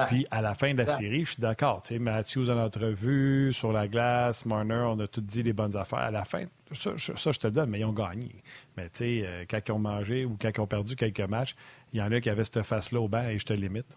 Puis 0.09 0.27
à 0.31 0.43
la 0.43 0.55
fin 0.55 0.73
de 0.73 0.79
la 0.79 0.85
série, 0.85 1.25
je 1.25 1.33
suis 1.33 1.41
d'accord. 1.41 1.83
Matthews 1.99 2.51
en 2.51 2.59
entrevue, 2.59 3.53
sur 3.53 3.73
la 3.73 3.89
glace, 3.89 4.47
Marner, 4.47 4.85
on 4.87 4.99
a 5.01 5.07
tout 5.07 5.21
dit 5.21 5.43
les 5.43 5.53
bonnes 5.53 5.77
affaires. 5.77 5.99
À 6.01 6.11
la 6.11 6.25
fin, 6.25 6.45
ça, 6.73 6.93
je 6.97 7.39
te 7.39 7.47
le 7.47 7.53
donne, 7.53 7.71
mais 7.71 7.81
ils 7.81 7.85
ont 7.85 7.93
gagné. 7.93 8.43
Mais 8.77 8.85
tu 8.85 8.99
sais, 8.99 9.23
euh, 9.25 9.45
quand 9.49 9.61
ils 9.67 9.73
ont 9.73 9.79
mangé 9.79 10.25
ou 10.25 10.37
quand 10.41 10.51
ils 10.55 10.61
ont 10.61 10.67
perdu 10.67 10.97
quelques 10.97 11.21
matchs, 11.21 11.55
il 11.93 11.99
y 11.99 12.03
en 12.03 12.11
a 12.11 12.21
qui 12.21 12.31
avaient 12.31 12.45
cette 12.45 12.63
face-là 12.63 13.01
au 13.01 13.09
banc 13.09 13.23
et 13.23 13.39
je 13.39 13.47
te 13.47 13.53
limite. 13.53 13.97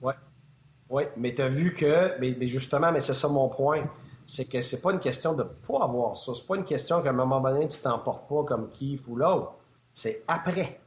Oui. 0.00 0.12
Oui, 0.90 1.02
mais 1.16 1.34
tu 1.34 1.42
as 1.42 1.48
vu 1.48 1.72
que, 1.72 2.18
mais, 2.18 2.46
justement, 2.46 2.92
mais 2.92 3.00
c'est 3.00 3.14
ça 3.14 3.28
mon 3.28 3.48
point, 3.48 3.84
c'est 4.24 4.46
que 4.46 4.60
c'est 4.60 4.80
pas 4.80 4.92
une 4.92 5.00
question 5.00 5.34
de 5.34 5.42
pas 5.42 5.82
avoir 5.82 6.16
ça. 6.16 6.32
C'est 6.34 6.46
pas 6.46 6.56
une 6.56 6.64
question 6.64 7.02
qu'à 7.02 7.10
un 7.10 7.12
moment 7.12 7.40
donné, 7.40 7.68
tu 7.68 7.78
t'emportes 7.78 8.28
pas 8.28 8.44
comme 8.44 8.70
Keith 8.70 9.06
ou 9.06 9.16
l'autre. 9.16 9.54
C'est 9.92 10.22
après 10.28 10.80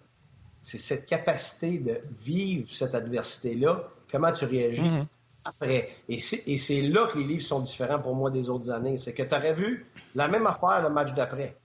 c'est 0.61 0.77
cette 0.77 1.07
capacité 1.07 1.79
de 1.79 2.01
vivre 2.19 2.69
cette 2.69 2.93
adversité-là, 2.93 3.83
comment 4.11 4.31
tu 4.31 4.45
réagis 4.45 4.83
mhm. 4.83 5.07
après? 5.43 5.89
Et 6.07 6.19
c'est 6.19 6.81
là 6.81 7.07
que 7.07 7.17
les 7.17 7.25
livres 7.25 7.43
sont 7.43 7.59
différents 7.59 7.99
pour 7.99 8.15
moi 8.15 8.29
des 8.29 8.49
autres 8.49 8.69
années. 8.69 8.97
C'est 8.97 9.13
que 9.13 9.23
tu 9.23 9.35
aurais 9.35 9.53
vu 9.53 9.87
la 10.13 10.27
même 10.27 10.45
affaire 10.45 10.83
le 10.83 10.89
match 10.91 11.13
d'après. 11.13 11.57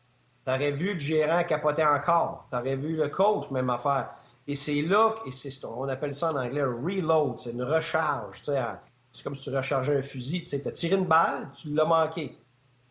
Tu 0.47 0.51
aurais 0.51 0.73
vu 0.73 0.95
le 0.95 0.99
gérant 0.99 1.45
capoter 1.45 1.85
encore. 1.85 2.47
Tu 2.51 2.57
aurais 2.57 2.77
vu 2.77 2.97
le 2.97 3.09
coach, 3.09 3.51
même 3.51 3.69
affaire. 3.69 4.11
Et 4.49 4.57
c'est 4.57 4.81
là, 4.81 5.15
et 5.27 5.31
on 5.65 5.89
appelle 5.89 6.15
ça 6.15 6.33
en 6.33 6.37
anglais 6.37 6.63
reload, 6.63 7.39
c'est 7.39 7.51
une 7.51 7.65
recharge. 7.65 8.43
C'est 8.45 9.25
comme 9.25 9.35
si 9.35 9.51
tu 9.51 9.55
rechargeais 9.55 9.99
un 9.99 10.03
fusil. 10.03 10.45
Tu 10.45 10.55
as 10.55 10.73
tiré 10.73 10.97
une 10.97 11.07
balle, 11.07 11.51
tu 11.53 11.75
l'as 11.75 11.85
manqué. 11.85 12.39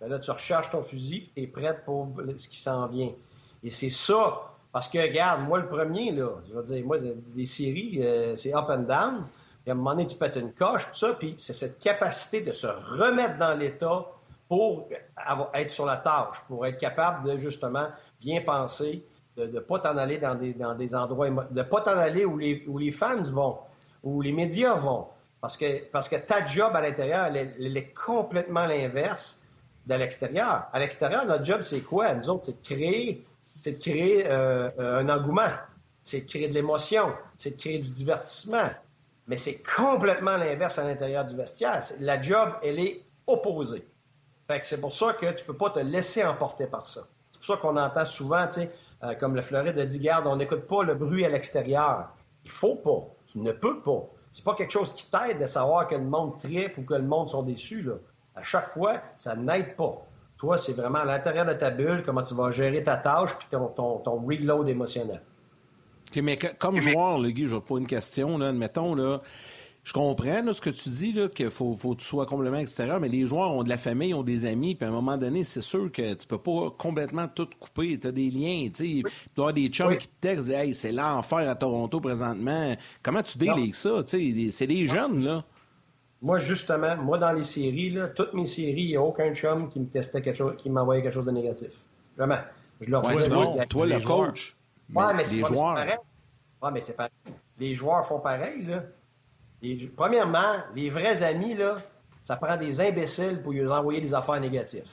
Ben 0.02 0.10
là, 0.10 0.20
tu 0.20 0.30
recharges 0.30 0.70
ton 0.70 0.84
fusil, 0.84 1.32
tu 1.34 1.44
es 1.44 1.48
prêt 1.48 1.82
pour 1.86 2.10
ce 2.36 2.48
qui 2.48 2.60
s'en 2.60 2.88
vient. 2.88 3.12
Et 3.64 3.70
c'est 3.70 3.90
ça 3.90 4.55
parce 4.76 4.90
que, 4.90 4.98
regarde, 4.98 5.48
moi, 5.48 5.60
le 5.60 5.68
premier, 5.68 6.12
là, 6.12 6.32
je 6.50 6.54
veux 6.54 6.62
dire, 6.64 6.86
moi, 6.86 6.98
les 7.34 7.46
séries, 7.46 7.98
euh, 8.02 8.36
c'est 8.36 8.54
up 8.54 8.66
and 8.68 8.80
down. 8.80 9.24
Puis 9.64 9.70
à 9.70 9.72
un 9.72 9.76
moment 9.76 9.92
donné, 9.92 10.06
tu 10.06 10.18
pètes 10.18 10.36
une 10.36 10.52
coche, 10.52 10.86
tout 10.92 10.98
ça. 10.98 11.14
Puis 11.14 11.34
c'est 11.38 11.54
cette 11.54 11.80
capacité 11.80 12.42
de 12.42 12.52
se 12.52 12.68
remettre 12.68 13.38
dans 13.38 13.54
l'état 13.54 14.06
pour 14.50 14.90
être 15.54 15.70
sur 15.70 15.86
la 15.86 15.96
tâche, 15.96 16.42
pour 16.50 16.66
être 16.66 16.78
capable 16.78 17.26
de, 17.26 17.38
justement, 17.38 17.88
bien 18.20 18.42
penser, 18.42 19.02
de 19.38 19.46
ne 19.46 19.60
pas 19.62 19.80
t'en 19.80 19.96
aller 19.96 20.18
dans 20.18 20.36
des, 20.36 20.94
endroits, 20.94 21.30
de 21.30 21.58
ne 21.58 21.64
pas 21.64 21.80
t'en 21.80 21.98
aller 21.98 22.26
où 22.26 22.38
les, 22.38 22.92
fans 22.92 23.22
vont, 23.22 23.56
où 24.04 24.22
les 24.22 24.34
médias 24.34 24.76
vont. 24.76 25.08
Parce 25.40 25.56
que, 25.56 25.86
parce 25.86 26.10
que 26.10 26.18
ta 26.18 26.46
job 26.46 26.76
à 26.76 26.82
l'intérieur, 26.82 27.28
elle, 27.28 27.78
est 27.78 27.94
complètement 27.94 28.66
l'inverse 28.66 29.40
de 29.86 29.96
l'extérieur. 29.96 30.66
À 30.74 30.80
l'extérieur, 30.80 31.26
notre 31.26 31.46
job, 31.46 31.62
c'est 31.62 31.80
quoi? 31.80 32.14
Nous 32.14 32.30
autres, 32.30 32.42
c'est 32.42 32.60
de 32.60 32.66
créer 32.66 33.24
c'est 33.66 33.72
de 33.72 33.80
créer 33.80 34.28
euh, 34.28 34.70
un 34.78 35.10
engouement, 35.10 35.50
c'est 36.04 36.22
de 36.22 36.30
créer 36.30 36.48
de 36.48 36.54
l'émotion, 36.54 37.16
c'est 37.36 37.56
de 37.56 37.60
créer 37.60 37.80
du 37.80 37.90
divertissement. 37.90 38.70
Mais 39.26 39.38
c'est 39.38 39.60
complètement 39.64 40.38
l'inverse 40.38 40.78
à 40.78 40.84
l'intérieur 40.84 41.26
du 41.26 41.36
vestiaire. 41.36 41.82
La 42.00 42.22
job, 42.22 42.54
elle 42.62 42.80
est 42.80 43.02
opposée. 43.26 43.84
c'est 44.62 44.80
pour 44.80 44.94
ça 44.94 45.14
que 45.14 45.32
tu 45.32 45.44
peux 45.46 45.58
pas 45.58 45.72
te 45.72 45.80
laisser 45.80 46.24
emporter 46.24 46.68
par 46.68 46.86
ça. 46.86 47.08
C'est 47.32 47.40
pour 47.40 47.48
ça 47.48 47.58
qu'on 47.58 47.76
entend 47.76 48.06
souvent, 48.06 48.48
euh, 48.56 49.16
comme 49.16 49.34
le 49.34 49.42
Floride 49.42 49.80
a 49.80 49.86
dit, 49.88 49.98
garde, 49.98 50.28
on 50.28 50.36
n'écoute 50.36 50.68
pas 50.68 50.84
le 50.84 50.94
bruit 50.94 51.26
à 51.26 51.30
l'extérieur. 51.30 52.10
Il 52.44 52.52
faut 52.52 52.76
pas. 52.76 53.16
Tu 53.26 53.40
ne 53.40 53.52
peux 53.52 53.82
pas. 53.82 54.04
C'est 54.32 54.44
pas 54.44 54.54
quelque 54.54 54.74
chose 54.74 54.94
qui 54.94 55.10
t'aide 55.10 55.40
de 55.40 55.48
savoir 55.48 55.88
que 55.88 55.96
le 55.96 56.04
monde 56.04 56.38
tripe 56.38 56.78
ou 56.78 56.84
que 56.84 56.94
le 56.94 57.02
monde 57.02 57.30
sont 57.30 57.42
déçus. 57.42 57.82
Là. 57.82 57.96
À 58.36 58.44
chaque 58.44 58.70
fois, 58.70 59.02
ça 59.18 59.36
n'aide 59.36 59.76
pas. 59.76 60.06
Toi, 60.46 60.60
c'est 60.60 60.74
vraiment 60.74 61.00
à 61.00 61.06
l'intérieur 61.06 61.48
de 61.48 61.54
ta 61.54 61.72
bulle, 61.72 62.04
comment 62.06 62.22
tu 62.22 62.36
vas 62.36 62.52
gérer 62.52 62.84
ta 62.84 62.98
tâche 62.98 63.36
puis 63.36 63.48
ton, 63.50 63.98
ton, 63.98 64.24
reload 64.28 64.70
émotionnel. 64.70 65.20
OK, 66.12 66.22
mais 66.22 66.38
comme 66.60 66.80
joueur, 66.80 67.18
le 67.18 67.32
Guy, 67.32 67.48
je 67.48 67.56
vais 67.56 67.62
te 67.62 67.66
poser 67.66 67.82
une 67.82 67.88
question. 67.88 68.38
Là, 68.38 68.50
admettons, 68.50 68.94
là, 68.94 69.22
je 69.84 69.92
comprends 69.92 70.54
ce 70.54 70.62
que 70.62 70.70
tu 70.70 70.90
dis, 70.90 71.16
qu'il 71.34 71.50
faut, 71.50 71.74
faut 71.74 71.96
que 71.96 72.02
tu 72.02 72.06
sois 72.06 72.28
complètement 72.28 72.60
extérieur, 72.60 73.00
mais 73.00 73.10
les 73.10 73.26
joueurs 73.26 73.54
ont 73.54 73.64
de 73.64 73.70
la 73.70 73.80
famille, 73.80 74.14
ont 74.14 74.22
des 74.22 74.46
amis, 74.46 74.76
puis 74.76 74.86
à 74.86 74.90
un 74.90 74.92
moment 74.92 75.18
donné, 75.18 75.44
c'est 75.44 75.62
sûr 75.62 75.92
que 75.92 76.14
tu 76.14 76.28
peux 76.28 76.38
pas 76.38 76.70
complètement 76.78 77.28
tout 77.28 77.50
couper. 77.60 77.98
Tu 77.98 78.06
as 78.06 78.12
des 78.12 78.30
liens, 78.30 78.68
tu 78.72 79.04
avoir 79.36 79.52
des 79.52 79.70
chums 79.70 79.98
qui 79.98 80.08
te 80.08 80.14
textent, 80.22 80.52
hey, 80.52 80.76
c'est 80.76 80.92
l'enfer 80.92 81.50
à 81.50 81.56
Toronto 81.56 82.00
présentement. 82.00 82.76
Comment 83.02 83.24
tu 83.24 83.40
délègues 83.40 83.74
ça? 83.74 84.04
C'est 84.06 84.68
des 84.68 84.86
jeunes, 84.86 85.26
là. 85.26 85.44
Moi, 86.22 86.38
justement, 86.38 86.96
moi, 86.98 87.18
dans 87.18 87.32
les 87.32 87.44
séries, 87.44 87.90
là, 87.92 88.08
toutes 88.08 88.34
mes 88.34 88.46
séries, 88.46 88.84
il 88.84 88.88
n'y 88.88 88.96
a 88.96 89.02
aucun 89.02 89.34
chum 89.34 89.70
qui 89.70 89.80
me 89.80 89.88
testait 89.88 90.22
quelque 90.22 90.38
chose, 90.38 90.56
qui 90.58 90.70
m'envoyait 90.70 91.02
quelque 91.02 91.14
chose 91.14 91.26
de 91.26 91.32
négatif. 91.32 91.82
Vraiment. 92.18 92.40
Je 92.82 92.90
leur 92.90 93.06
ouais, 93.06 93.28
toi, 93.28 93.66
toi 93.70 93.86
le 93.86 94.00
coach. 94.00 94.56
Oui, 94.94 95.04
mais, 95.16 95.26
c'est 95.26 95.42
pareil. 95.42 95.98
Ouais, 96.62 96.72
mais 96.72 96.82
c'est 96.82 96.94
pareil. 96.94 97.12
Les 97.60 97.74
joueurs 97.74 98.06
font 98.06 98.20
pareil, 98.20 98.66
là. 98.66 98.84
Premièrement, 99.96 100.58
les 100.76 100.90
vrais 100.90 101.24
amis, 101.24 101.56
là, 101.56 101.78
ça 102.24 102.36
prend 102.36 102.58
des 102.58 102.82
imbéciles 102.82 103.42
pour 103.42 103.54
lui 103.54 103.66
envoyer 103.66 104.02
des 104.02 104.14
affaires 104.14 104.40
négatives. 104.40 104.90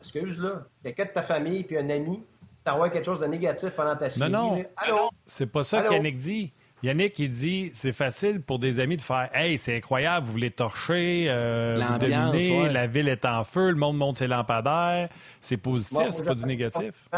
Excuse, 0.00 0.38
là. 0.38 0.64
Quelqu'un 0.82 1.04
de 1.04 1.10
ta 1.10 1.22
famille 1.22 1.64
puis 1.64 1.76
un 1.78 1.90
ami 1.90 2.24
t'envoie 2.64 2.90
quelque 2.90 3.04
chose 3.04 3.20
de 3.20 3.26
négatif 3.26 3.70
pendant 3.70 3.96
ta 3.96 4.08
série. 4.08 4.30
Non, 4.30 4.56
non. 4.88 5.10
C'est 5.26 5.46
pas 5.46 5.64
ça 5.64 5.82
qu'Yannick 5.82 6.16
dit. 6.16 6.52
Yannick, 6.82 7.18
il 7.18 7.30
dit 7.30 7.70
c'est 7.72 7.92
facile 7.92 8.40
pour 8.40 8.60
des 8.60 8.78
amis 8.78 8.96
de 8.96 9.02
faire 9.02 9.28
Hey, 9.34 9.58
c'est 9.58 9.76
incroyable, 9.76 10.26
vous 10.26 10.32
voulez 10.32 10.52
torcher, 10.52 11.26
euh, 11.28 11.76
vous 11.76 11.98
dominez, 11.98 12.68
la 12.68 12.86
ville 12.86 13.08
est 13.08 13.24
en 13.24 13.42
feu, 13.42 13.70
le 13.70 13.76
monde 13.76 13.96
monte 13.96 14.16
ses 14.16 14.28
lampadaires. 14.28 15.08
C'est 15.40 15.56
positif, 15.56 16.10
c'est 16.10 16.24
pas 16.24 16.36
du 16.36 16.44
négatif? 16.46 17.08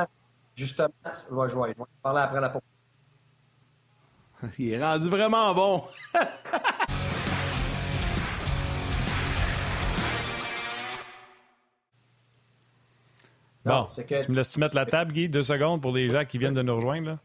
Justement, 0.54 0.88
je 1.12 1.56
vais, 1.56 1.74
parler 2.02 2.20
après 2.22 2.40
la 2.40 2.52
Il 4.58 4.72
est 4.72 4.82
rendu 4.82 5.10
vraiment 5.10 5.54
bon. 5.54 5.84
bon, 13.64 13.86
tu 13.86 14.30
me 14.30 14.36
laisses-tu 14.36 14.58
mettre 14.58 14.74
la 14.74 14.86
table, 14.86 15.12
Guy, 15.12 15.28
deux 15.28 15.42
secondes 15.42 15.82
pour 15.82 15.92
les 15.92 16.08
gens 16.08 16.24
qui 16.24 16.38
viennent 16.38 16.54
de 16.54 16.62
nous 16.62 16.76
rejoindre? 16.76 17.08
Là? 17.08 17.18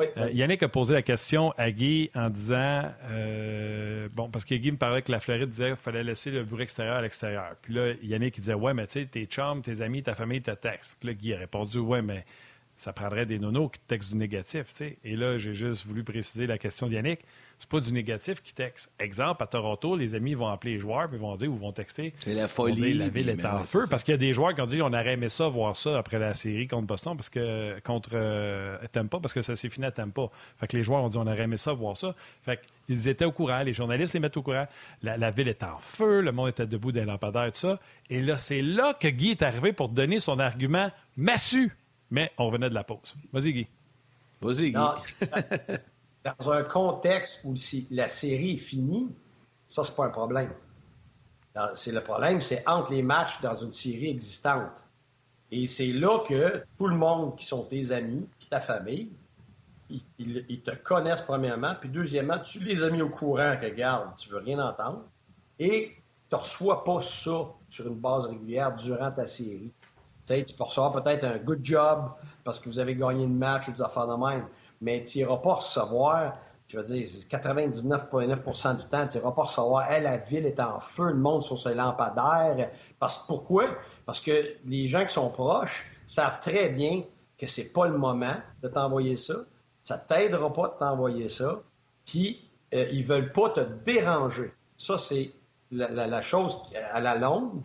Euh, 0.00 0.30
Yannick 0.30 0.62
a 0.62 0.68
posé 0.68 0.94
la 0.94 1.02
question 1.02 1.52
à 1.56 1.70
Guy 1.70 2.10
en 2.14 2.30
disant 2.30 2.84
euh, 3.10 4.08
bon, 4.12 4.28
parce 4.30 4.44
que 4.44 4.54
Guy 4.54 4.72
me 4.72 4.76
parlait 4.76 5.02
que 5.02 5.10
la 5.10 5.20
Floride 5.20 5.48
disait 5.48 5.68
qu'il 5.68 5.76
fallait 5.76 6.04
laisser 6.04 6.30
le 6.30 6.44
bruit 6.44 6.62
extérieur 6.62 6.96
à 6.96 7.02
l'extérieur. 7.02 7.56
Puis 7.62 7.74
là, 7.74 7.92
Yannick 8.02 8.36
il 8.36 8.40
disait 8.40 8.54
Ouais, 8.54 8.74
mais 8.74 8.86
tu 8.86 9.00
sais, 9.00 9.06
tes 9.06 9.26
chums, 9.26 9.62
tes 9.62 9.80
amis, 9.80 10.02
ta 10.02 10.14
famille 10.14 10.42
te 10.42 10.50
textent. 10.52 10.96
Puis 11.00 11.08
là, 11.08 11.14
Guy 11.14 11.34
a 11.34 11.38
répondu 11.38 11.78
Ouais, 11.78 12.02
mais 12.02 12.24
ça 12.76 12.92
prendrait 12.92 13.26
des 13.26 13.38
nonos 13.38 13.70
qui 13.70 13.80
textent 13.80 14.12
du 14.12 14.16
négatif. 14.16 14.66
sais. 14.68 14.98
Et 15.04 15.16
là, 15.16 15.36
j'ai 15.36 15.54
juste 15.54 15.84
voulu 15.84 16.04
préciser 16.04 16.46
la 16.46 16.58
question 16.58 16.86
de 16.86 16.94
Yannick 16.94 17.20
c'est 17.58 17.68
pas 17.68 17.80
du 17.80 17.92
négatif 17.92 18.40
qui 18.40 18.54
texte. 18.54 18.90
Exemple, 19.00 19.42
à 19.42 19.46
Toronto, 19.46 19.96
les 19.96 20.14
amis 20.14 20.34
vont 20.34 20.46
appeler 20.46 20.74
les 20.74 20.78
joueurs 20.78 21.12
et 21.12 21.16
vont 21.16 21.34
dire 21.34 21.52
ou 21.52 21.56
vont 21.56 21.72
texter. 21.72 22.14
C'est 22.20 22.34
la 22.34 22.46
folie. 22.46 22.94
la 22.94 23.08
ville 23.08 23.28
est 23.28 23.44
en 23.44 23.64
feu. 23.64 23.80
Parce 23.90 24.04
qu'il 24.04 24.12
y 24.12 24.14
a 24.14 24.18
des 24.18 24.32
joueurs 24.32 24.54
qui 24.54 24.60
ont 24.60 24.66
dit 24.66 24.80
on 24.80 24.86
aurait 24.86 25.14
aimé 25.14 25.28
ça, 25.28 25.48
voir 25.48 25.76
ça 25.76 25.98
après 25.98 26.20
la 26.20 26.34
série 26.34 26.68
contre 26.68 26.86
Boston, 26.86 27.16
parce 27.16 27.28
que 27.28 27.80
contre 27.80 28.10
euh, 28.12 28.78
pas 28.92 29.20
parce 29.20 29.34
que 29.34 29.42
ça 29.42 29.56
s'est 29.56 29.68
fini 29.70 29.86
à 29.86 29.90
Tampa. 29.90 30.30
Fait 30.56 30.68
que 30.68 30.76
les 30.76 30.84
joueurs 30.84 31.02
ont 31.02 31.08
dit 31.08 31.18
on 31.18 31.26
aurait 31.26 31.42
aimé 31.42 31.56
ça, 31.56 31.72
voir 31.72 31.96
ça. 31.96 32.14
Fait 32.42 32.60
qu'ils 32.86 33.08
étaient 33.08 33.24
au 33.24 33.32
courant, 33.32 33.62
les 33.64 33.72
journalistes 33.72 34.14
les 34.14 34.20
mettent 34.20 34.36
au 34.36 34.42
courant. 34.42 34.68
La, 35.02 35.30
ville 35.32 35.48
est 35.48 35.64
en 35.64 35.78
feu, 35.78 36.20
le 36.20 36.30
monde 36.30 36.50
était 36.50 36.66
debout 36.66 36.92
des 36.92 37.04
lampadaires, 37.04 37.50
tout 37.50 37.58
ça. 37.58 37.80
Et 38.08 38.22
là, 38.22 38.38
c'est 38.38 38.62
là 38.62 38.94
que 38.94 39.08
Guy 39.08 39.32
est 39.32 39.42
arrivé 39.42 39.72
pour 39.72 39.88
donner 39.88 40.20
son 40.20 40.38
argument 40.38 40.90
massu. 41.16 41.76
Mais 42.10 42.30
on 42.38 42.50
venait 42.50 42.70
de 42.70 42.74
la 42.74 42.84
pause. 42.84 43.16
Vas-y, 43.32 43.52
Guy. 43.52 43.66
Vas-y, 44.40 44.72
Guy 44.72 44.78
dans 46.38 46.50
un 46.50 46.62
contexte 46.62 47.40
où 47.44 47.54
la 47.90 48.08
série 48.08 48.54
est 48.54 48.56
finie, 48.56 49.14
ça, 49.66 49.84
c'est 49.84 49.94
pas 49.94 50.06
un 50.06 50.10
problème. 50.10 50.52
C'est 51.74 51.92
le 51.92 52.02
problème, 52.02 52.40
c'est 52.40 52.66
entre 52.68 52.92
les 52.92 53.02
matchs 53.02 53.40
dans 53.40 53.56
une 53.56 53.72
série 53.72 54.10
existante. 54.10 54.72
Et 55.50 55.66
c'est 55.66 55.92
là 55.92 56.20
que 56.28 56.62
tout 56.76 56.86
le 56.86 56.96
monde 56.96 57.36
qui 57.36 57.44
sont 57.44 57.64
tes 57.64 57.90
amis, 57.90 58.28
ta 58.48 58.60
famille, 58.60 59.10
ils, 60.18 60.60
te 60.62 60.74
connaissent 60.76 61.22
premièrement, 61.22 61.74
puis 61.80 61.88
deuxièmement, 61.88 62.38
tu 62.38 62.60
les 62.60 62.82
as 62.84 62.90
mis 62.90 63.00
au 63.00 63.08
courant 63.08 63.56
que, 63.58 63.64
regarde, 63.64 64.14
tu 64.16 64.28
veux 64.28 64.38
rien 64.38 64.58
entendre, 64.58 65.04
et 65.58 65.96
tu 66.28 66.36
reçois 66.36 66.84
pas 66.84 67.00
ça 67.00 67.46
sur 67.70 67.86
une 67.86 67.98
base 67.98 68.26
régulière 68.26 68.74
durant 68.74 69.10
ta 69.10 69.26
série. 69.26 69.72
Tu, 70.26 70.34
sais, 70.34 70.44
tu 70.44 70.54
peux 70.54 70.64
recevoir 70.64 70.92
peut-être 70.92 71.24
un 71.24 71.38
good 71.38 71.64
job 71.64 72.10
parce 72.44 72.60
que 72.60 72.68
vous 72.68 72.78
avez 72.78 72.94
gagné 72.94 73.26
le 73.26 73.32
match 73.32 73.68
ou 73.68 73.72
des 73.72 73.82
affaires 73.82 74.06
de 74.06 74.14
même 74.14 74.46
mais 74.80 75.02
tu 75.02 75.18
n'iras 75.18 75.38
pas 75.38 75.54
recevoir, 75.54 76.38
je 76.68 76.76
veux 76.76 76.82
dire, 76.82 77.06
99,9% 77.06 78.76
du 78.76 78.86
temps, 78.86 79.06
tu 79.06 79.18
n'iras 79.18 79.32
pas 79.32 79.42
recevoir, 79.42 79.88
la 80.00 80.16
ville 80.18 80.46
est 80.46 80.60
en 80.60 80.80
feu, 80.80 81.10
le 81.10 81.16
monde 81.16 81.42
sur 81.42 81.58
ses 81.58 81.74
lampadaires. 81.74 82.70
Parce, 82.98 83.18
pourquoi? 83.26 83.66
Parce 84.06 84.20
que 84.20 84.54
les 84.66 84.86
gens 84.86 85.04
qui 85.04 85.12
sont 85.12 85.30
proches 85.30 85.86
savent 86.06 86.40
très 86.40 86.68
bien 86.68 87.02
que 87.38 87.46
c'est 87.46 87.72
pas 87.72 87.86
le 87.86 87.96
moment 87.96 88.34
de 88.62 88.68
t'envoyer 88.68 89.16
ça. 89.16 89.34
Ça 89.82 89.96
ne 89.96 90.02
t'aidera 90.08 90.52
pas 90.52 90.68
de 90.68 90.78
t'envoyer 90.78 91.28
ça. 91.28 91.62
Puis, 92.04 92.48
euh, 92.74 92.88
ils 92.92 93.04
veulent 93.04 93.32
pas 93.32 93.50
te 93.50 93.60
déranger. 93.60 94.52
Ça, 94.76 94.98
c'est 94.98 95.32
la, 95.70 96.20
chose 96.20 96.58
à 96.92 97.00
la 97.00 97.16
longue 97.16 97.62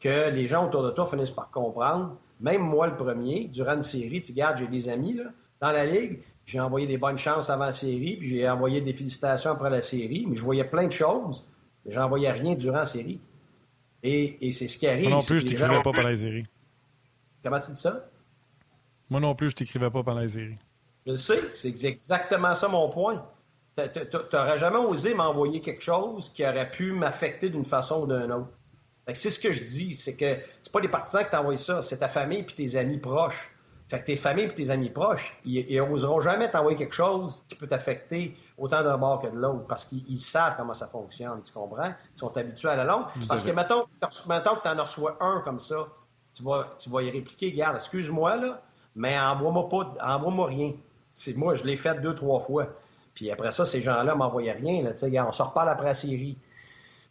que 0.00 0.30
les 0.30 0.46
gens 0.46 0.66
autour 0.66 0.82
de 0.82 0.90
toi 0.90 1.06
finissent 1.06 1.30
par 1.30 1.50
comprendre. 1.50 2.16
Même 2.40 2.62
moi, 2.62 2.88
le 2.88 2.96
premier, 2.96 3.44
durant 3.44 3.74
une 3.74 3.82
série, 3.82 4.20
tu 4.20 4.32
regardes, 4.32 4.58
j'ai 4.58 4.66
des 4.66 4.88
amis 4.88 5.20
dans 5.60 5.70
la 5.70 5.86
ligue, 5.86 6.20
j'ai 6.52 6.60
envoyé 6.60 6.86
des 6.86 6.98
bonnes 6.98 7.16
chances 7.16 7.48
avant 7.48 7.64
la 7.64 7.72
série, 7.72 8.18
puis 8.18 8.28
j'ai 8.28 8.46
envoyé 8.46 8.82
des 8.82 8.92
félicitations 8.92 9.52
après 9.52 9.70
la 9.70 9.80
série, 9.80 10.26
mais 10.28 10.36
je 10.36 10.42
voyais 10.42 10.64
plein 10.64 10.86
de 10.86 10.92
choses, 10.92 11.46
mais 11.82 11.92
j'envoyais 11.92 12.30
rien 12.30 12.54
durant 12.54 12.80
la 12.80 12.84
série. 12.84 13.20
Et, 14.02 14.52
c'est 14.52 14.68
ce 14.68 14.76
qui 14.76 14.86
arrive. 14.86 15.08
Moi 15.08 15.12
non 15.12 15.22
plus, 15.22 15.40
je 15.40 15.46
t'écrivais 15.46 15.82
pas 15.82 15.92
pendant 15.92 16.08
la 16.08 16.16
série. 16.16 16.44
Comment 17.42 17.58
tu 17.58 17.70
dis 17.70 17.80
ça? 17.80 18.04
Moi 19.08 19.20
non 19.20 19.34
plus, 19.34 19.48
je 19.48 19.54
t'écrivais 19.54 19.88
pas 19.88 20.02
pendant 20.02 20.20
la 20.20 20.28
série. 20.28 20.58
Je 21.06 21.16
sais, 21.16 21.40
c'est 21.54 21.86
exactement 21.86 22.54
ça 22.54 22.68
mon 22.68 22.90
point. 22.90 23.24
Tu 23.78 24.00
n'aurais 24.34 24.58
jamais 24.58 24.76
osé 24.76 25.14
m'envoyer 25.14 25.62
quelque 25.62 25.82
chose 25.82 26.30
qui 26.34 26.44
aurait 26.44 26.70
pu 26.70 26.92
m'affecter 26.92 27.48
d'une 27.48 27.64
façon 27.64 28.02
ou 28.02 28.06
d'une 28.06 28.30
autre. 28.30 28.50
C'est 29.14 29.30
ce 29.30 29.38
que 29.38 29.52
je 29.52 29.64
dis, 29.64 29.94
c'est 29.94 30.16
que 30.16 30.36
c'est 30.60 30.70
pas 30.70 30.82
des 30.82 30.88
partisans 30.88 31.24
qui 31.24 31.30
t'envoient 31.30 31.56
ça, 31.56 31.80
c'est 31.80 31.96
ta 31.96 32.08
famille 32.08 32.40
et 32.40 32.46
tes 32.46 32.76
amis 32.76 32.98
proches. 32.98 33.50
Fait 33.92 34.00
que 34.00 34.06
tes 34.06 34.16
familles 34.16 34.46
et 34.46 34.54
tes 34.54 34.70
amis 34.70 34.88
proches, 34.88 35.36
ils 35.44 35.76
n'oseront 35.76 36.18
jamais 36.18 36.50
t'envoyer 36.50 36.78
quelque 36.78 36.94
chose 36.94 37.44
qui 37.46 37.54
peut 37.56 37.66
t'affecter 37.66 38.34
autant 38.56 38.82
d'un 38.82 38.96
bord 38.96 39.20
que 39.20 39.26
de 39.26 39.36
l'autre 39.36 39.66
parce 39.66 39.84
qu'ils 39.84 40.18
savent 40.18 40.54
comment 40.56 40.72
ça 40.72 40.86
fonctionne, 40.86 41.42
tu 41.44 41.52
comprends? 41.52 41.92
Ils 42.16 42.18
sont 42.18 42.34
habitués 42.38 42.70
à 42.70 42.76
la 42.76 42.84
longue. 42.84 43.04
parce 43.28 43.44
que, 43.44 43.50
mettons, 43.50 43.84
mettons 44.30 44.56
que 44.56 44.62
tu 44.62 44.68
en 44.68 44.82
reçois 44.82 45.18
un 45.20 45.42
comme 45.42 45.60
ça, 45.60 45.88
tu 46.32 46.42
vas, 46.42 46.74
tu 46.78 46.88
vas 46.88 47.02
y 47.02 47.10
répliquer, 47.10 47.52
garde, 47.52 47.76
excuse-moi, 47.76 48.36
là, 48.36 48.62
mais 48.96 49.20
envoie-moi 49.20 49.68
pas, 49.68 49.92
envoie-moi 50.14 50.46
rien. 50.46 50.72
C'est, 51.12 51.36
moi, 51.36 51.54
je 51.54 51.64
l'ai 51.64 51.76
fait 51.76 52.00
deux, 52.00 52.14
trois 52.14 52.40
fois. 52.40 52.68
Puis 53.12 53.30
après 53.30 53.50
ça, 53.50 53.66
ces 53.66 53.82
gens-là 53.82 54.14
m'envoyaient 54.14 54.52
rien, 54.52 54.82
là, 54.84 54.92
tu 54.92 55.00
sais, 55.00 55.20
on 55.20 55.32
se 55.32 55.42
reparle 55.42 55.68
après 55.68 55.88
la 55.88 55.94
série. 55.94 56.38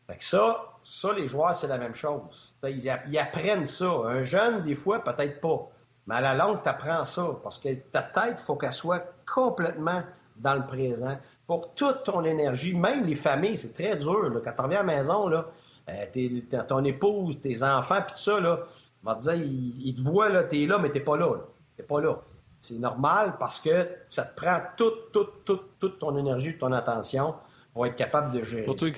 Fait 0.07 0.17
que 0.17 0.23
ça, 0.23 0.65
ça, 0.83 1.13
les 1.13 1.27
joueurs, 1.27 1.53
c'est 1.53 1.67
la 1.67 1.77
même 1.77 1.93
chose. 1.93 2.55
Ils, 2.63 2.91
ils 3.07 3.19
apprennent 3.19 3.65
ça. 3.65 3.85
Un 3.85 4.23
jeune, 4.23 4.63
des 4.63 4.73
fois, 4.73 5.03
peut-être 5.03 5.39
pas. 5.41 5.69
Mais 6.11 6.17
à 6.17 6.21
la 6.21 6.33
longue, 6.33 6.61
tu 6.61 6.67
apprends 6.67 7.05
ça 7.05 7.37
parce 7.41 7.57
que 7.57 7.73
ta 7.73 8.01
tête, 8.01 8.35
il 8.37 8.43
faut 8.43 8.57
qu'elle 8.57 8.73
soit 8.73 9.13
complètement 9.25 10.03
dans 10.35 10.55
le 10.55 10.67
présent. 10.67 11.17
Pour 11.47 11.73
toute 11.73 12.03
ton 12.03 12.25
énergie, 12.25 12.73
même 12.73 13.05
les 13.05 13.15
familles, 13.15 13.55
c'est 13.55 13.71
très 13.71 13.95
dur. 13.95 14.29
Quand 14.43 14.51
tu 14.51 14.61
reviens 14.61 14.81
à 14.81 14.83
la 14.83 14.97
maison, 14.97 15.29
là, 15.29 15.45
euh, 15.87 16.61
ton 16.67 16.83
épouse, 16.83 17.39
tes 17.39 17.63
enfants, 17.63 18.01
puis 18.05 18.11
tout 18.15 18.23
ça, 18.23 18.41
là, 18.41 18.59
va 19.03 19.15
te 19.15 19.21
dire, 19.21 19.35
ils, 19.35 19.95
te 19.95 20.01
voient, 20.01 20.43
tu 20.43 20.63
es 20.63 20.67
là, 20.67 20.79
mais 20.79 20.91
tu 20.91 20.99
pas 20.99 21.15
là. 21.15 21.33
Tu 21.77 21.83
pas 21.83 22.01
là. 22.01 22.17
C'est 22.59 22.77
normal 22.77 23.35
parce 23.39 23.61
que 23.61 23.87
ça 24.05 24.23
te 24.23 24.35
prend 24.35 24.59
toute, 24.75 25.13
toute, 25.13 25.45
toute, 25.45 25.79
toute 25.79 25.97
ton 25.97 26.17
énergie, 26.17 26.57
ton 26.57 26.73
attention 26.73 27.35
pour 27.73 27.85
être 27.85 27.95
capable 27.95 28.37
de 28.37 28.43
gérer. 28.43 28.65
Pour 28.65 28.75
toi 28.75 28.89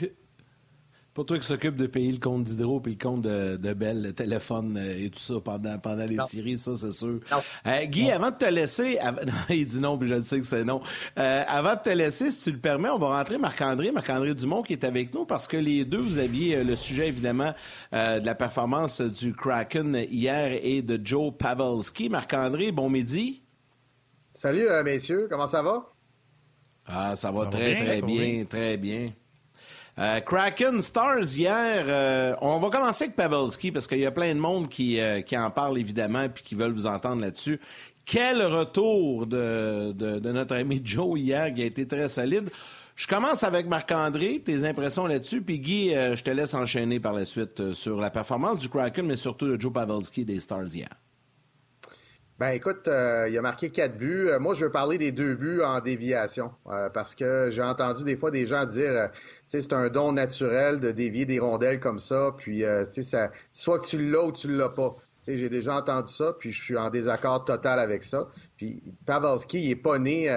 qui 1.15 1.43
s'occupe 1.43 1.75
de 1.75 1.85
payer 1.85 2.11
le 2.11 2.17
compte 2.17 2.43
d'Hydro 2.43 2.79
puis 2.79 2.93
le 2.93 2.97
compte 2.97 3.21
de, 3.21 3.55
de 3.55 3.73
Bell, 3.73 4.01
le 4.01 4.13
téléphone 4.13 4.77
euh, 4.77 5.05
et 5.05 5.09
tout 5.09 5.19
ça 5.19 5.35
pendant, 5.43 5.77
pendant 5.77 6.05
les 6.05 6.17
séries, 6.27 6.57
ça, 6.57 6.75
c'est 6.75 6.91
sûr. 6.91 7.19
Euh, 7.67 7.85
Guy, 7.85 8.11
avant 8.11 8.31
de 8.31 8.35
te 8.35 8.45
laisser... 8.45 8.97
il 9.49 9.65
dit 9.65 9.79
non, 9.79 9.97
puis 9.97 10.07
je 10.07 10.15
le 10.15 10.23
sais 10.23 10.39
que 10.39 10.45
c'est 10.45 10.63
non. 10.63 10.81
Euh, 11.19 11.43
avant 11.47 11.75
de 11.75 11.81
te 11.81 11.89
laisser, 11.89 12.31
si 12.31 12.43
tu 12.43 12.51
le 12.51 12.59
permets, 12.59 12.89
on 12.89 12.97
va 12.97 13.17
rentrer 13.17 13.37
Marc-André, 13.37 13.91
Marc-André 13.91 14.33
Dumont 14.33 14.63
qui 14.63 14.73
est 14.73 14.83
avec 14.83 15.13
nous 15.13 15.25
parce 15.25 15.47
que 15.47 15.57
les 15.57 15.85
deux, 15.85 16.01
vous 16.01 16.17
aviez 16.17 16.63
le 16.63 16.75
sujet, 16.75 17.07
évidemment, 17.07 17.53
de 17.91 18.25
la 18.25 18.35
performance 18.35 19.01
du 19.01 19.33
Kraken 19.33 20.05
hier 20.09 20.59
et 20.63 20.81
de 20.81 20.99
Joe 21.03 21.31
Pavelski. 21.37 22.09
Marc-André, 22.09 22.71
bon 22.71 22.89
midi. 22.89 23.43
Salut, 24.33 24.67
messieurs. 24.83 25.27
Comment 25.29 25.47
ça 25.47 25.61
va? 25.61 25.89
Ah, 26.87 27.15
ça 27.15 27.31
va 27.31 27.45
très, 27.45 27.75
très 27.75 28.01
bien, 28.01 28.45
très 28.45 28.77
bien. 28.77 29.11
Euh, 29.99 30.19
Kraken 30.21 30.81
Stars 30.81 31.37
hier, 31.37 31.85
euh, 31.87 32.35
on 32.41 32.59
va 32.59 32.69
commencer 32.71 33.03
avec 33.05 33.15
Pavelski 33.15 33.71
parce 33.71 33.85
qu'il 33.85 33.99
y 33.99 34.07
a 34.07 34.11
plein 34.11 34.33
de 34.33 34.39
monde 34.39 34.67
qui, 34.67 34.99
euh, 34.99 35.21
en 35.33 35.51
parle 35.51 35.77
évidemment 35.77 36.23
et 36.23 36.31
qui 36.43 36.55
veulent 36.55 36.73
vous 36.73 36.87
entendre 36.87 37.21
là-dessus. 37.21 37.59
Quel 38.03 38.43
retour 38.43 39.27
de, 39.27 39.91
de, 39.91 40.17
de, 40.17 40.31
notre 40.31 40.55
ami 40.55 40.81
Joe 40.83 41.19
hier 41.19 41.53
qui 41.53 41.61
a 41.61 41.65
été 41.65 41.87
très 41.87 42.09
solide. 42.09 42.49
Je 42.95 43.07
commence 43.07 43.43
avec 43.43 43.67
Marc-André, 43.67 44.41
tes 44.43 44.65
impressions 44.65 45.05
là-dessus, 45.05 45.41
puis 45.41 45.59
Guy, 45.59 45.89
je 45.89 46.21
te 46.21 46.29
laisse 46.29 46.53
enchaîner 46.53 46.99
par 46.99 47.13
la 47.13 47.25
suite 47.25 47.73
sur 47.73 47.99
la 47.99 48.11
performance 48.11 48.59
du 48.59 48.69
Kraken, 48.69 49.07
mais 49.07 49.15
surtout 49.15 49.47
de 49.47 49.59
Joe 49.59 49.73
Pavelski 49.73 50.25
des 50.25 50.39
Stars 50.39 50.75
hier. 50.75 50.89
Ben 52.43 52.49
écoute, 52.49 52.89
euh, 52.89 53.29
il 53.29 53.37
a 53.37 53.41
marqué 53.41 53.69
quatre 53.69 53.97
buts. 53.97 54.27
Euh, 54.27 54.37
moi, 54.37 54.53
je 54.53 54.65
veux 54.65 54.69
parler 54.69 54.97
des 54.97 55.13
deux 55.13 55.33
buts 55.33 55.61
en 55.61 55.79
déviation 55.79 56.51
euh, 56.67 56.89
parce 56.89 57.15
que 57.15 57.47
j'ai 57.49 57.61
entendu 57.61 58.03
des 58.03 58.17
fois 58.17 58.31
des 58.31 58.47
gens 58.47 58.65
dire, 58.65 59.11
tu 59.13 59.19
sais, 59.47 59.61
c'est 59.61 59.71
un 59.71 59.87
don 59.87 60.11
naturel 60.11 60.81
de 60.81 60.91
dévier 60.91 61.23
des 61.23 61.39
rondelles 61.39 61.79
comme 61.79 61.99
ça, 61.99 62.35
puis 62.37 62.65
tu 62.91 63.01
sais, 63.01 63.29
soit 63.53 63.79
tu 63.79 64.11
l'as 64.11 64.25
ou 64.25 64.33
tu 64.33 64.53
l'as 64.53 64.67
pas. 64.67 64.89
Tu 64.89 64.97
sais, 65.21 65.37
j'ai 65.37 65.47
déjà 65.47 65.77
entendu 65.77 66.11
ça, 66.11 66.35
puis 66.37 66.51
je 66.51 66.61
suis 66.61 66.75
en 66.75 66.89
désaccord 66.89 67.45
total 67.45 67.79
avec 67.79 68.03
ça. 68.03 68.27
Puis 68.57 68.83
Pavelski, 69.05 69.63
il 69.63 69.71
est 69.71 69.75
pas 69.77 69.97
né, 69.97 70.27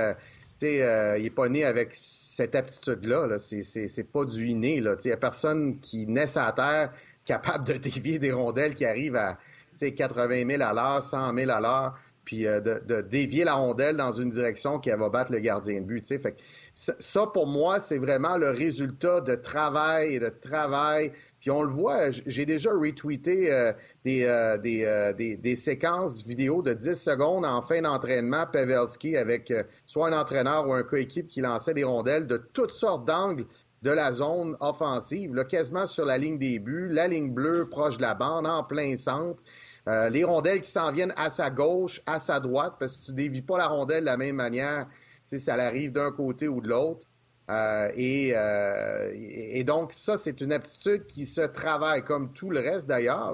tu 0.61 0.66
sais, 0.68 1.16
il 1.18 1.26
est 1.26 1.34
pas 1.34 1.48
né 1.48 1.64
avec 1.64 1.88
cette 1.92 2.54
aptitude-là. 2.54 3.26
-là, 3.26 3.38
c'est 3.40 4.12
pas 4.12 4.24
du 4.24 4.46
inné. 4.46 4.80
Là. 4.80 4.94
Il 5.04 5.09
y 5.09 5.12
a 5.12 5.16
personne 5.16 5.80
qui 5.80 6.07
naît 6.07 6.38
à 6.38 6.52
terre 6.52 6.92
capable 7.24 7.64
de 7.64 7.72
dévier 7.78 8.20
des 8.20 8.30
rondelles 8.30 8.76
qui 8.76 8.84
arrivent 8.84 9.16
à 9.16 9.38
80 9.77 10.47
000 10.49 10.62
à 10.62 10.72
l'heure, 10.72 11.03
100 11.03 11.35
000 11.35 11.51
à 11.51 11.61
l'heure, 11.61 11.99
puis 12.24 12.47
euh, 12.47 12.61
de, 12.61 13.01
dévier 13.01 13.45
la 13.45 13.55
rondelle 13.55 13.97
dans 13.97 14.12
une 14.12 14.31
direction 14.31 14.79
qui 14.79 14.91
va 14.91 15.09
battre 15.09 15.33
le 15.33 15.39
gardien 15.39 15.81
de 15.81 15.87
but. 15.87 16.07
Fait 16.07 16.37
ça, 16.74 17.27
pour 17.27 17.47
moi, 17.47 17.81
c'est 17.81 17.97
vraiment 17.97 18.37
le 18.37 18.51
résultat 18.51 19.22
de 19.22 19.35
travail 19.35 20.16
et 20.16 20.20
de 20.20 20.29
travail. 20.29 21.12
Puis 21.41 21.51
on 21.51 21.62
le 21.62 21.70
voit, 21.70 22.11
j'ai 22.11 22.45
déjà 22.45 22.70
retweeté 22.72 23.53
euh, 23.53 23.72
euh, 24.07 24.59
euh, 24.66 25.12
des, 25.12 25.37
des, 25.37 25.55
séquences 25.55 26.24
vidéo 26.24 26.61
de 26.61 26.74
10 26.74 26.95
secondes 26.95 27.47
en 27.47 27.62
fin 27.62 27.81
d'entraînement, 27.81 28.47
Pavelski, 28.53 29.16
avec 29.16 29.55
soit 29.87 30.09
un 30.09 30.20
entraîneur 30.20 30.68
ou 30.68 30.74
un 30.74 30.83
coéquipe 30.83 31.29
qui 31.29 31.41
lançait 31.41 31.72
des 31.72 31.85
rondelles 31.85 32.27
de 32.27 32.37
toutes 32.53 32.72
sortes 32.72 33.07
d'angles 33.07 33.47
de 33.83 33.91
la 33.91 34.11
zone 34.11 34.57
offensive, 34.61 35.35
là, 35.35 35.45
quasiment 35.45 35.87
sur 35.87 36.05
la 36.05 36.18
ligne 36.18 36.39
des 36.39 36.59
buts, 36.59 36.89
la 36.91 37.07
ligne 37.09 37.33
bleue 37.33 37.68
proche 37.68 37.97
de 37.99 38.03
la 38.03 38.14
bande, 38.14 38.47
en 38.47 38.64
plein 38.64 38.97
centre. 38.97 39.43
Les 39.87 40.24
rondelles 40.24 40.62
qui 40.62 40.70
s'en 40.70 40.91
viennent 40.91 41.14
à 41.16 41.30
sa 41.30 41.51
gauche, 41.51 42.03
à 42.07 42.18
sa 42.18 42.41
droite, 42.41 42.74
parce 42.78 42.97
que 42.97 43.07
tu 43.07 43.12
dévis 43.12 43.43
pas 43.43 43.57
la 43.57 43.68
rondelle 43.68 44.01
de 44.01 44.07
la 44.07 44.16
même 44.16 44.37
manière 44.37 44.89
ça 45.26 45.55
arrive 45.55 45.93
d'un 45.93 46.12
côté 46.12 46.49
ou 46.49 46.61
de 46.61 46.68
l'autre. 46.68 47.07
Euh, 47.49 47.91
euh, 47.97 49.12
et, 49.14 49.64
donc, 49.64 49.93
ça, 49.93 50.16
c'est 50.16 50.41
une 50.41 50.53
aptitude 50.53 51.07
qui 51.07 51.26
se 51.26 51.43
travaille 51.43 52.03
comme 52.03 52.32
tout 52.32 52.51
le 52.51 52.61
reste 52.61 52.89
d'ailleurs. 52.89 53.32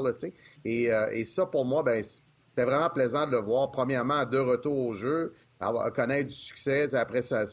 Et, 0.65 0.93
euh, 0.93 1.09
et 1.13 1.25
ça, 1.25 1.47
pour 1.47 1.65
moi, 1.65 1.83
ben, 1.83 2.03
c'était 2.03 2.65
vraiment 2.65 2.91
plaisant 2.91 3.27
de 3.27 3.33
le 3.33 3.39
voir, 3.39 3.71
premièrement, 3.71 4.27
de 4.27 4.39
retour 4.39 4.77
au 4.79 4.93
jeu, 4.93 5.35
connaître 5.95 6.29
du 6.29 6.35
succès 6.35 6.95
après 6.95 7.23
ça, 7.23 7.45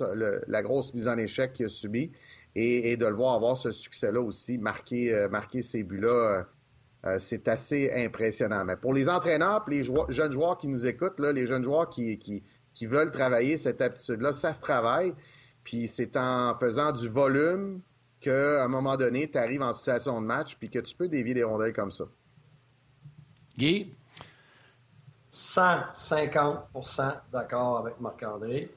la 0.47 0.61
grosse 0.61 0.93
mise 0.93 1.07
en 1.07 1.17
échec 1.17 1.53
qu'il 1.53 1.67
a 1.67 1.69
subi, 1.69 2.11
et, 2.55 2.97
de 2.97 3.05
le 3.05 3.13
voir 3.13 3.35
avoir 3.35 3.55
ce 3.55 3.71
succès-là 3.71 4.19
aussi, 4.19 4.57
marquer, 4.57 5.27
marquer 5.31 5.61
ces 5.61 5.83
buts-là. 5.83 6.45
C'est 7.17 7.47
assez 7.47 7.91
impressionnant. 7.93 8.65
Mais 8.65 8.75
pour 8.75 8.93
les 8.93 9.09
entraîneurs, 9.09 9.63
les 9.67 9.83
jeunes 9.83 10.31
joueurs 10.31 10.57
qui 10.57 10.67
nous 10.67 10.85
écoutent, 10.85 11.19
là, 11.19 11.31
les 11.31 11.47
jeunes 11.47 11.63
joueurs 11.63 11.89
qui, 11.89 12.17
qui, 12.17 12.43
qui 12.73 12.85
veulent 12.85 13.11
travailler 13.11 13.57
cette 13.57 13.81
aptitude-là, 13.81 14.33
ça 14.33 14.53
se 14.53 14.61
travaille. 14.61 15.13
Puis 15.63 15.87
c'est 15.87 16.17
en 16.17 16.55
faisant 16.55 16.91
du 16.91 17.07
volume 17.07 17.81
qu'à 18.19 18.63
un 18.63 18.67
moment 18.67 18.97
donné, 18.97 19.29
tu 19.29 19.37
arrives 19.37 19.61
en 19.61 19.73
situation 19.73 20.21
de 20.21 20.25
match 20.25 20.55
puis 20.57 20.69
que 20.69 20.79
tu 20.79 20.95
peux 20.95 21.07
dévier 21.07 21.33
des 21.33 21.43
rondelles 21.43 21.73
comme 21.73 21.91
ça. 21.91 22.05
Guy? 23.57 23.93
150% 25.31 27.13
d'accord 27.31 27.79
avec 27.79 27.99
Marc-André. 27.99 28.71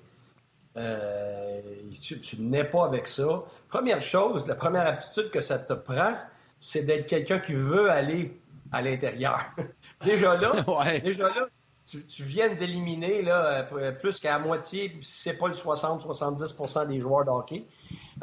Euh, 0.77 1.61
tu, 2.01 2.41
n'es 2.41 2.65
pas 2.65 2.87
avec 2.87 3.07
ça. 3.07 3.45
Première 3.69 4.01
chose, 4.01 4.47
la 4.47 4.55
première 4.55 4.87
aptitude 4.87 5.31
que 5.31 5.41
ça 5.41 5.59
te 5.59 5.73
prend, 5.73 6.17
c'est 6.63 6.85
d'être 6.85 7.07
quelqu'un 7.07 7.41
qui 7.41 7.55
veut 7.55 7.91
aller 7.91 8.41
à 8.71 8.81
l'intérieur. 8.83 9.41
déjà 10.05 10.37
là, 10.37 10.53
déjà 11.03 11.25
là, 11.25 11.49
tu, 11.85 12.23
viens 12.23 12.55
d'éliminer 12.55 13.25
euh, 13.27 13.91
plus 13.93 14.21
qu'à 14.21 14.39
moitié, 14.39 14.97
si 15.03 15.23
c'est 15.23 15.37
pas 15.37 15.49
le 15.49 15.55
60-70% 15.55 16.87
des 16.87 17.01
joueurs 17.01 17.25
de 17.25 17.31
hockey. 17.31 17.65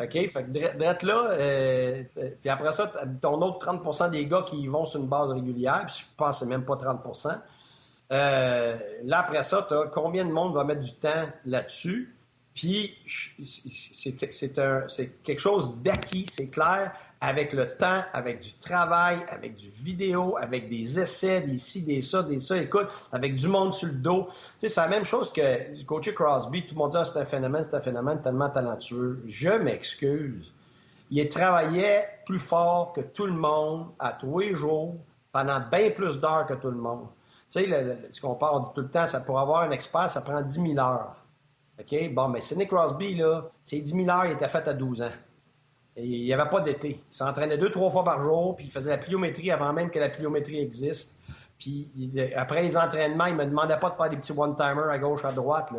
OK? 0.02 0.12
Fait 0.12 0.30
que 0.30 0.78
d'être 0.78 1.04
là, 1.04 1.32
euh, 1.32 2.04
euh, 2.18 2.30
puis 2.40 2.50
après 2.50 2.72
ça, 2.72 2.90
ton 3.20 3.42
autre 3.42 3.74
30% 3.74 4.10
des 4.10 4.26
gars 4.26 4.44
qui 4.48 4.58
y 4.58 4.68
vont 4.68 4.86
sur 4.86 5.02
une 5.02 5.08
base 5.08 5.32
régulière, 5.32 5.84
puis 5.86 5.98
je 6.00 6.06
pense 6.16 6.40
que 6.40 6.46
c'est 6.46 6.50
même 6.50 6.64
pas 6.64 6.76
30% 6.76 7.40
là, 8.12 9.20
après 9.20 9.44
ça, 9.44 9.68
tu 9.70 9.76
combien 9.92 10.26
de 10.26 10.32
monde 10.32 10.56
va 10.56 10.64
mettre 10.64 10.82
du 10.82 10.94
temps 10.96 11.28
là-dessus? 11.46 12.16
Puis 12.56 12.96
c'est 13.46 14.14
quelque 14.16 15.40
chose 15.40 15.76
d'acquis, 15.84 16.26
c'est 16.28 16.50
clair 16.50 16.94
avec 17.22 17.51
le 17.51 17.76
temps, 17.76 18.01
avec 18.13 18.39
du 18.39 18.53
travail, 18.53 19.17
avec 19.30 19.55
du 19.55 19.70
vidéo, 19.70 20.38
avec 20.39 20.70
des 20.70 20.99
essais, 20.99 21.41
des 21.41 21.57
ci, 21.57 21.86
des 21.86 22.01
ça, 22.01 22.24
des 22.24 22.39
ça, 22.39 22.57
écoute, 22.57 22.88
avec 23.11 23.36
du 23.36 23.47
monde 23.47 23.74
sur 23.74 23.88
le 23.88 23.95
dos. 23.95 24.28
Tu 24.32 24.38
sais, 24.59 24.67
c'est 24.70 24.82
la 24.82 24.88
même 24.88 25.03
chose 25.03 25.32
que 25.32 25.76
du 25.76 25.86
coach 25.86 26.09
Crosby. 26.13 26.65
Tout 26.65 26.76
le 26.76 26.80
monde 26.80 26.91
dit, 26.91 26.97
ah, 26.97 27.03
c'est 27.03 27.20
un 27.20 27.26
phénomène, 27.26 27.63
c'est 27.63 27.76
un 27.76 27.82
phénomène 27.82 28.22
tellement 28.22 28.49
talentueux. 28.49 29.22
Je 29.28 29.49
m'excuse. 29.49 30.53
Il 31.11 31.28
travaillait 31.28 32.07
plus 32.26 32.39
fort 32.39 32.93
que 32.93 33.01
tout 33.01 33.26
le 33.26 33.34
monde 33.34 33.88
à 33.99 34.13
tous 34.13 34.39
les 34.39 34.55
jours, 34.55 34.95
pendant 35.32 35.59
bien 35.59 35.89
plus 35.89 36.20
d'heures 36.20 36.45
que 36.45 36.53
tout 36.53 36.70
le 36.70 36.78
monde. 36.78 37.07
Tu 37.51 37.63
sais, 37.63 37.97
ce 38.11 38.22
qu'on 38.22 38.36
parle, 38.36 38.57
on 38.57 38.59
dit 38.59 38.70
tout 38.74 38.82
le 38.82 38.89
temps, 38.89 39.07
ça, 39.07 39.20
pour 39.20 39.39
avoir 39.39 39.63
un 39.63 39.72
expert, 39.72 40.09
ça 40.09 40.22
prend 40.22 40.41
10 40.41 40.53
000 40.53 40.80
heures. 40.80 41.15
OK? 41.80 42.13
Bon, 42.13 42.28
mais 42.30 42.41
Sidney 42.41 42.67
Crosby, 42.67 43.15
là, 43.15 43.49
ces 43.63 43.80
10 43.80 43.91
000 44.05 44.09
heures, 44.09 44.26
il 44.26 44.34
était 44.34 44.47
fait 44.47 44.67
à 44.67 44.74
12 44.74 45.01
ans. 45.01 45.11
Il 46.02 46.24
n'y 46.24 46.34
avait 46.34 46.50
pas 46.50 46.62
d'été. 46.62 47.04
Il 47.12 47.16
s'entraînait 47.16 47.58
deux, 47.58 47.72
trois 47.72 47.89
fois 47.89 48.04
par 48.04 48.24
jour, 48.24 48.56
puis 48.56 48.66
il 48.66 48.72
faisait 48.72 48.91
la 48.91 48.97
pliométrie 48.97 49.52
avant 49.52 49.74
même 49.74 49.89
que 49.89 50.00
la 50.00 50.10
pliométrie 50.10 50.60
existe. 50.60 51.16
Puis 51.58 51.89
après 52.36 52.62
les 52.62 52.78
entraînements, 52.78 53.26
il 53.26 53.36
me 53.36 53.45
demandait 53.45 53.78
pas 53.78 53.89
de 53.89 53.95
faire 53.95 54.10
des 54.10 54.18
petits 54.18 54.32
one-timers 54.32 54.89
à 54.89 54.97
gauche, 54.97 55.26
à 55.26 55.32
droite. 55.32 55.72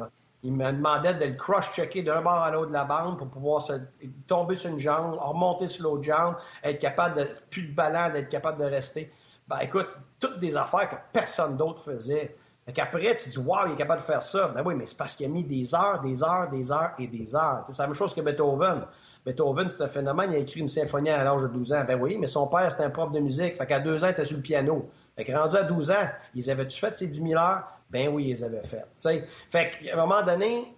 Il 0.43 0.53
me 0.53 0.71
demandait 0.73 1.15
de 1.15 1.25
le 1.25 1.33
cross-checker 1.33 2.03
d'un 2.03 2.23
bord 2.23 2.43
à 2.43 2.51
l'autre 2.51 2.69
de 2.69 2.73
la 2.73 2.85
bande 2.85 3.19
pour 3.19 3.29
pouvoir 3.29 3.63
tomber 4.27 4.57
sur 4.57 4.71
une 4.71 4.79
jambe, 4.79 5.17
remonter 5.19 5.67
sur 5.67 5.85
l'autre 5.85 6.03
jambe, 6.03 6.37
être 6.63 6.79
capable 6.79 7.21
de 7.21 7.29
plus 7.51 7.63
de 7.63 7.75
ballon, 7.75 8.13
d'être 8.13 8.29
capable 8.29 8.59
de 8.59 8.65
rester. 8.65 9.13
Ben 9.49 9.59
écoute, 9.59 9.99
toutes 10.19 10.39
des 10.39 10.57
affaires 10.57 10.89
que 10.89 10.97
personne 11.13 11.57
d'autre 11.57 11.83
faisait. 11.83 12.37
Fait 12.67 12.73
qu'après, 12.73 13.17
tu 13.17 13.29
dis, 13.29 13.39
waouh, 13.39 13.69
il 13.69 13.73
est 13.73 13.77
capable 13.77 14.01
de 14.01 14.07
faire 14.07 14.23
ça. 14.23 14.49
Ben 14.49 14.63
oui, 14.65 14.75
mais 14.75 14.87
c'est 14.87 14.97
parce 14.97 15.15
qu'il 15.15 15.27
a 15.27 15.29
mis 15.29 15.45
des 15.45 15.75
heures, 15.75 16.01
des 16.01 16.23
heures, 16.23 16.49
des 16.51 16.71
heures 16.71 16.93
et 16.99 17.07
des 17.07 17.35
heures. 17.35 17.65
C'est 17.67 17.79
la 17.79 17.87
même 17.87 17.95
chose 17.95 18.15
que 18.15 18.21
Beethoven. 18.21 18.87
Beethoven, 19.25 19.69
c'est 19.69 19.83
un 19.83 19.89
phénomène. 19.89 20.31
Il 20.33 20.37
a 20.37 20.39
écrit 20.39 20.61
une 20.61 20.69
symphonie 20.69 21.11
à 21.11 21.23
l'âge 21.23 21.43
de 21.43 21.49
12 21.49 21.73
ans. 21.73 21.85
Ben 21.87 22.01
oui, 22.01 22.17
mais 22.19 22.27
son 22.27 22.47
père, 22.47 22.71
c'était 22.71 22.85
un 22.85 22.91
prof 22.91 23.13
de 23.13 23.21
musique. 23.21 23.57
Fait 23.57 23.67
qu'à 23.67 23.81
deux 23.81 24.03
ans, 24.03 24.09
il 24.09 24.13
était 24.13 24.25
sur 24.25 24.37
le 24.37 24.43
piano. 24.43 24.89
Fait 25.17 25.25
que 25.25 25.33
rendu 25.33 25.57
à 25.57 25.65
12 25.65 25.91
ans, 25.91 26.09
ils 26.35 26.51
avaient-tu 26.51 26.79
fait 26.79 26.97
ces 26.97 27.07
10 27.07 27.23
000 27.23 27.35
heures? 27.35 27.65
Ben 27.91 28.09
oui, 28.09 28.29
ils 28.29 28.45
avaient 28.45 28.63
fait. 28.63 28.85
Fait 29.51 29.71
qu'à 29.71 29.95
un 29.95 29.97
moment 29.97 30.23
donné, 30.23 30.73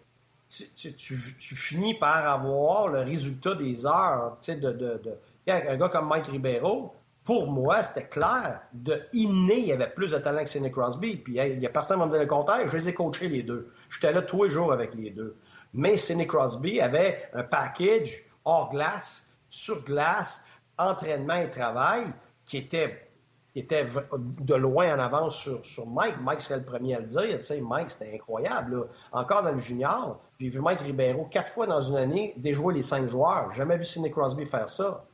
tu, 0.74 1.55
finis 1.55 1.95
par 1.95 2.26
avoir 2.26 2.88
le 2.88 3.01
résultat 3.01 3.55
des 3.55 3.86
heures. 3.86 4.36
De. 4.49 5.01
Un 5.47 5.76
gars 5.76 5.88
comme 5.88 6.09
Mike 6.09 6.26
Ribeiro, 6.26 6.93
pour 7.24 7.51
moi, 7.51 7.82
c'était 7.82 8.07
clair. 8.07 8.61
De 8.72 9.03
inné, 9.12 9.66
il 9.66 9.72
avait 9.72 9.90
plus 9.90 10.11
de 10.11 10.18
talent 10.18 10.43
que 10.43 10.49
Sidney 10.49 10.70
Crosby. 10.70 11.16
Puis 11.16 11.36
il 11.36 11.59
n'y 11.59 11.66
a 11.66 11.70
personne 11.70 11.97
qui 11.97 12.01
va 12.01 12.07
me 12.07 12.11
dire 12.11 12.20
le 12.20 12.26
contraire. 12.26 12.66
Je 12.66 12.76
les 12.76 12.88
ai 12.88 12.95
coachés 12.95 13.28
les 13.28 13.43
deux. 13.43 13.72
J'étais 13.90 14.12
là 14.12 14.22
tous 14.22 14.45
les 14.45 14.51
jours 14.51 14.72
avec 14.72 14.95
les 14.95 15.11
deux. 15.11 15.36
Mais 15.74 15.97
Sidney 15.97 16.26
Crosby 16.26 16.80
avait 16.80 17.28
un 17.32 17.45
package 17.45 18.24
hors 18.45 18.70
glace, 18.70 19.26
sur 19.49 19.82
glace, 19.84 20.45
entraînement 20.78 21.36
et 21.36 21.51
travail, 21.51 22.07
qui 22.47 22.59
était, 22.59 23.07
de 23.55 24.55
loin 24.55 24.95
en 24.95 24.99
avance 24.99 25.36
sur, 25.62 25.86
Mike. 25.86 26.16
Mike 26.20 26.40
serait 26.40 26.59
le 26.59 26.64
premier 26.64 26.95
à 26.97 27.01
le 27.01 27.07
dire. 27.07 27.38
Tu 27.38 27.43
sais, 27.43 27.61
Mike, 27.61 27.90
c'était 27.90 28.14
incroyable. 28.14 28.88
Encore 29.12 29.43
dans 29.43 29.53
le 29.53 29.59
junior, 29.59 30.20
puis 30.38 30.49
vu 30.49 30.61
Mike 30.61 30.80
Ribeiro 30.80 31.26
quatre 31.26 31.53
fois 31.53 31.66
dans 31.66 31.80
une 31.80 31.97
année 31.97 32.34
déjouer 32.36 32.74
les 32.74 32.82
cinq 32.82 33.09
joueurs. 33.09 33.51
J'ai 33.51 33.59
jamais 33.59 33.76
vu 33.76 33.84
Sidney 33.84 34.11
Crosby 34.11 34.47
faire 34.47 34.68
ça. 34.68 35.05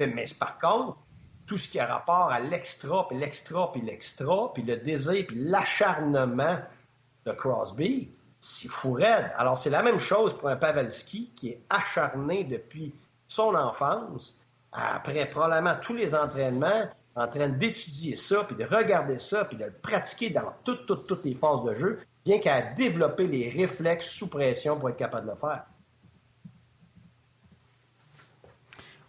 Mais 0.00 0.24
par 0.38 0.58
contre, 0.58 0.98
tout 1.46 1.58
ce 1.58 1.68
qui 1.68 1.78
a 1.78 1.86
rapport 1.86 2.30
à 2.30 2.40
l'extra, 2.40 3.06
puis 3.08 3.18
l'extra, 3.18 3.70
puis 3.72 3.80
l'extra, 3.80 4.52
puis 4.52 4.62
le 4.62 4.76
désir, 4.76 5.24
puis 5.26 5.36
l'acharnement 5.38 6.58
de 7.24 7.32
Crosby, 7.32 8.10
c'est 8.46 8.68
fou 8.68 8.92
raide. 8.92 9.32
Alors, 9.36 9.58
c'est 9.58 9.70
la 9.70 9.82
même 9.82 9.98
chose 9.98 10.32
pour 10.32 10.48
un 10.48 10.54
Pavelski 10.54 11.30
qui 11.34 11.48
est 11.48 11.60
acharné 11.68 12.44
depuis 12.44 12.94
son 13.26 13.56
enfance, 13.56 14.38
après 14.70 15.28
probablement 15.28 15.74
tous 15.82 15.94
les 15.94 16.14
entraînements, 16.14 16.88
en 17.16 17.26
train 17.26 17.48
d'étudier 17.48 18.14
ça, 18.14 18.44
puis 18.44 18.54
de 18.54 18.64
regarder 18.64 19.18
ça, 19.18 19.46
puis 19.46 19.56
de 19.56 19.64
le 19.64 19.72
pratiquer 19.72 20.30
dans 20.30 20.54
toutes, 20.62 20.86
toutes, 20.86 21.08
toutes 21.08 21.24
les 21.24 21.34
phases 21.34 21.64
de 21.64 21.74
jeu, 21.74 21.98
bien 22.24 22.38
qu'à 22.38 22.62
développer 22.62 23.26
les 23.26 23.48
réflexes 23.48 24.10
sous 24.10 24.28
pression 24.28 24.78
pour 24.78 24.90
être 24.90 24.96
capable 24.96 25.26
de 25.26 25.32
le 25.32 25.36
faire. 25.36 25.64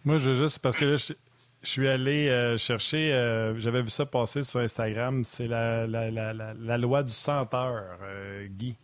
Moi, 0.03 0.17
je 0.17 0.31
veux 0.31 0.35
juste, 0.35 0.59
parce 0.59 0.75
que 0.75 0.85
là, 0.85 0.95
je, 0.95 1.13
suis 1.61 1.87
allé 1.87 2.29
euh, 2.29 2.57
chercher, 2.57 3.13
euh, 3.13 3.59
j'avais 3.59 3.83
vu 3.83 3.91
ça 3.91 4.07
passer 4.07 4.41
sur 4.41 4.61
Instagram, 4.61 5.23
c'est 5.25 5.47
la, 5.47 5.85
la, 5.85 6.77
loi 6.79 7.03
du 7.03 7.11
centeur, 7.11 7.99
euh, 8.01 8.47
Guy. 8.47 8.75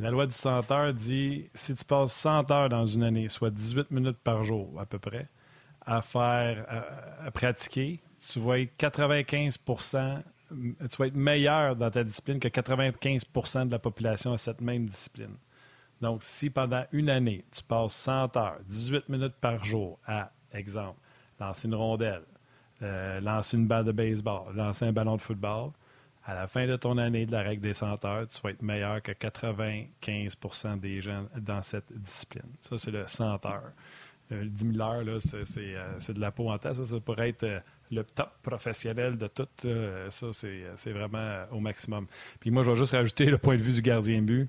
La 0.00 0.10
loi 0.10 0.26
du 0.26 0.32
100 0.32 0.70
heures 0.70 0.94
dit 0.94 1.50
si 1.52 1.74
tu 1.74 1.84
passes 1.84 2.14
100 2.14 2.50
heures 2.50 2.68
dans 2.70 2.86
une 2.86 3.02
année, 3.02 3.28
soit 3.28 3.50
18 3.50 3.90
minutes 3.90 4.16
par 4.24 4.42
jour 4.44 4.80
à 4.80 4.86
peu 4.86 4.98
près, 4.98 5.28
à 5.84 6.00
faire, 6.00 6.64
à, 7.22 7.30
pratiquer, 7.30 8.00
tu 8.26 8.40
vas 8.40 8.60
être 8.60 8.74
95 8.78 9.58
tu 9.58 10.96
vas 10.98 11.06
être 11.06 11.14
meilleur 11.14 11.76
dans 11.76 11.90
ta 11.90 12.02
discipline 12.02 12.40
que 12.40 12.48
95% 12.48 13.66
de 13.66 13.72
la 13.72 13.78
population 13.78 14.32
à 14.32 14.38
cette 14.38 14.62
même 14.62 14.86
discipline. 14.86 15.36
Donc, 16.00 16.22
si 16.22 16.48
pendant 16.48 16.86
une 16.92 17.10
année, 17.10 17.44
tu 17.54 17.62
passes 17.62 17.92
100 17.92 18.38
heures, 18.38 18.58
18 18.68 19.06
minutes 19.10 19.36
par 19.38 19.62
jour 19.62 19.98
à, 20.06 20.30
exemple, 20.54 20.98
lancer 21.38 21.68
une 21.68 21.74
rondelle, 21.74 22.24
euh, 22.80 23.20
lancer 23.20 23.58
une 23.58 23.66
balle 23.66 23.84
de 23.84 23.92
baseball, 23.92 24.56
lancer 24.56 24.86
un 24.86 24.92
ballon 24.92 25.16
de 25.16 25.20
football, 25.20 25.72
à 26.24 26.34
la 26.34 26.46
fin 26.46 26.66
de 26.66 26.76
ton 26.76 26.98
année 26.98 27.26
de 27.26 27.32
la 27.32 27.42
règle 27.42 27.62
des 27.62 27.72
senteurs, 27.72 28.26
tu 28.28 28.40
vas 28.42 28.50
être 28.50 28.62
meilleur 28.62 29.02
que 29.02 29.12
95% 29.12 30.78
des 30.78 31.00
gens 31.00 31.26
dans 31.38 31.62
cette 31.62 31.92
discipline. 31.92 32.50
Ça, 32.60 32.78
c'est 32.78 32.90
le 32.90 33.06
centeur. 33.06 33.72
Le 34.30 34.46
10 34.46 34.74
000 34.74 34.80
heures, 34.80 35.02
euh, 35.08 35.18
c'est, 35.98 36.12
de 36.12 36.20
la 36.20 36.30
peau 36.30 36.50
en 36.50 36.58
tête. 36.58 36.74
Ça, 36.74 36.84
ça 36.84 37.00
pourrait 37.00 37.30
être 37.30 37.42
euh, 37.42 37.58
le 37.90 38.04
top 38.04 38.30
professionnel 38.42 39.18
de 39.18 39.26
tout. 39.26 39.48
Ça, 40.10 40.26
c'est, 40.32 40.92
vraiment 40.92 41.18
euh, 41.18 41.46
au 41.50 41.58
maximum. 41.58 42.06
Puis 42.38 42.52
moi, 42.52 42.62
je 42.62 42.70
vais 42.70 42.76
juste 42.76 42.92
rajouter 42.92 43.26
le 43.26 43.38
point 43.38 43.56
de 43.56 43.62
vue 43.62 43.72
du 43.72 43.82
gardien 43.82 44.22
but. 44.22 44.48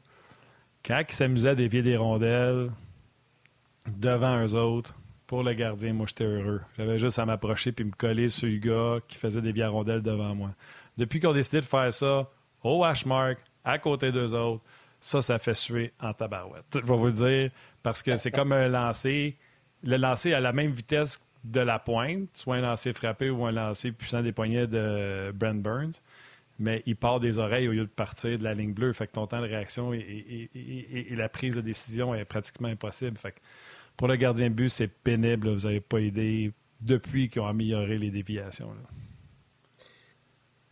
Quand 0.86 1.02
il 1.08 1.14
s'amusait 1.14 1.50
à 1.50 1.56
dévier 1.56 1.82
des 1.82 1.98
rondelles, 1.98 2.70
devant 3.88 4.44
eux 4.44 4.56
autres. 4.56 4.96
Pour 5.28 5.44
le 5.44 5.54
gardien, 5.54 5.94
moi, 5.94 6.06
j'étais 6.08 6.26
heureux. 6.26 6.62
J'avais 6.78 6.98
juste 6.98 7.18
à 7.20 7.26
m'approcher 7.26 7.72
puis 7.72 7.86
me 7.86 7.92
coller 7.92 8.28
sur 8.28 8.50
le 8.50 8.58
gars 8.58 9.00
qui 9.08 9.18
faisait 9.18 9.42
des 9.42 9.66
rondelles 9.66 10.02
devant 10.02 10.36
moi. 10.36 10.52
Depuis 11.02 11.20
qu'on 11.20 11.32
a 11.32 11.34
décidé 11.34 11.62
de 11.62 11.66
faire 11.66 11.92
ça, 11.92 12.30
au 12.64 12.84
hashmark, 12.84 13.40
à 13.64 13.80
côté 13.80 14.12
d'eux 14.12 14.36
autres, 14.36 14.62
ça, 15.00 15.20
ça 15.24 15.40
fait 15.40 15.56
suer 15.56 15.94
en 16.00 16.14
tabarouette. 16.14 16.64
Je 16.76 16.80
vais 16.80 16.96
vous 16.96 17.10
dire, 17.10 17.50
parce 17.82 18.04
que 18.04 18.16
c'est 18.18 18.30
comme 18.30 18.52
un 18.52 18.68
lancer. 18.68 19.36
Le 19.84 19.98
lancer 19.98 20.32
à 20.36 20.40
la 20.40 20.54
même 20.54 20.70
vitesse 20.70 21.26
de 21.44 21.60
la 21.60 21.80
pointe, 21.80 22.30
soit 22.34 22.58
un 22.58 22.62
lancer 22.62 22.94
frappé 22.94 23.32
ou 23.32 23.44
un 23.48 23.52
lancer 23.52 23.92
puissant 23.92 24.22
des 24.22 24.32
poignets 24.32 24.68
de 24.68 25.32
Brent 25.34 25.64
Burns, 25.64 26.04
mais 26.60 26.84
il 26.86 26.96
part 26.96 27.20
des 27.20 27.40
oreilles 27.40 27.68
au 27.68 27.72
lieu 27.72 27.86
de 27.86 27.86
partir 27.86 28.38
de 28.38 28.44
la 28.44 28.54
ligne 28.54 28.74
bleue. 28.74 28.94
Fait 28.94 29.08
que 29.08 29.14
ton 29.14 29.26
temps 29.26 29.42
de 29.42 29.48
réaction 29.48 29.94
et, 29.94 30.50
la 31.16 31.30
prise 31.30 31.56
de 31.56 31.62
décision 31.62 32.14
est 32.14 32.26
pratiquement 32.26 32.68
impossible. 32.68 33.18
Fait 33.18 33.32
que 33.32 33.40
pour 33.98 34.08
le 34.08 34.18
gardien 34.18 34.52
de 34.52 34.54
but, 34.54 34.70
c'est 34.70 34.88
pénible. 34.88 35.50
Vous 35.50 35.66
n'avez 35.66 35.82
pas 35.82 35.98
aidé 35.98 36.52
depuis 36.80 37.28
qu'ils 37.28 37.42
ont 37.42 37.48
amélioré 37.48 37.98
les 37.98 38.12
déviations. 38.12 38.72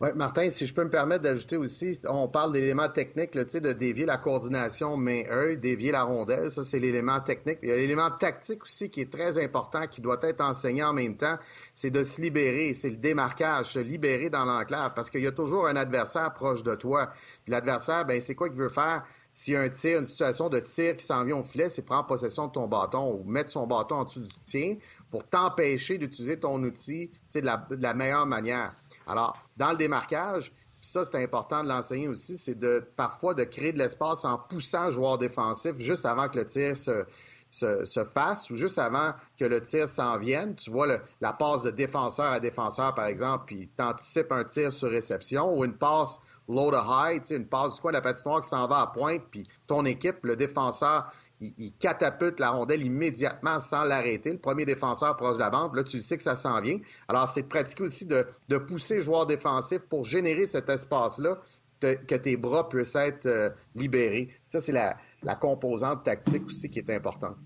Oui, 0.02 0.08
Martin, 0.14 0.48
si 0.48 0.66
je 0.66 0.72
peux 0.72 0.82
me 0.82 0.88
permettre 0.88 1.24
d'ajouter 1.24 1.58
aussi, 1.58 2.00
on 2.08 2.26
parle 2.26 2.54
d'éléments 2.54 2.88
techniques, 2.88 3.34
là, 3.34 3.44
de 3.44 3.72
dévier 3.74 4.06
la 4.06 4.16
coordination 4.16 4.96
main-œil, 4.96 5.58
dévier 5.58 5.92
la 5.92 6.04
rondelle, 6.04 6.50
ça 6.50 6.64
c'est 6.64 6.78
l'élément 6.78 7.20
technique. 7.20 7.58
Il 7.62 7.68
y 7.68 7.72
a 7.72 7.76
l'élément 7.76 8.10
tactique 8.10 8.62
aussi 8.62 8.88
qui 8.88 9.02
est 9.02 9.12
très 9.12 9.36
important, 9.36 9.86
qui 9.88 10.00
doit 10.00 10.18
être 10.22 10.40
enseigné 10.40 10.82
en 10.82 10.94
même 10.94 11.18
temps, 11.18 11.36
c'est 11.74 11.90
de 11.90 12.02
se 12.02 12.18
libérer, 12.18 12.72
c'est 12.72 12.88
le 12.88 12.96
démarquage, 12.96 13.72
se 13.74 13.78
libérer 13.78 14.30
dans 14.30 14.46
l'enclave, 14.46 14.94
parce 14.94 15.10
qu'il 15.10 15.20
y 15.20 15.26
a 15.26 15.32
toujours 15.32 15.66
un 15.66 15.76
adversaire 15.76 16.32
proche 16.32 16.62
de 16.62 16.74
toi. 16.76 17.12
L'adversaire, 17.46 18.06
ben 18.06 18.22
c'est 18.22 18.34
quoi 18.34 18.48
qu'il 18.48 18.56
veut 18.58 18.70
faire? 18.70 19.04
S'il 19.34 19.52
y 19.52 19.56
a 19.58 19.60
un 19.60 19.68
tir, 19.68 19.98
une 19.98 20.06
situation 20.06 20.48
de 20.48 20.60
tir 20.60 20.96
qui 20.96 21.04
s'en 21.04 21.26
vient 21.26 21.36
au 21.36 21.44
filet, 21.44 21.68
c'est 21.68 21.82
prendre 21.82 22.06
possession 22.06 22.46
de 22.46 22.52
ton 22.52 22.68
bâton 22.68 23.20
ou 23.20 23.24
mettre 23.24 23.50
son 23.50 23.66
bâton 23.66 23.96
en 23.96 24.04
dessous 24.04 24.20
du 24.20 24.38
tien 24.46 24.76
pour 25.10 25.28
t'empêcher 25.28 25.98
d'utiliser 25.98 26.40
ton 26.40 26.62
outil 26.62 27.10
de 27.34 27.40
la, 27.40 27.66
de 27.68 27.82
la 27.82 27.92
meilleure 27.92 28.24
manière. 28.24 28.72
Alors, 29.06 29.36
dans 29.56 29.70
le 29.72 29.76
démarquage, 29.76 30.52
ça, 30.82 31.04
c'est 31.04 31.22
important 31.22 31.62
de 31.62 31.68
l'enseigner 31.68 32.08
aussi, 32.08 32.38
c'est 32.38 32.54
de 32.54 32.82
parfois 32.96 33.34
de 33.34 33.44
créer 33.44 33.72
de 33.72 33.78
l'espace 33.78 34.24
en 34.24 34.38
poussant 34.38 34.86
le 34.86 34.92
joueur 34.92 35.18
défensif 35.18 35.76
juste 35.76 36.06
avant 36.06 36.28
que 36.28 36.38
le 36.38 36.46
tir 36.46 36.76
se, 36.76 37.04
se, 37.50 38.04
fasse 38.04 38.48
ou 38.50 38.56
juste 38.56 38.78
avant 38.78 39.12
que 39.38 39.44
le 39.44 39.60
tir 39.62 39.88
s'en 39.88 40.18
vienne. 40.18 40.54
Tu 40.54 40.70
vois 40.70 40.86
la 41.20 41.32
passe 41.32 41.62
de 41.62 41.70
défenseur 41.70 42.26
à 42.26 42.40
défenseur, 42.40 42.94
par 42.94 43.06
exemple, 43.06 43.44
puis 43.46 43.70
tu 43.76 43.82
anticipes 43.82 44.32
un 44.32 44.44
tir 44.44 44.72
sur 44.72 44.90
réception 44.90 45.54
ou 45.54 45.64
une 45.64 45.76
passe 45.76 46.20
low 46.48 46.70
to 46.70 46.78
high, 46.78 47.22
une 47.30 47.46
passe 47.46 47.74
du 47.74 47.80
coin 47.80 47.92
de 47.92 47.96
la 47.96 48.02
patinoire 48.02 48.40
qui 48.40 48.48
s'en 48.48 48.66
va 48.66 48.80
à 48.80 48.86
pointe, 48.88 49.22
puis 49.30 49.44
ton 49.66 49.84
équipe, 49.84 50.18
le 50.22 50.36
défenseur, 50.36 51.12
il, 51.40 51.72
catapulte 51.78 52.38
la 52.38 52.50
rondelle 52.50 52.84
immédiatement 52.84 53.58
sans 53.58 53.84
l'arrêter. 53.84 54.32
Le 54.32 54.38
premier 54.38 54.64
défenseur 54.64 55.16
proche 55.16 55.36
de 55.36 55.40
la 55.40 55.50
bande, 55.50 55.74
là, 55.74 55.84
tu 55.84 56.00
sais 56.00 56.16
que 56.16 56.22
ça 56.22 56.36
s'en 56.36 56.60
vient. 56.60 56.78
Alors, 57.08 57.28
c'est 57.28 57.42
de 57.42 57.48
pratiquer 57.48 57.82
aussi 57.82 58.06
de, 58.06 58.26
pousser 58.58 58.96
le 58.96 59.00
joueur 59.00 59.26
défensif 59.26 59.82
pour 59.88 60.04
générer 60.04 60.46
cet 60.46 60.68
espace-là, 60.68 61.38
que 61.80 62.14
tes 62.14 62.36
bras 62.36 62.68
puissent 62.68 62.94
être 62.94 63.24
euh, 63.24 63.48
libérés. 63.74 64.28
Ça, 64.48 64.60
c'est 64.60 64.72
la, 64.72 64.98
composante 65.36 66.04
tactique 66.04 66.46
aussi 66.46 66.68
qui 66.68 66.80
est 66.80 66.90
importante. 66.90 67.36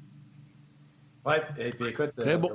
Oui, 1.25 1.37
et 1.59 1.71
puis 1.71 1.89
écoute, 1.89 2.11
Très 2.17 2.35
euh, 2.35 2.39
bon. 2.39 2.51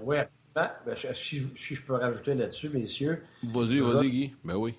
Ben, 0.55 0.71
si, 1.13 1.51
je 1.55 1.81
peux 1.81 1.93
rajouter 1.93 2.33
là-dessus, 2.33 2.69
messieurs. 2.69 3.23
Vas-y, 3.43 3.79
vas-y, 3.79 4.09
Guy. 4.09 4.35
Ben 4.43 4.55
oui 4.55 4.75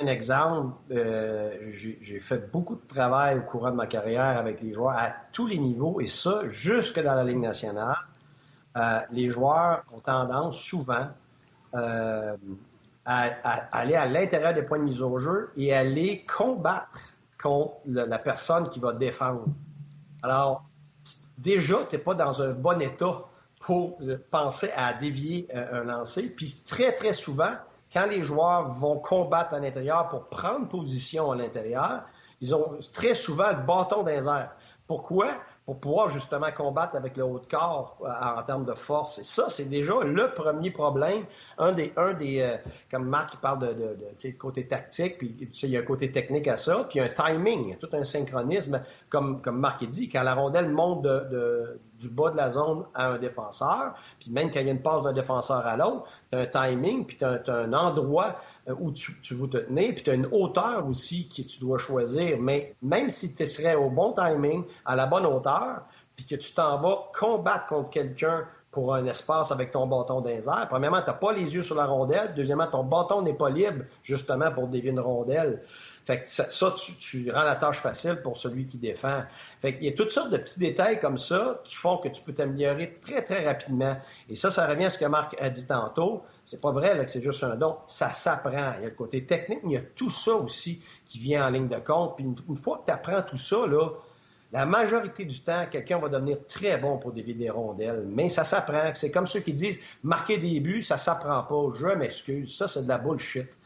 un 0.00 0.06
exemple, 0.06 0.76
euh, 0.92 1.70
j'ai 1.72 2.20
fait 2.20 2.50
beaucoup 2.52 2.76
de 2.76 2.86
travail 2.86 3.38
au 3.38 3.42
courant 3.42 3.70
de 3.70 3.76
ma 3.76 3.86
carrière 3.86 4.38
avec 4.38 4.60
les 4.60 4.72
joueurs 4.72 4.96
à 4.96 5.12
tous 5.32 5.46
les 5.46 5.58
niveaux, 5.58 6.00
et 6.00 6.06
ça, 6.06 6.42
jusque 6.46 7.02
dans 7.02 7.14
la 7.14 7.24
Ligue 7.24 7.40
nationale. 7.40 7.96
Euh, 8.76 9.00
les 9.10 9.28
joueurs 9.28 9.82
ont 9.92 9.98
tendance 9.98 10.60
souvent 10.60 11.08
euh, 11.74 12.36
à, 13.04 13.22
aller 13.72 13.96
à 13.96 14.06
l'intérieur 14.06 14.54
des 14.54 14.62
points 14.62 14.78
de 14.78 14.84
mise 14.84 15.02
au 15.02 15.18
jeu 15.18 15.50
et 15.56 15.74
aller 15.74 16.24
combattre 16.26 17.00
contre 17.42 17.78
la 17.86 18.18
personne 18.18 18.68
qui 18.68 18.78
va 18.78 18.92
défendre. 18.92 19.46
Alors, 20.22 20.64
déjà, 21.38 21.78
tu 21.88 21.96
n'es 21.96 22.02
pas 22.02 22.14
dans 22.14 22.40
un 22.40 22.50
bon 22.50 22.80
état 22.80 23.24
pour 23.60 23.98
penser 24.30 24.70
à 24.76 24.94
dévier 24.94 25.48
un 25.52 25.84
lancer. 25.84 26.28
Puis 26.34 26.62
très, 26.66 26.92
très 26.92 27.12
souvent, 27.12 27.52
quand 27.92 28.06
les 28.06 28.22
joueurs 28.22 28.70
vont 28.70 28.98
combattre 28.98 29.54
à 29.54 29.58
l'intérieur 29.58 30.08
pour 30.08 30.28
prendre 30.28 30.68
position 30.68 31.32
à 31.32 31.36
l'intérieur, 31.36 32.02
ils 32.40 32.54
ont 32.54 32.78
très 32.92 33.14
souvent 33.14 33.50
le 33.50 33.66
bâton 33.66 34.02
dans 34.02 34.10
les 34.10 34.26
airs. 34.26 34.52
Pourquoi? 34.86 35.28
Pour 35.66 35.80
pouvoir 35.80 36.08
justement 36.08 36.50
combattre 36.50 36.96
avec 36.96 37.18
le 37.18 37.24
haut 37.24 37.38
de 37.38 37.46
corps 37.46 37.98
euh, 38.00 38.38
en 38.38 38.42
termes 38.42 38.64
de 38.64 38.72
force. 38.72 39.18
Et 39.18 39.22
ça, 39.22 39.50
c'est 39.50 39.68
déjà 39.68 40.00
le 40.02 40.32
premier 40.32 40.70
problème. 40.70 41.24
Un 41.58 41.72
des, 41.72 41.92
un 41.98 42.14
des 42.14 42.40
euh, 42.40 42.56
comme 42.90 43.04
Marc 43.06 43.34
il 43.34 43.40
parle 43.40 43.58
de, 43.58 43.66
de, 43.74 43.98
de 43.98 44.30
côté 44.38 44.66
tactique, 44.66 45.18
puis 45.18 45.36
il 45.62 45.68
y 45.68 45.76
a 45.76 45.80
un 45.80 45.84
côté 45.84 46.10
technique 46.10 46.48
à 46.48 46.56
ça, 46.56 46.86
puis 46.88 47.00
un 47.00 47.10
timing, 47.10 47.76
tout 47.76 47.90
un 47.92 48.04
synchronisme, 48.04 48.80
comme, 49.10 49.42
comme 49.42 49.58
Marc 49.58 49.84
dit, 49.84 50.08
quand 50.08 50.22
la 50.22 50.34
rondelle 50.34 50.70
monte 50.70 51.02
de, 51.02 51.78
du 51.98 52.08
bas 52.08 52.30
de 52.30 52.36
la 52.36 52.50
zone 52.50 52.84
à 52.94 53.08
un 53.08 53.18
défenseur, 53.18 53.94
puis 54.20 54.30
même 54.30 54.50
quand 54.50 54.60
il 54.60 54.66
y 54.66 54.68
a 54.68 54.72
une 54.72 54.82
passe 54.82 55.02
d'un 55.02 55.12
défenseur 55.12 55.66
à 55.66 55.76
l'autre, 55.76 56.04
tu 56.30 56.38
un 56.38 56.46
timing, 56.46 57.04
puis 57.04 57.16
tu 57.16 57.24
as, 57.24 57.42
un 57.48 57.72
endroit 57.72 58.36
euh, 58.68 58.74
où 58.78 58.92
tu, 58.92 59.12
veux 59.32 59.48
te 59.48 59.58
tenir, 59.58 59.94
puis 59.94 60.04
tu 60.04 60.10
as 60.10 60.14
une 60.14 60.28
hauteur 60.30 60.86
aussi 60.86 61.28
que 61.28 61.42
tu 61.42 61.58
dois 61.60 61.78
choisir. 61.78 62.38
Mais 62.40 62.74
même 62.82 63.10
si 63.10 63.34
tu 63.34 63.46
serais 63.46 63.74
au 63.74 63.90
bon 63.90 64.12
timing, 64.12 64.64
à 64.84 64.96
la 64.96 65.06
bonne 65.06 65.26
hauteur, 65.26 65.82
puis 66.16 66.26
que 66.26 66.36
tu 66.36 66.52
t'en 66.52 66.78
vas 66.80 67.10
combattre 67.12 67.66
contre 67.66 67.90
quelqu'un 67.90 68.44
pour 68.70 68.94
un 68.94 69.06
espace 69.06 69.50
avec 69.50 69.70
ton 69.70 69.86
bâton 69.86 70.20
dans. 70.20 70.66
Premièrement, 70.68 71.00
tu 71.00 71.06
n'as 71.06 71.14
pas 71.14 71.32
les 71.32 71.54
yeux 71.54 71.62
sur 71.62 71.74
la 71.74 71.86
rondelle. 71.86 72.34
Deuxièmement, 72.36 72.66
ton 72.66 72.84
bâton 72.84 73.22
n'est 73.22 73.34
pas 73.34 73.48
libre 73.48 73.84
justement 74.02 74.52
pour 74.52 74.68
dévier 74.68 74.90
une 74.90 75.00
rondelle. 75.00 75.62
Fait 76.04 76.22
que 76.22 76.28
ça, 76.28 76.74
tu, 76.98 77.30
rends 77.30 77.44
la 77.44 77.56
tâche 77.56 77.80
facile 77.80 78.20
pour 78.22 78.36
celui 78.36 78.66
qui 78.66 78.78
défend. 78.78 79.22
Fait 79.60 79.74
qu'il 79.74 79.86
y 79.86 79.88
a 79.88 79.92
toutes 79.92 80.10
sortes 80.10 80.30
de 80.30 80.36
petits 80.36 80.60
détails 80.60 81.00
comme 81.00 81.18
ça 81.18 81.60
qui 81.64 81.74
font 81.74 81.98
que 81.98 82.08
tu 82.08 82.22
peux 82.22 82.32
t'améliorer 82.32 82.98
très, 83.00 83.22
très 83.24 83.44
rapidement. 83.44 83.96
Et 84.28 84.36
ça, 84.36 84.50
ça 84.50 84.66
revient 84.66 84.84
à 84.84 84.90
ce 84.90 84.98
que 84.98 85.04
Marc 85.04 85.36
a 85.40 85.50
dit 85.50 85.66
tantôt. 85.66 86.22
C'est 86.44 86.60
pas 86.60 86.70
vrai 86.70 87.04
que 87.04 87.10
c'est 87.10 87.20
juste 87.20 87.42
un 87.42 87.56
don. 87.56 87.76
Ça 87.84 88.10
s'apprend. 88.10 88.74
Il 88.76 88.82
y 88.82 88.86
a 88.86 88.88
le 88.88 88.94
côté 88.94 89.24
technique, 89.24 89.60
mais 89.64 89.70
il 89.70 89.74
y 89.74 89.78
a 89.78 89.82
tout 89.82 90.10
ça 90.10 90.34
aussi 90.34 90.80
qui 91.04 91.18
vient 91.18 91.46
en 91.46 91.50
ligne 91.50 91.68
de 91.68 91.78
compte. 91.78 92.16
Puis 92.16 92.24
une, 92.24 92.56
fois 92.56 92.78
que 92.78 92.86
tu 92.86 92.92
apprends 92.92 93.22
tout 93.22 93.36
ça, 93.36 93.56
la 94.52 94.64
majorité 94.64 95.24
du 95.24 95.40
temps, 95.40 95.66
quelqu'un 95.70 95.98
va 95.98 96.08
devenir 96.08 96.38
très 96.46 96.78
bon 96.78 96.96
pour 96.96 97.12
dévier 97.12 97.34
des 97.34 97.50
rondelles, 97.50 98.04
mais 98.06 98.28
ça 98.28 98.44
s'apprend. 98.44 98.92
C'est 98.94 99.10
comme 99.10 99.26
ceux 99.26 99.40
qui 99.40 99.52
disent 99.52 99.80
marquer 100.04 100.38
des 100.38 100.60
buts, 100.60 100.82
ça 100.82 100.98
s'apprend 100.98 101.42
pas. 101.42 101.76
Je 101.76 101.88
m'excuse. 101.88 102.56
Ça, 102.56 102.68
c'est 102.68 102.84
de 102.84 102.88
la 102.88 102.98
bullshit. 102.98 103.58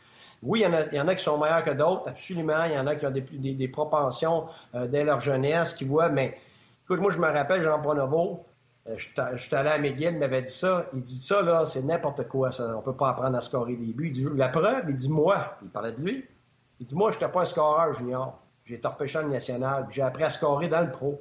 Oui, 0.42 0.60
il 0.60 0.62
y, 0.62 0.66
en 0.66 0.72
a, 0.72 0.82
il 0.86 0.94
y 0.94 1.00
en 1.00 1.06
a 1.06 1.14
qui 1.14 1.22
sont 1.22 1.38
meilleurs 1.38 1.62
que 1.62 1.70
d'autres, 1.70 2.08
absolument. 2.08 2.64
Il 2.64 2.72
y 2.72 2.78
en 2.78 2.86
a 2.86 2.96
qui 2.96 3.06
ont 3.06 3.12
des, 3.12 3.68
propensions 3.68 4.46
euh, 4.74 4.88
dès 4.88 5.04
leur 5.04 5.20
jeunesse, 5.20 5.72
qui 5.72 5.84
voient, 5.84 6.08
mais 6.08 6.36
écoute, 6.84 7.00
moi, 7.00 7.12
je 7.12 7.18
me 7.18 7.30
rappelle, 7.30 7.62
Jean 7.62 7.78
Bonovo, 7.78 8.44
euh, 8.88 8.96
je 8.96 9.36
suis 9.36 9.54
allé 9.54 9.70
à 9.70 9.78
McGill, 9.78 10.14
il 10.14 10.18
m'avait 10.18 10.42
dit 10.42 10.52
ça. 10.52 10.86
Il 10.94 11.02
dit 11.02 11.20
ça, 11.20 11.42
là, 11.42 11.64
c'est 11.64 11.82
n'importe 11.82 12.26
quoi, 12.26 12.50
ça. 12.50 12.76
On 12.76 12.80
peut 12.82 12.96
pas 12.96 13.10
apprendre 13.10 13.36
à 13.36 13.40
scorer 13.40 13.76
des 13.76 13.92
buts. 13.92 14.08
Il 14.08 14.10
dit, 14.10 14.26
la 14.34 14.48
preuve, 14.48 14.84
il 14.88 14.94
dit, 14.96 15.08
moi, 15.08 15.56
il 15.62 15.68
parlait 15.68 15.92
de 15.92 16.00
lui. 16.00 16.24
Il 16.80 16.86
dit, 16.86 16.96
moi, 16.96 17.12
je 17.12 17.18
n'étais 17.18 17.30
pas 17.30 17.42
un 17.42 17.44
scoreur 17.44 17.92
junior. 17.94 18.38
J'ai 18.64 18.74
été 18.74 18.88
repêché 18.88 19.18
en 19.18 19.28
national, 19.28 19.86
j'ai 19.90 20.02
appris 20.02 20.24
à 20.24 20.30
scorer 20.30 20.68
dans 20.68 20.80
le 20.80 20.90
pro. 20.90 21.20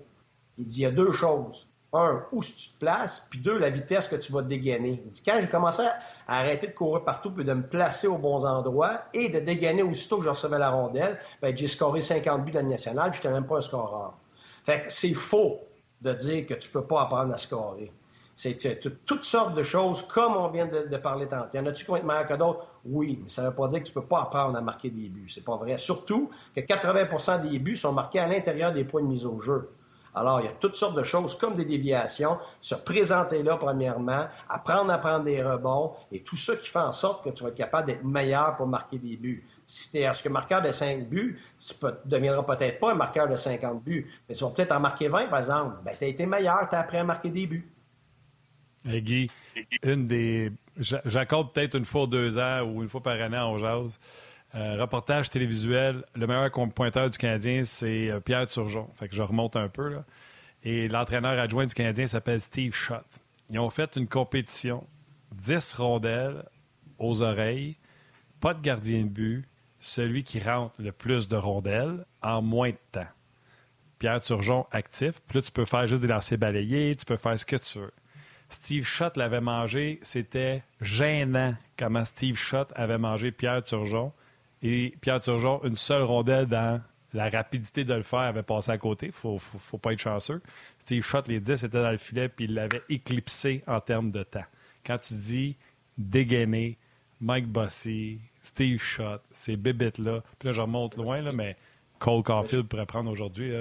Il 0.57 0.65
dit, 0.65 0.80
il 0.80 0.84
y 0.84 0.86
a 0.86 0.91
deux 0.91 1.11
choses. 1.11 1.67
Un, 1.93 2.23
où 2.31 2.41
tu 2.41 2.53
te 2.53 2.79
places, 2.79 3.27
puis 3.29 3.39
deux, 3.39 3.57
la 3.57 3.69
vitesse 3.69 4.07
que 4.07 4.15
tu 4.15 4.31
vas 4.31 4.41
dégainer. 4.41 5.03
Il 5.05 5.23
quand 5.25 5.39
j'ai 5.41 5.49
commencé 5.49 5.83
à 6.25 6.39
arrêter 6.39 6.67
de 6.67 6.71
courir 6.71 7.03
partout, 7.03 7.31
puis 7.31 7.43
de 7.43 7.53
me 7.53 7.63
placer 7.63 8.07
aux 8.07 8.17
bons 8.17 8.45
endroits 8.45 9.01
et 9.13 9.27
de 9.27 9.39
dégainer 9.39 9.83
aussitôt 9.83 10.19
que 10.19 10.23
je 10.23 10.29
recevais 10.29 10.57
la 10.57 10.69
rondelle, 10.69 11.19
ben, 11.41 11.55
j'ai 11.55 11.67
scoré 11.67 11.99
50 11.99 12.45
buts 12.45 12.51
dans 12.51 12.61
le 12.61 12.67
national, 12.67 13.11
puis 13.11 13.19
je 13.21 13.27
n'étais 13.27 13.33
même 13.33 13.45
pas 13.45 13.57
un 13.57 13.61
scoreur. 13.61 14.13
Fait 14.63 14.83
que 14.85 14.93
c'est 14.93 15.13
faux 15.13 15.59
de 16.01 16.13
dire 16.13 16.45
que 16.45 16.53
tu 16.53 16.69
peux 16.69 16.85
pas 16.85 17.01
apprendre 17.01 17.33
à 17.33 17.37
scorer. 17.37 17.91
C'est 18.35 18.79
toutes 19.05 19.23
sortes 19.23 19.53
de 19.53 19.61
choses, 19.61 20.01
comme 20.07 20.35
on 20.35 20.47
vient 20.47 20.65
de, 20.65 20.97
parler 20.97 21.27
tantôt. 21.27 21.55
Y 21.55 21.59
en 21.59 21.65
a-tu 21.65 21.83
qui 21.83 21.91
vont 21.91 21.97
être 21.97 22.05
meilleurs 22.05 22.25
que 22.25 22.33
d'autres? 22.33 22.65
Oui, 22.85 23.19
mais 23.21 23.29
ça 23.29 23.43
ne 23.43 23.49
veut 23.49 23.55
pas 23.55 23.67
dire 23.67 23.79
que 23.81 23.87
tu 23.87 23.93
peux 23.93 24.05
pas 24.05 24.21
apprendre 24.21 24.57
à 24.57 24.61
marquer 24.61 24.89
des 24.89 25.09
buts. 25.09 25.29
C'est 25.29 25.43
pas 25.43 25.57
vrai. 25.57 25.77
Surtout 25.77 26.31
que 26.55 26.61
80% 26.61 27.47
des 27.47 27.59
buts 27.59 27.75
sont 27.75 27.91
marqués 27.91 28.19
à 28.19 28.27
l'intérieur 28.27 28.71
des 28.71 28.83
points 28.83 29.03
de 29.03 29.07
mise 29.07 29.25
au 29.25 29.39
jeu. 29.41 29.69
Alors, 30.14 30.41
il 30.41 30.45
y 30.45 30.49
a 30.49 30.51
toutes 30.51 30.76
sortes 30.76 30.97
de 30.97 31.03
choses 31.03 31.38
comme 31.38 31.55
des 31.55 31.66
déviations, 31.66 32.38
se 32.59 32.76
présenter 32.76 33.43
là 33.43 33.55
premièrement, 33.55 34.28
apprendre 34.49 34.91
à 34.91 34.97
prendre 34.97 35.24
des 35.24 35.41
rebonds 35.41 35.93
et 36.12 36.22
tout 36.22 36.36
ça 36.36 36.55
qui 36.55 36.68
fait 36.68 36.80
en 36.80 36.91
sorte 36.91 37.24
que 37.24 37.30
tu 37.30 37.43
vas 37.43 37.49
être 37.49 37.55
capable 37.55 37.88
d'être 37.88 38.03
meilleur 38.03 38.57
pour 38.57 38.68
marquer 38.68 38.97
des 38.97 39.16
buts. 39.16 39.45
Si 39.66 39.89
tu 39.89 39.97
es 39.99 40.12
que 40.22 40.30
marqueur 40.30 40.62
de 40.62 40.72
5 40.72 41.07
buts, 41.07 41.39
tu 41.57 41.74
ne 41.86 41.91
deviendras 42.05 42.43
peut-être 42.43 42.80
pas 42.80 42.91
un 42.91 42.95
marqueur 42.95 43.30
de 43.30 43.38
50 43.38 43.84
buts, 43.84 44.12
mais 44.28 44.36
tu 44.36 44.43
vas 44.43 44.49
peut-être 44.49 44.74
en 44.74 44.82
marquer 44.82 45.07
20, 45.07 45.28
par 45.28 45.39
exemple. 45.39 45.78
Ben, 45.86 45.95
tu 45.97 46.03
as 46.03 46.07
été 46.07 46.26
meilleur, 46.26 46.68
tu 46.70 46.76
as 46.76 46.80
appris 46.80 46.97
à 46.97 47.03
marquer 47.05 47.30
des 47.30 47.47
buts. 47.47 47.72
Guy, 48.86 49.30
une 49.84 50.07
des. 50.07 50.51
J'accorde 50.78 51.53
peut-être 51.53 51.76
une 51.76 51.86
fois 51.86 52.07
deux 52.07 52.38
ans 52.38 52.62
ou 52.64 52.82
une 52.82 52.89
fois 52.89 53.01
par 53.01 53.14
année 53.14 53.38
en 53.38 53.57
jase. 53.59 53.99
Euh, 54.54 54.76
reportage 54.78 55.30
télévisuel, 55.30 56.04
le 56.14 56.28
meilleur 56.28 56.52
pointeur 56.52 57.10
du 57.10 57.18
Canadien, 57.18 57.64
c'est 57.64 58.10
euh, 58.10 58.20
Pierre 58.20 58.47
Turgeon. 58.47 58.89
Fait 58.95 59.08
que 59.08 59.16
je 59.16 59.22
remonte 59.22 59.56
un 59.56 59.70
peu. 59.70 59.88
Là. 59.88 60.04
Et 60.64 60.89
l'entraîneur 60.89 61.39
adjoint 61.39 61.66
du 61.66 61.74
Canadien 61.74 62.06
s'appelle 62.06 62.41
Steve 62.41 62.76
Schott. 62.76 63.06
Ils 63.49 63.60
ont 63.60 63.70
fait 63.70 63.95
une 63.95 64.08
compétition, 64.08 64.86
10 65.34 65.76
rondelles 65.76 66.43
aux 66.99 67.22
oreilles, 67.22 67.78
pas 68.39 68.54
de 68.54 68.62
gardien 68.62 69.04
de 69.04 69.10
but, 69.10 69.45
celui 69.80 70.24
qui 70.24 70.39
rentre 70.39 70.76
le 70.80 70.91
plus 70.91 71.28
de 71.28 71.36
rondelles 71.36 72.06
en 72.22 72.41
moins 72.41 72.70
de 72.70 72.78
temps. 72.91 73.08
Pierre 73.99 74.22
Turgeon 74.22 74.66
actif, 74.72 75.22
puis 75.28 75.38
là, 75.38 75.41
tu 75.43 75.52
peux 75.52 75.66
faire 75.66 75.88
juste 75.88 76.02
des 76.02 76.08
lancers 76.08 76.38
balayés, 76.38 76.95
tu 76.95 77.06
peux 77.06 77.18
faire 77.18 77.38
ce 77.38 77.45
que 77.45 77.56
tu 77.56 77.80
veux. 77.80 77.93
Steve 78.49 78.84
Schott 78.84 79.16
l'avait 79.16 79.41
mangé, 79.41 79.99
c'était 80.02 80.64
gênant 80.82 81.56
comment 81.78 82.04
Steve 82.04 82.36
Schott 82.36 82.72
avait 82.76 82.97
mangé 82.97 83.32
Pierre 83.32 83.64
Turgeon. 83.64 84.12
Et 84.62 84.95
Pierre 85.01 85.20
Turgeon, 85.20 85.62
une 85.64 85.76
seule 85.76 86.03
rondelle 86.03 86.45
dans 86.45 86.82
la 87.14 87.30
rapidité 87.30 87.84
de 87.84 87.93
le 87.93 88.03
faire, 88.03 88.20
avait 88.20 88.43
passé 88.43 88.72
à 88.72 88.78
côté. 88.78 89.07
Il 89.07 89.12
faut, 89.12 89.38
faut, 89.38 89.57
faut, 89.57 89.78
pas 89.78 89.93
être 89.93 89.99
chanceux. 89.99 90.41
Steve 90.80 91.03
Schott, 91.03 91.28
les 91.28 91.39
10 91.39 91.64
étaient 91.64 91.82
dans 91.82 91.91
le 91.91 91.97
filet, 91.97 92.30
puis 92.30 92.45
il 92.45 92.53
l'avait 92.53 92.82
éclipsé 92.89 93.64
en 93.68 93.80
termes 93.80 94.12
de 94.12 94.24
temps. 94.24 94.45
Quand 94.86 94.97
tu 94.97 95.16
dis 95.16 95.55
dégainé, 95.97 96.78
Mike 97.20 97.47
Bossy, 97.47 98.20
Steve 98.41 98.80
Schott, 98.80 99.22
ces 99.32 99.57
bébites-là, 99.57 100.24
puis 100.39 100.47
là, 100.47 100.53
je 100.53 100.62
remonte 100.62 100.97
loin, 100.97 101.22
là, 101.22 101.32
mais 101.32 101.57
Cole 101.99 102.24
Caulfield 102.24 102.68
pourrait 102.68 102.86
prendre 102.86 103.12
aujourd'hui. 103.12 103.51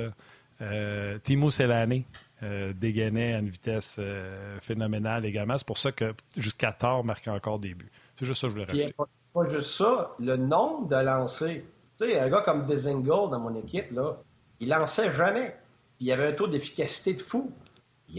Euh, 0.62 1.18
Timo 1.22 1.50
Selani 1.50 2.04
euh, 2.42 2.72
dégainait 2.72 3.34
à 3.34 3.38
une 3.38 3.48
vitesse 3.48 3.96
euh, 3.98 4.58
phénoménale 4.60 5.24
également. 5.26 5.56
C'est 5.58 5.66
pour 5.66 5.78
ça 5.78 5.92
que 5.92 6.14
jusqu'à 6.36 6.72
tard 6.72 7.04
marquait 7.04 7.30
encore 7.30 7.58
des 7.58 7.74
buts. 7.74 7.90
C'est 8.18 8.24
juste 8.24 8.40
ça 8.40 8.46
que 8.46 8.54
je 8.54 8.58
voulais 8.60 8.70
rajouter. 8.70 8.94
Pas, 9.32 9.44
juste 9.44 9.70
ça, 9.70 10.10
le 10.18 10.36
nombre 10.36 10.88
de 10.88 10.96
lancers. 10.96 11.62
Tu 11.98 12.08
sais, 12.08 12.18
un 12.18 12.28
gars 12.28 12.40
comme 12.40 12.66
Bizingold 12.66 13.30
dans 13.30 13.38
mon 13.38 13.54
équipe, 13.54 13.90
là, 13.92 14.16
il 14.58 14.68
lançait 14.68 15.10
jamais. 15.10 15.56
Il 16.00 16.10
avait 16.12 16.28
un 16.28 16.32
taux 16.32 16.46
d'efficacité 16.46 17.14
de 17.14 17.20
fou. 17.20 17.52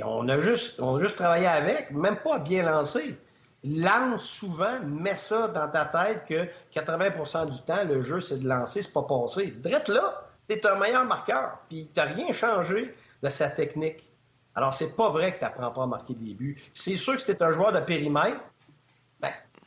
On, 0.04 0.30
a 0.30 0.38
juste, 0.40 0.80
on 0.80 0.96
a 0.96 1.00
juste 1.00 1.16
travaillé 1.16 1.48
avec, 1.48 1.92
même 1.92 2.18
pas 2.18 2.40
bien 2.40 2.64
lancé. 2.64 3.18
Lance 3.64 4.24
souvent, 4.24 4.80
mets 4.82 5.16
ça 5.16 5.48
dans 5.48 5.70
ta 5.70 5.86
tête 5.86 6.24
que 6.26 6.48
80% 6.74 7.52
du 7.52 7.62
temps, 7.64 7.84
le 7.84 8.02
jeu, 8.02 8.20
c'est 8.20 8.40
de 8.40 8.48
lancer, 8.48 8.82
c'est 8.82 8.94
pas 8.94 9.04
passer. 9.04 9.54
Drette 9.62 9.90
là, 9.90 10.24
t'es 10.48 10.66
un 10.66 10.76
meilleur 10.76 11.06
marqueur. 11.06 11.60
Puis 11.70 11.90
t'as 11.94 12.06
rien 12.06 12.32
changé 12.34 12.96
de 13.22 13.30
sa 13.30 13.50
technique. 13.50 14.12
Alors, 14.56 14.74
c'est 14.74 14.96
pas 14.96 15.10
vrai 15.10 15.34
que 15.34 15.40
tu 15.40 15.46
n'apprends 15.46 15.72
pas 15.72 15.84
à 15.84 15.88
marquer 15.88 16.14
des 16.14 16.34
buts. 16.34 16.62
C'est 16.74 16.98
sûr 16.98 17.16
que 17.16 17.32
tu 17.32 17.44
un 17.44 17.52
joueur 17.52 17.72
de 17.72 17.80
périmètre, 17.80 18.40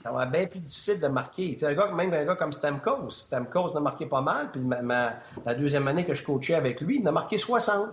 ça 0.05 0.13
va 0.13 0.27
bien 0.27 0.47
plus 0.47 0.61
difficile 0.61 1.01
de 1.01 1.09
marquer. 1.09 1.57
Un 1.63 1.73
gars, 1.73 1.91
même 1.91 2.13
un 2.13 2.25
gars 2.27 2.35
comme 2.35 2.53
Stamkos. 2.53 3.09
Stamkos 3.09 3.73
n'a 3.73 3.81
marqué 3.81 4.05
pas 4.05 4.21
mal, 4.21 4.51
puis 4.51 4.61
ma, 4.61 5.15
la 5.47 5.55
deuxième 5.55 5.89
année 5.89 6.05
que 6.05 6.13
je 6.13 6.23
coachais 6.23 6.55
avec 6.55 6.83
lui, 6.83 7.01
il 7.01 7.09
a 7.09 7.11
marqué 7.11 7.39
60. 7.39 7.89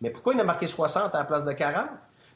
Mais 0.00 0.10
pourquoi 0.10 0.34
il 0.34 0.40
a 0.40 0.44
marqué 0.44 0.66
60 0.66 1.14
à 1.14 1.18
la 1.18 1.24
place 1.24 1.44
de 1.44 1.52
40? 1.52 1.86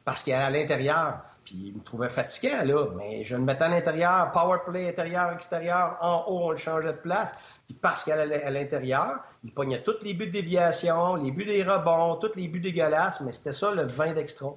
Parce 0.05 0.23
qu'il 0.23 0.33
est 0.33 0.37
à 0.37 0.49
l'intérieur. 0.49 1.23
Puis 1.45 1.57
il 1.57 1.75
me 1.75 1.83
trouvait 1.83 2.09
fatiguant, 2.09 2.63
là. 2.65 2.87
Mais 2.97 3.25
je 3.25 3.35
le 3.35 3.43
mettais 3.43 3.65
à 3.65 3.69
l'intérieur, 3.69 4.31
power 4.31 4.59
play 4.65 4.89
intérieur, 4.89 5.33
extérieur, 5.33 5.97
en 6.01 6.25
haut, 6.29 6.47
on 6.47 6.51
le 6.53 6.57
changeait 6.57 6.93
de 6.93 6.99
place. 6.99 7.37
Puis 7.67 7.75
parce 7.75 8.05
qu'à 8.05 8.25
l'intérieur, 8.25 9.25
il 9.43 9.53
pognait 9.53 9.83
tous 9.83 10.01
les 10.03 10.15
buts 10.15 10.29
de 10.29 10.33
déviation, 10.33 11.17
les 11.17 11.33
buts 11.33 11.45
des 11.45 11.65
rebonds, 11.65 12.15
tous 12.17 12.37
les 12.37 12.47
buts 12.47 12.61
dégueulasses, 12.61 13.21
mais 13.23 13.33
c'était 13.33 13.53
ça 13.53 13.73
le 13.73 13.87
vin 13.87 14.13
d'extra. 14.13 14.57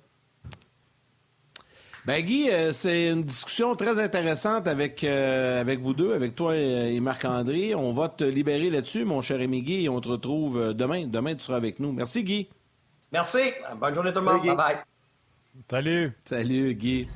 Ben 2.05 2.23
Guy, 2.23 2.49
euh, 2.49 2.71
c'est 2.71 3.09
une 3.09 3.23
discussion 3.23 3.75
très 3.75 3.99
intéressante 3.99 4.67
avec, 4.67 5.03
euh, 5.03 5.59
avec 5.59 5.79
vous 5.79 5.93
deux, 5.93 6.13
avec 6.13 6.35
toi 6.35 6.55
et, 6.55 6.95
et 6.95 6.99
Marc-André. 6.99 7.75
On 7.75 7.93
va 7.93 8.07
te 8.09 8.23
libérer 8.23 8.69
là-dessus, 8.69 9.05
mon 9.05 9.21
cher 9.21 9.41
ami 9.41 9.61
Guy, 9.61 9.85
et 9.85 9.89
on 9.89 9.99
te 9.99 10.07
retrouve 10.07 10.59
euh, 10.59 10.73
demain. 10.73 11.07
Demain, 11.07 11.35
tu 11.35 11.43
seras 11.43 11.57
avec 11.57 11.79
nous. 11.79 11.91
Merci, 11.91 12.23
Guy. 12.23 12.49
Merci. 13.11 13.39
Bonne 13.79 13.93
journée 13.93 14.13
tout 14.13 14.19
le 14.19 14.25
monde. 14.25 14.41
Bye-bye. 14.41 14.77
Salut. 15.69 16.11
Salut, 16.23 16.73
Guy. 16.73 17.07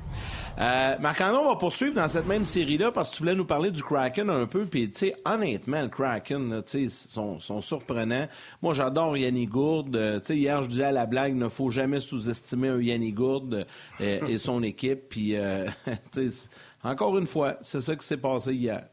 Euh, 0.56 0.96
Marc-André, 1.00 1.36
on 1.36 1.48
va 1.48 1.56
poursuivre 1.56 1.94
dans 1.94 2.06
cette 2.06 2.28
même 2.28 2.44
série-là 2.44 2.92
parce 2.92 3.10
que 3.10 3.16
tu 3.16 3.22
voulais 3.22 3.34
nous 3.34 3.44
parler 3.44 3.72
du 3.72 3.82
Kraken 3.82 4.30
un 4.30 4.46
peu. 4.46 4.66
Puis, 4.66 4.90
tu 4.90 4.98
sais, 4.98 5.16
honnêtement, 5.24 5.82
le 5.82 5.88
Kraken, 5.88 6.62
sais, 6.64 6.88
sont, 6.88 7.40
sont 7.40 7.60
surprenants. 7.60 8.28
Moi, 8.62 8.72
j'adore 8.72 9.16
Yanni 9.16 9.46
Gourde. 9.46 9.96
Euh, 9.96 10.20
tu 10.20 10.26
sais, 10.26 10.36
hier, 10.36 10.62
je 10.62 10.68
disais 10.68 10.84
à 10.84 10.92
la 10.92 11.06
blague, 11.06 11.32
il 11.32 11.38
ne 11.38 11.48
faut 11.48 11.70
jamais 11.70 11.98
sous-estimer 11.98 12.68
un 12.68 12.80
Yanni 12.80 13.12
Gourde 13.12 13.66
euh, 14.00 14.26
et 14.28 14.38
son 14.38 14.62
équipe. 14.62 15.08
Puis, 15.08 15.34
euh, 15.34 15.66
encore 16.84 17.18
une 17.18 17.26
fois, 17.26 17.56
c'est 17.60 17.80
ça 17.80 17.96
qui 17.96 18.06
s'est 18.06 18.16
passé 18.16 18.54
hier. 18.54 18.84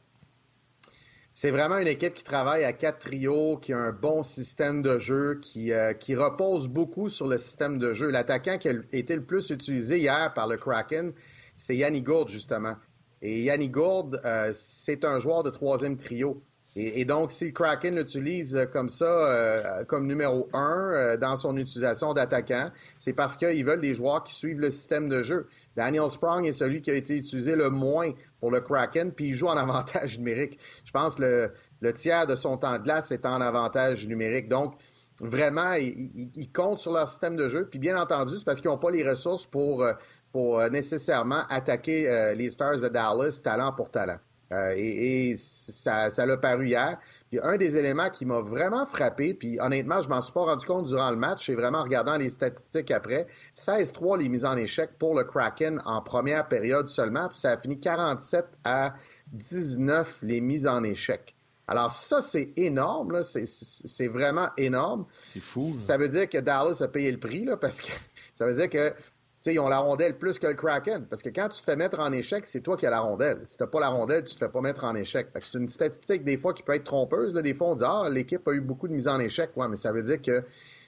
C'est 1.35 1.51
vraiment 1.51 1.77
une 1.77 1.87
équipe 1.87 2.15
qui 2.15 2.23
travaille 2.23 2.63
à 2.63 2.73
quatre 2.73 2.99
trios, 2.99 3.57
qui 3.57 3.71
a 3.71 3.77
un 3.77 3.91
bon 3.91 4.23
système 4.23 4.81
de 4.81 4.97
jeu, 4.97 5.39
qui, 5.41 5.71
qui 5.99 6.15
repose 6.15 6.67
beaucoup 6.67 7.07
sur 7.07 7.27
le 7.27 7.37
système 7.37 7.77
de 7.77 7.93
jeu. 7.93 8.09
L'attaquant 8.09 8.57
qui 8.57 8.67
a 8.67 8.73
été 8.91 9.15
le 9.15 9.23
plus 9.23 9.49
utilisé 9.49 9.99
hier 9.99 10.33
par 10.35 10.47
le 10.47 10.57
Kraken, 10.57 11.13
c'est 11.61 11.75
Yanni 11.75 12.01
Gourde, 12.01 12.29
justement. 12.29 12.75
Et 13.21 13.43
Yanni 13.43 13.69
Gourde, 13.69 14.19
euh, 14.25 14.49
c'est 14.53 15.05
un 15.05 15.19
joueur 15.19 15.43
de 15.43 15.51
troisième 15.51 15.95
trio. 15.95 16.41
Et, 16.77 17.03
donc, 17.03 17.33
si 17.33 17.51
Kraken 17.51 17.97
l'utilise 17.97 18.57
comme 18.71 18.87
ça, 18.87 19.05
euh, 19.05 19.83
comme 19.83 20.07
numéro 20.07 20.47
un 20.53 20.91
euh, 20.93 21.17
dans 21.17 21.35
son 21.35 21.57
utilisation 21.57 22.13
d'attaquant, 22.13 22.71
c'est 22.97 23.11
parce 23.11 23.35
qu'ils 23.35 23.65
veulent 23.65 23.81
des 23.81 23.93
joueurs 23.93 24.23
qui 24.23 24.33
suivent 24.33 24.61
le 24.61 24.69
système 24.69 25.09
de 25.09 25.21
jeu. 25.21 25.47
Daniel 25.75 26.09
Sprong 26.09 26.45
est 26.45 26.53
celui 26.53 26.81
qui 26.81 26.89
a 26.89 26.93
été 26.93 27.17
utilisé 27.17 27.57
le 27.57 27.69
moins 27.69 28.13
pour 28.39 28.51
le 28.51 28.61
Kraken, 28.61 29.11
puis 29.11 29.27
il 29.27 29.33
joue 29.33 29.47
en 29.47 29.57
avantage 29.57 30.17
numérique. 30.17 30.59
Je 30.85 30.91
pense 30.91 31.15
que 31.15 31.23
le, 31.23 31.51
le 31.81 31.93
tiers 31.93 32.25
de 32.25 32.37
son 32.37 32.55
temps 32.55 32.77
de 32.77 32.83
glace 32.83 33.11
est 33.11 33.25
en 33.25 33.41
avantage 33.41 34.07
numérique. 34.07 34.47
Donc, 34.47 34.75
vraiment, 35.19 35.73
ils, 35.73 36.31
ils 36.33 36.51
comptent 36.53 36.79
sur 36.79 36.93
leur 36.93 37.09
système 37.09 37.35
de 37.35 37.49
jeu. 37.49 37.67
Puis 37.69 37.79
bien 37.79 38.01
entendu, 38.01 38.37
c'est 38.37 38.45
parce 38.45 38.61
qu'ils 38.61 38.71
n'ont 38.71 38.77
pas 38.77 38.91
les 38.91 39.07
ressources 39.07 39.45
pour 39.45 39.85
pour 40.31 40.59
euh, 40.59 40.69
nécessairement 40.69 41.43
attaquer 41.49 42.09
euh, 42.09 42.33
les 42.33 42.49
Stars 42.49 42.79
de 42.79 42.87
Dallas 42.87 43.41
talent 43.43 43.73
pour 43.73 43.89
talent. 43.89 44.17
Euh, 44.51 44.73
et, 44.75 45.29
et, 45.29 45.35
ça, 45.35 46.09
ça 46.09 46.25
l'a 46.25 46.37
paru 46.37 46.67
hier. 46.67 46.97
Puis 47.29 47.39
un 47.41 47.55
des 47.55 47.77
éléments 47.77 48.09
qui 48.09 48.25
m'a 48.25 48.41
vraiment 48.41 48.85
frappé, 48.85 49.33
puis 49.33 49.59
honnêtement, 49.61 50.01
je 50.01 50.09
m'en 50.09 50.19
suis 50.19 50.33
pas 50.33 50.43
rendu 50.43 50.65
compte 50.65 50.87
durant 50.87 51.09
le 51.09 51.15
match, 51.15 51.45
c'est 51.45 51.55
vraiment 51.55 51.79
en 51.79 51.83
regardant 51.83 52.17
les 52.17 52.29
statistiques 52.29 52.91
après, 52.91 53.27
16-3 53.55 54.19
les 54.19 54.27
mises 54.27 54.43
en 54.43 54.57
échec 54.57 54.97
pour 54.99 55.15
le 55.15 55.23
Kraken 55.23 55.81
en 55.85 56.01
première 56.01 56.49
période 56.49 56.89
seulement, 56.89 57.29
puis 57.29 57.37
ça 57.37 57.51
a 57.51 57.57
fini 57.57 57.79
47 57.79 58.45
à 58.65 58.93
19 59.31 60.19
les 60.23 60.41
mises 60.41 60.67
en 60.67 60.83
échec. 60.83 61.33
Alors 61.71 61.89
ça, 61.89 62.21
c'est 62.21 62.51
énorme, 62.57 63.13
là. 63.13 63.23
C'est, 63.23 64.07
vraiment 64.07 64.49
énorme. 64.57 65.05
C'est 65.29 65.39
fou. 65.39 65.61
Ça 65.61 65.95
veut 65.95 66.09
dire 66.09 66.27
que 66.27 66.37
Dallas 66.37 66.81
a 66.81 66.89
payé 66.89 67.09
le 67.09 67.17
prix, 67.17 67.45
là, 67.45 67.55
parce 67.55 67.79
que 67.79 67.93
ça 68.35 68.45
veut 68.45 68.55
dire 68.55 68.69
que 68.69 68.93
sais, 69.41 69.53
ils 69.53 69.59
ont 69.59 69.69
la 69.69 69.79
rondelle 69.79 70.17
plus 70.17 70.39
que 70.39 70.47
le 70.47 70.53
Kraken. 70.53 71.05
Parce 71.07 71.21
que 71.21 71.29
quand 71.29 71.49
tu 71.49 71.59
te 71.59 71.65
fais 71.65 71.75
mettre 71.75 71.99
en 71.99 72.11
échec, 72.11 72.45
c'est 72.45 72.61
toi 72.61 72.77
qui 72.77 72.85
as 72.85 72.89
la 72.89 72.99
rondelle. 72.99 73.39
Si 73.43 73.57
t'as 73.57 73.67
pas 73.67 73.79
la 73.79 73.89
rondelle, 73.89 74.23
tu 74.23 74.33
te 74.33 74.39
fais 74.39 74.49
pas 74.49 74.61
mettre 74.61 74.83
en 74.83 74.95
échec. 74.95 75.27
c'est 75.39 75.57
une 75.57 75.67
statistique 75.67 76.23
des 76.23 76.37
fois 76.37 76.53
qui 76.53 76.63
peut 76.63 76.75
être 76.75 76.83
trompeuse. 76.83 77.33
Là. 77.33 77.41
Des 77.41 77.53
fois, 77.53 77.67
on 77.69 77.75
dit 77.75 77.83
Ah, 77.85 78.07
l'équipe 78.09 78.47
a 78.47 78.51
eu 78.51 78.61
beaucoup 78.61 78.87
de 78.87 78.93
mise 78.93 79.07
en 79.07 79.19
échec. 79.19 79.51
Ouais, 79.55 79.67
mais 79.67 79.75
ça 79.75 79.91
veut 79.91 80.03
dire 80.03 80.21
que 80.21 80.43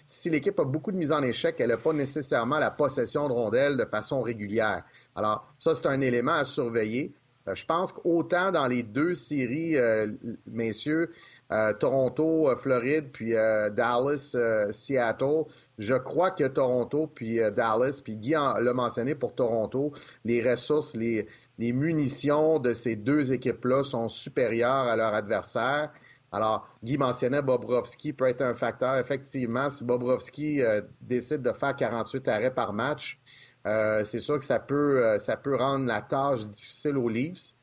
si 0.05 0.29
l'équipe 0.29 0.59
a 0.59 0.65
beaucoup 0.65 0.91
de 0.91 0.97
mise 0.97 1.11
en 1.11 1.23
échec, 1.23 1.55
elle 1.59 1.69
n'a 1.69 1.77
pas 1.77 1.93
nécessairement 1.93 2.59
la 2.59 2.71
possession 2.71 3.27
de 3.27 3.33
rondelle 3.33 3.77
de 3.77 3.85
façon 3.85 4.21
régulière. 4.21 4.83
Alors, 5.15 5.53
ça, 5.57 5.73
c'est 5.73 5.87
un 5.87 6.01
élément 6.01 6.33
à 6.33 6.45
surveiller. 6.45 7.13
Euh, 7.47 7.55
je 7.55 7.65
pense 7.65 7.91
qu'autant 7.91 8.51
dans 8.51 8.67
les 8.67 8.83
deux 8.83 9.13
séries, 9.13 9.77
euh, 9.77 10.07
messieurs, 10.47 11.11
euh, 11.51 11.73
Toronto, 11.73 12.53
Floride, 12.55 13.09
puis 13.11 13.31
Dallas, 13.31 14.35
Seattle, 14.71 15.45
je 15.79 15.95
crois 15.95 16.31
que 16.31 16.43
Toronto, 16.45 17.07
puis 17.07 17.39
Dallas, 17.51 18.01
puis 18.03 18.15
Guy 18.15 18.31
l'a 18.31 18.73
mentionné 18.73 19.15
pour 19.15 19.33
Toronto, 19.33 19.93
les 20.23 20.47
ressources, 20.47 20.95
les, 20.95 21.27
les 21.57 21.71
munitions 21.71 22.59
de 22.59 22.73
ces 22.73 22.95
deux 22.95 23.33
équipes-là 23.33 23.83
sont 23.83 24.07
supérieures 24.07 24.87
à 24.87 24.95
leur 24.95 25.13
adversaire. 25.13 25.91
Alors, 26.31 26.67
Guy 26.83 26.97
mentionnait 26.97 27.43
Bobrovski 27.43 28.11
peut 28.11 28.25
être 28.27 28.41
un 28.41 28.55
facteur. 28.55 28.97
Effectivement, 28.97 29.69
si 29.69 29.83
Bobrovski 29.83 30.63
euh, 30.63 30.81
décide 31.01 31.43
de 31.43 31.51
faire 31.51 31.75
48 31.75 32.27
arrêts 32.27 32.53
par 32.53 32.73
match, 32.73 33.21
euh, 33.67 34.03
c'est 34.03 34.19
sûr 34.19 34.39
que 34.39 34.45
ça 34.45 34.59
peut, 34.59 35.05
euh, 35.05 35.19
ça 35.19 35.37
peut 35.37 35.55
rendre 35.55 35.85
la 35.85 36.01
tâche 36.01 36.47
difficile 36.47 36.97
aux 36.97 37.07
Leafs. 37.07 37.53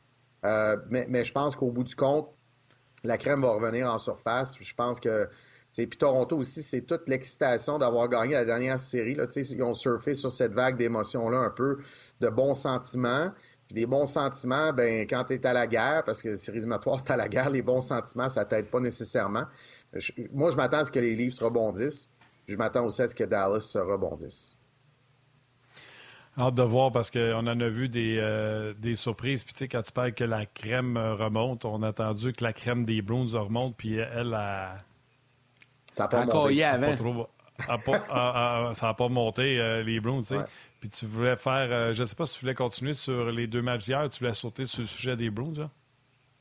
mais, 0.44 1.06
mais, 1.08 1.24
je 1.24 1.32
pense 1.32 1.56
qu'au 1.56 1.72
bout 1.72 1.82
du 1.82 1.96
compte, 1.96 2.30
la 3.02 3.18
crème 3.18 3.42
va 3.42 3.50
revenir 3.50 3.92
en 3.92 3.98
surface. 3.98 4.56
Je 4.60 4.74
pense 4.74 5.00
que 5.00 5.28
puis 5.76 5.98
Toronto 5.98 6.36
aussi, 6.36 6.62
c'est 6.62 6.82
toute 6.82 7.08
l'excitation 7.08 7.78
d'avoir 7.78 8.08
gagné 8.08 8.34
la 8.34 8.44
dernière 8.44 8.80
série. 8.80 9.14
Là, 9.14 9.26
ils 9.34 9.62
ont 9.62 9.74
surfé 9.74 10.14
sur 10.14 10.30
cette 10.30 10.52
vague 10.52 10.76
d'émotions-là 10.76 11.38
un 11.38 11.50
peu, 11.50 11.78
de 12.20 12.28
bons 12.28 12.54
sentiments. 12.54 13.30
Puis 13.68 13.76
les 13.76 13.86
bons 13.86 14.06
sentiments, 14.06 14.72
ben 14.72 15.06
quand 15.06 15.24
tu 15.24 15.34
es 15.34 15.46
à 15.46 15.52
la 15.52 15.68
guerre, 15.68 16.02
parce 16.04 16.20
que 16.22 16.34
séries 16.34 16.58
éliminatoires, 16.58 16.98
c'est 16.98 17.12
à 17.12 17.16
la 17.16 17.28
guerre, 17.28 17.50
les 17.50 17.62
bons 17.62 17.80
sentiments, 17.80 18.28
ça 18.28 18.44
t'aide 18.44 18.66
pas 18.66 18.80
nécessairement. 18.80 19.44
Moi, 20.32 20.50
je 20.50 20.56
m'attends 20.56 20.78
à 20.78 20.84
ce 20.84 20.90
que 20.90 20.98
les 20.98 21.14
Leafs 21.14 21.38
rebondissent. 21.38 22.10
Je 22.48 22.56
m'attends 22.56 22.84
aussi 22.84 23.02
à 23.02 23.08
ce 23.08 23.14
que 23.14 23.22
Dallas 23.22 23.60
se 23.60 23.78
rebondisse. 23.78 24.56
Hâte 26.36 26.54
de 26.54 26.62
voir 26.62 26.90
parce 26.90 27.10
qu'on 27.10 27.46
en 27.46 27.60
a 27.60 27.68
vu 27.68 27.88
des, 27.88 28.18
euh, 28.18 28.72
des 28.74 28.96
surprises. 28.96 29.44
Puis 29.44 29.52
tu 29.52 29.58
sais, 29.60 29.68
quand 29.68 29.82
tu 29.82 29.92
parles 29.92 30.14
que 30.14 30.24
la 30.24 30.46
crème 30.46 30.96
remonte, 30.96 31.64
on 31.64 31.82
a 31.82 31.88
attendu 31.88 32.32
que 32.32 32.42
la 32.42 32.52
crème 32.52 32.84
des 32.84 33.02
Bruins 33.02 33.28
remonte, 33.38 33.76
puis 33.76 33.96
elle 33.96 34.34
a. 34.34 34.78
Ça 36.00 36.04
a 36.04 36.08
pas 36.08 36.20
avant. 36.64 36.96
Trop... 36.96 38.74
ça 38.74 38.86
n'a 38.86 38.94
pas 38.94 39.08
monté, 39.08 39.58
euh, 39.58 39.82
les 39.82 40.00
Browns, 40.00 40.22
tu 40.22 40.28
sais. 40.28 40.40
Puis 40.80 40.88
tu 40.88 41.06
voulais 41.06 41.36
faire, 41.36 41.92
je 41.92 42.00
ne 42.00 42.06
sais 42.06 42.16
pas 42.16 42.24
si 42.24 42.38
tu 42.38 42.40
voulais 42.40 42.54
continuer 42.54 42.94
sur 42.94 43.30
les 43.30 43.46
deux 43.46 43.62
matchs 43.62 43.84
d'hier, 43.84 44.08
tu 44.10 44.20
voulais 44.20 44.34
sauter 44.34 44.64
sur 44.64 44.80
le 44.80 44.86
sujet 44.86 45.16
des 45.16 45.30
Browns, 45.30 45.58
là? 45.58 45.70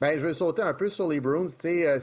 Ben, 0.02 0.18
je 0.18 0.28
veux 0.28 0.34
sauter 0.34 0.62
un 0.62 0.74
peu 0.74 0.88
sur 0.88 1.10
les 1.10 1.20
Bruins. 1.20 1.48
Euh, 1.66 2.00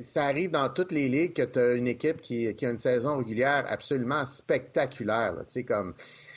ça 0.00 0.24
arrive 0.24 0.50
dans 0.50 0.70
toutes 0.70 0.92
les 0.92 1.10
ligues 1.10 1.34
que 1.34 1.42
tu 1.42 1.58
as 1.58 1.72
une 1.74 1.86
équipe 1.86 2.22
qui, 2.22 2.46
a 2.46 2.70
une 2.70 2.78
saison 2.78 3.18
régulière 3.18 3.66
absolument 3.68 4.24
spectaculaire. 4.24 5.34
comme 5.68 5.92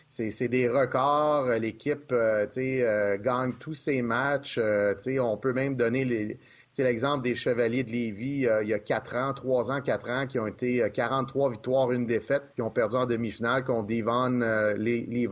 c'est 0.09 0.49
des 0.49 0.67
records. 0.67 1.47
L'équipe 1.61 2.11
euh, 2.11 2.45
euh, 2.57 3.17
gagne 3.19 3.53
tous 3.53 3.73
ses 3.73 4.01
matchs. 4.01 4.59
on 4.59 5.37
peut 5.37 5.53
même 5.53 5.75
donner 5.75 6.37
l'exemple 6.83 7.23
des 7.23 7.35
Chevaliers 7.35 7.83
de 7.83 7.91
Lévis 7.91 8.47
il 8.61 8.67
y 8.67 8.73
a 8.73 8.79
quatre 8.79 9.15
ans, 9.15 9.33
trois 9.33 9.71
ans, 9.71 9.81
quatre 9.81 10.09
ans, 10.09 10.27
qui 10.27 10.39
ont 10.39 10.47
été 10.47 10.89
43 10.93 11.51
victoires, 11.51 11.91
une 11.91 12.05
défaite, 12.05 12.43
qui 12.55 12.61
ont 12.61 12.71
perdu 12.71 12.95
en 12.95 13.05
demi-finale 13.05 13.63
contre 13.63 13.87
Devon 13.87 14.39
Levi 14.75 15.27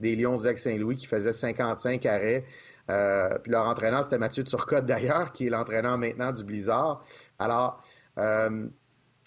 des 0.00 0.16
Lions 0.16 0.38
du 0.38 0.56
Saint-Louis 0.56 0.96
qui 0.96 1.06
faisait 1.06 1.32
55 1.32 2.04
arrêts. 2.06 2.44
Euh, 2.90 3.38
puis 3.38 3.50
leur 3.50 3.66
entraîneur, 3.66 4.04
c'était 4.04 4.18
Mathieu 4.18 4.44
Turcotte 4.44 4.86
d'ailleurs, 4.86 5.32
qui 5.32 5.46
est 5.46 5.50
l'entraîneur 5.50 5.98
maintenant 5.98 6.32
du 6.32 6.44
Blizzard. 6.44 7.02
Alors, 7.38 7.82
euh, 8.18 8.66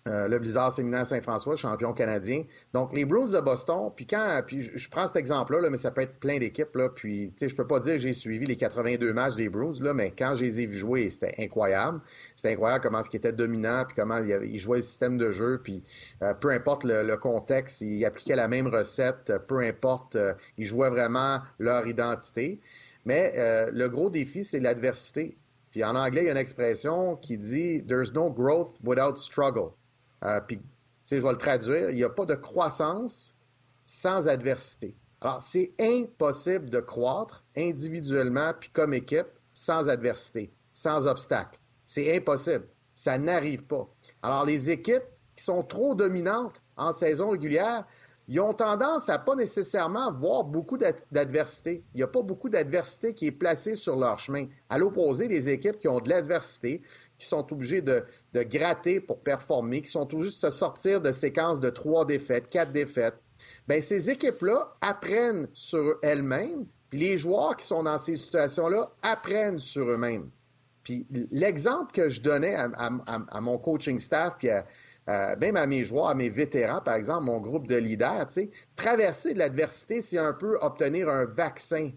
euh, 0.08 0.28
le 0.28 0.40
Blizzard 0.40 0.72
Séminaire 0.72 1.06
Saint-François, 1.06 1.56
champion 1.56 1.94
canadien. 1.94 2.44
Donc, 2.74 2.96
les 2.96 3.06
Bruins 3.06 3.32
de 3.32 3.40
Boston, 3.40 3.92
puis 3.96 4.08
quand, 4.08 4.42
puis 4.46 4.72
je, 4.74 4.90
prends 4.90 5.06
cet 5.06 5.16
exemple-là, 5.16 5.70
mais 5.70 5.78
ça 5.78 5.92
peut 5.92 6.02
être 6.02 6.20
plein 6.20 6.40
d'équipes, 6.40 6.78
puis, 6.96 7.32
tu 7.32 7.34
sais, 7.38 7.50
je 7.50 7.56
peux 7.56 7.68
pas 7.68 7.80
dire 7.80 7.94
que 7.94 8.00
j'ai 8.00 8.14
suivi 8.14 8.46
les 8.46 8.56
82 8.56 9.14
matchs 9.14 9.36
des 9.36 9.50
Bruins, 9.50 9.74
là, 9.80 9.94
mais 9.94 10.12
quand 10.18 10.36
je 10.36 10.46
les 10.46 10.62
ai 10.62 10.66
vus 10.66 10.78
jouer, 10.78 11.10
c'était 11.10 11.36
incroyable. 11.40 12.02
C'était 12.36 12.54
incroyable 12.54 12.84
comment 12.84 13.04
ce 13.04 13.10
qui 13.10 13.18
était 13.18 13.34
dominant, 13.34 13.84
puis 13.86 13.96
comment 13.96 14.18
ils 14.18 14.60
jouaient 14.60 14.78
le 14.78 14.84
système 14.84 15.18
de 15.18 15.32
jeu, 15.32 15.60
puis 15.64 15.84
peu 16.40 16.50
importe 16.50 16.84
le, 16.84 17.16
contexte, 17.18 17.82
ils 17.82 18.06
appliquaient 18.06 18.36
la 18.36 18.48
même 18.48 18.68
recette, 18.68 19.34
peu 19.48 19.60
importe, 19.60 20.18
ils 20.58 20.66
jouaient 20.66 20.90
vraiment 20.90 21.40
leur 21.60 21.88
identité. 21.88 22.60
Mais 23.08 23.36
euh, 23.38 23.70
le 23.72 23.88
gros 23.88 24.10
défi, 24.10 24.44
c'est 24.44 24.60
l'adversité. 24.60 25.38
Puis 25.72 25.82
en 25.86 25.96
anglais, 25.96 26.24
il 26.24 26.26
y 26.26 26.28
a 26.28 26.32
une 26.32 26.38
expression 26.38 27.16
qui 27.16 27.38
dit 27.38 27.82
There's 27.88 28.12
no 28.12 28.30
growth 28.30 28.78
without 28.84 29.18
struggle. 29.18 29.77
Euh, 30.24 30.40
puis, 30.42 30.60
je 31.10 31.18
vais 31.18 31.32
le 31.32 31.38
traduire. 31.38 31.90
Il 31.90 31.96
n'y 31.96 32.04
a 32.04 32.10
pas 32.10 32.26
de 32.26 32.36
croissance 32.36 33.34
sans 33.86 34.28
adversité. 34.28 34.96
Alors, 35.22 35.42
c'est 35.42 35.74
impossible 35.80 36.70
de 36.70 36.80
croître 36.80 37.44
individuellement 37.56 38.54
puis 38.60 38.70
comme 38.70 38.94
équipe 38.94 39.28
sans 39.54 39.90
adversité, 39.90 40.52
sans 40.74 41.08
obstacle. 41.08 41.60
C'est 41.86 42.16
impossible. 42.16 42.68
Ça 42.94 43.18
n'arrive 43.18 43.64
pas. 43.64 43.88
Alors, 44.22 44.46
les 44.46 44.70
équipes 44.70 45.06
qui 45.36 45.44
sont 45.44 45.64
trop 45.64 45.96
dominantes 45.96 46.62
en 46.76 46.92
saison 46.92 47.30
régulière, 47.30 47.86
ils 48.28 48.42
ont 48.42 48.54
tendance 48.54 49.08
à 49.08 49.18
pas 49.18 49.36
nécessairement 49.36 50.12
voir 50.12 50.44
beaucoup 50.44 50.78
d'adversité. 50.78 51.84
Il 51.94 51.98
n'y 51.98 52.04
a 52.04 52.08
pas 52.08 52.22
beaucoup 52.22 52.50
d'adversité 52.50 53.14
qui 53.14 53.28
est 53.28 53.32
placée 53.32 53.74
sur 53.74 53.96
leur 53.96 54.20
chemin. 54.20 54.48
À 54.70 54.78
l'opposé 54.78 55.30
des 55.30 55.50
équipes 55.50 55.80
qui 55.80 55.88
ont 55.88 56.02
de 56.02 56.10
l'adversité, 56.10 56.82
qui 57.18 57.26
sont 57.26 57.52
obligées 57.52 57.82
de, 57.82 58.04
gratter 58.34 59.00
pour 59.00 59.20
performer, 59.20 59.82
qui 59.82 59.92
sont 59.92 60.14
obligées 60.14 60.32
de 60.32 60.40
se 60.40 60.50
sortir 60.50 61.02
de 61.02 61.12
séquences 61.12 61.60
de 61.60 61.70
trois 61.70 62.06
défaites, 62.06 62.50
quatre 62.50 62.72
défaites. 62.72 63.16
Bien, 63.68 63.82
ces 63.82 64.10
équipes-là 64.10 64.76
apprennent 64.82 65.48
sur 65.54 65.98
elles-mêmes, 66.02 66.66
puis 66.90 67.00
les 67.00 67.18
joueurs 67.18 67.56
qui 67.58 67.66
sont 67.66 67.84
dans 67.84 67.98
ces 67.98 68.16
situations-là 68.16 68.92
apprennent 69.02 69.60
sur 69.60 69.90
eux-mêmes. 69.90 70.30
Puis 70.84 71.06
l'exemple 71.32 71.92
que 71.92 72.10
je 72.10 72.22
donnais 72.22 72.56
à, 72.56 72.70
à 73.08 73.42
mon 73.42 73.58
coaching 73.58 74.00
staff, 74.00 74.38
puis 74.38 74.50
même 75.08 75.58
à 75.58 75.66
mes 75.66 75.84
joueurs, 75.84 76.08
à 76.08 76.16
mes 76.16 76.30
vétérans, 76.30 76.82
par 76.82 76.96
exemple, 76.96 77.24
mon 77.24 77.40
groupe 77.40 77.68
de 77.68 77.76
leaders, 77.76 78.28
traverser 78.76 79.34
de 79.34 79.40
l'adversité, 79.40 80.02
c'est 80.02 80.18
un 80.18 80.34
peu 80.34 80.58
obtenir 80.62 81.10
un 81.10 81.26
vaccin, 81.26 81.92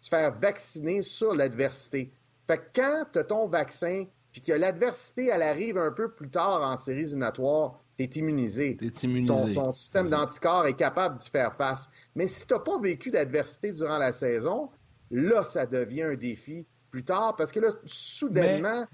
se 0.00 0.08
faire 0.08 0.32
vacciner 0.32 1.02
sur 1.02 1.34
l'adversité. 1.34 2.12
Fait 2.46 2.58
que 2.58 2.64
quand 2.74 3.06
tu 3.12 3.18
as 3.18 3.24
ton 3.24 3.48
vaccin, 3.48 4.06
puis 4.36 4.42
que 4.42 4.52
l'adversité, 4.52 5.28
elle 5.28 5.40
arrive 5.40 5.78
un 5.78 5.90
peu 5.90 6.10
plus 6.10 6.28
tard 6.28 6.60
en 6.60 6.76
séries 6.76 7.00
éliminatoires, 7.00 7.80
tu 7.96 8.04
es 8.04 8.06
immunisé. 8.16 8.76
immunisé. 9.02 9.54
Ton, 9.54 9.72
système 9.72 10.10
d'anticorps 10.10 10.66
est 10.66 10.76
capable 10.76 11.16
d'y 11.16 11.30
faire 11.30 11.54
face. 11.54 11.88
Mais 12.14 12.26
si 12.26 12.46
tu 12.46 12.52
n'as 12.52 12.60
pas 12.60 12.78
vécu 12.78 13.10
d'adversité 13.10 13.72
durant 13.72 13.96
la 13.96 14.12
saison, 14.12 14.68
là, 15.10 15.42
ça 15.42 15.64
devient 15.64 16.02
un 16.02 16.16
défi 16.16 16.66
plus 16.90 17.02
tard, 17.02 17.34
parce 17.36 17.50
que 17.50 17.60
là, 17.60 17.68
soudainement, 17.86 18.86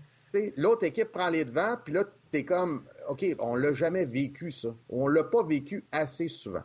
l'autre 0.57 0.85
équipe 0.85 1.11
prend 1.11 1.29
les 1.29 1.45
devants, 1.45 1.77
puis 1.85 1.93
là, 1.93 2.05
tu 2.31 2.39
es 2.39 2.45
comme 2.45 2.85
OK, 3.09 3.27
on 3.41 3.57
l'a 3.57 3.73
jamais 3.73 4.05
vécu, 4.05 4.53
ça. 4.53 4.69
On 4.91 5.09
l'a 5.09 5.25
pas 5.25 5.43
vécu 5.43 5.85
assez 5.91 6.29
souvent. 6.29 6.63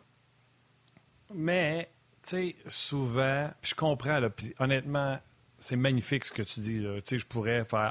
Mais, 1.33 1.89
tu 2.21 2.29
sais, 2.29 2.55
souvent, 2.67 3.49
je 3.63 3.73
comprends, 3.73 4.19
là, 4.19 4.29
honnêtement, 4.59 5.17
c'est 5.57 5.77
magnifique 5.77 6.25
ce 6.25 6.31
que 6.31 6.43
tu 6.43 6.59
dis. 6.59 6.77
Tu 6.77 7.01
sais, 7.05 7.17
je 7.17 7.25
pourrais 7.25 7.65
faire 7.65 7.89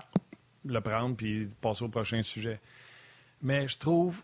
le 0.67 0.81
prendre 0.81 1.17
puis 1.17 1.49
passer 1.61 1.85
au 1.85 1.89
prochain 1.89 2.23
sujet. 2.23 2.61
Mais 3.43 3.69
je 3.69 3.79
trouve, 3.79 4.17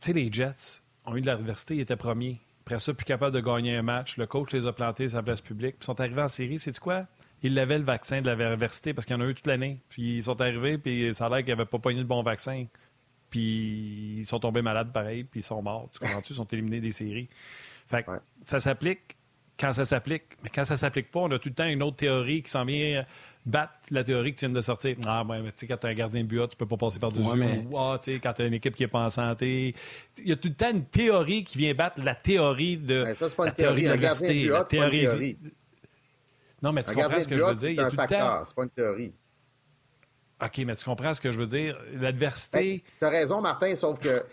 tu 0.00 0.06
sais, 0.06 0.12
les 0.12 0.32
Jets 0.32 0.82
ont 1.04 1.16
eu 1.16 1.20
de 1.20 1.26
l'adversité, 1.26 1.76
ils 1.76 1.80
étaient 1.80 1.96
premiers. 1.96 2.40
Après 2.64 2.78
ça, 2.78 2.94
plus 2.94 3.04
capables 3.04 3.34
de 3.34 3.40
gagner 3.40 3.76
un 3.76 3.82
match. 3.82 4.16
Le 4.16 4.26
coach 4.26 4.52
les 4.52 4.66
a 4.66 4.72
plantés 4.72 5.08
sa 5.08 5.22
place 5.22 5.40
publique. 5.40 5.76
Puis 5.78 5.84
ils 5.84 5.86
sont 5.86 6.00
arrivés 6.00 6.22
en 6.22 6.28
série. 6.28 6.58
C'est 6.58 6.78
quoi? 6.78 7.06
Ils 7.42 7.58
avaient 7.58 7.78
le 7.78 7.84
vaccin 7.84 8.22
de 8.22 8.30
la 8.30 8.36
l'adversité 8.36 8.94
parce 8.94 9.04
qu'il 9.04 9.16
y 9.16 9.18
en 9.18 9.22
a 9.22 9.28
eu 9.28 9.34
toute 9.34 9.48
l'année. 9.48 9.80
Puis 9.88 10.16
ils 10.16 10.22
sont 10.22 10.40
arrivés, 10.40 10.78
puis 10.78 11.12
ça 11.12 11.26
a 11.26 11.28
l'air 11.28 11.38
qu'ils 11.38 11.48
n'avaient 11.48 11.68
pas 11.68 11.80
pogné 11.80 11.98
le 11.98 12.06
bon 12.06 12.22
vaccin 12.22 12.66
puis 13.32 14.18
ils 14.18 14.26
sont 14.26 14.38
tombés 14.38 14.60
malades 14.60 14.92
pareil, 14.92 15.24
puis 15.24 15.40
ils 15.40 15.42
sont 15.42 15.62
morts. 15.62 15.88
Tu 15.90 15.98
comprends 15.98 16.20
Ils 16.28 16.36
sont 16.36 16.44
éliminés 16.44 16.80
des 16.80 16.90
séries. 16.90 17.30
Fait 17.88 18.02
que 18.02 18.10
ça 18.42 18.60
s'applique 18.60 19.16
quand 19.58 19.72
ça 19.72 19.86
s'applique. 19.86 20.36
Mais 20.42 20.50
quand 20.50 20.66
ça 20.66 20.76
s'applique 20.76 21.10
pas, 21.10 21.20
on 21.20 21.30
a 21.30 21.38
tout 21.38 21.48
le 21.48 21.54
temps 21.54 21.66
une 21.66 21.82
autre 21.82 21.96
théorie 21.96 22.42
qui 22.42 22.50
s'en 22.50 22.66
vient 22.66 23.06
battre 23.44 23.74
la 23.90 24.04
théorie 24.04 24.34
que 24.34 24.38
tu 24.38 24.46
viens 24.46 24.54
de 24.54 24.60
sortir. 24.60 24.96
Ah, 25.06 25.24
ouais, 25.24 25.42
mais 25.42 25.50
tu 25.50 25.58
sais, 25.58 25.66
quand 25.66 25.76
tu 25.76 25.86
as 25.86 25.90
un 25.90 25.94
gardien 25.94 26.22
de 26.22 26.26
but, 26.26 26.48
tu 26.48 26.56
peux 26.56 26.66
pas 26.66 26.76
passer 26.76 26.98
par-dessus. 26.98 27.26
Ouais, 27.26 27.36
mais... 27.36 27.66
ah, 27.76 27.98
tu 28.02 28.12
sais, 28.12 28.20
quand 28.20 28.32
tu 28.32 28.42
as 28.42 28.46
une 28.46 28.54
équipe 28.54 28.74
qui 28.74 28.84
est 28.84 28.88
pas 28.88 29.00
en 29.00 29.10
santé. 29.10 29.74
Il 30.18 30.28
y 30.28 30.32
a 30.32 30.36
tout 30.36 30.48
le 30.48 30.54
temps 30.54 30.70
une 30.70 30.84
théorie 30.84 31.44
qui 31.44 31.58
vient 31.58 31.74
battre 31.74 32.02
la 32.02 32.14
théorie 32.14 32.76
de. 32.76 33.04
Mais 33.04 33.14
ça, 33.14 33.28
c'est 33.28 33.36
pas 33.36 33.46
une 33.46 33.52
théorie. 33.52 33.82
de. 33.82 34.50
La 34.50 34.64
théorie. 34.64 35.38
Non, 36.62 36.72
mais 36.72 36.84
tu 36.84 36.94
comprends 36.94 37.20
ce 37.20 37.28
que 37.28 37.36
je 37.36 37.44
veux 37.44 37.54
dire? 37.54 37.74
C'est 37.76 37.80
un 37.80 37.90
facteur, 37.90 38.46
c'est 38.46 38.54
pas 38.54 38.62
une 38.62 38.70
théorie. 38.70 39.12
OK, 40.40 40.58
mais 40.58 40.76
tu 40.76 40.84
comprends 40.84 41.14
ce 41.14 41.20
que 41.20 41.30
je 41.30 41.38
veux 41.38 41.46
dire? 41.46 41.78
L'adversité. 41.94 42.74
Ben, 42.74 42.80
tu 42.98 43.04
as 43.04 43.08
raison, 43.08 43.40
Martin, 43.40 43.74
sauf 43.74 43.98
que 43.98 44.24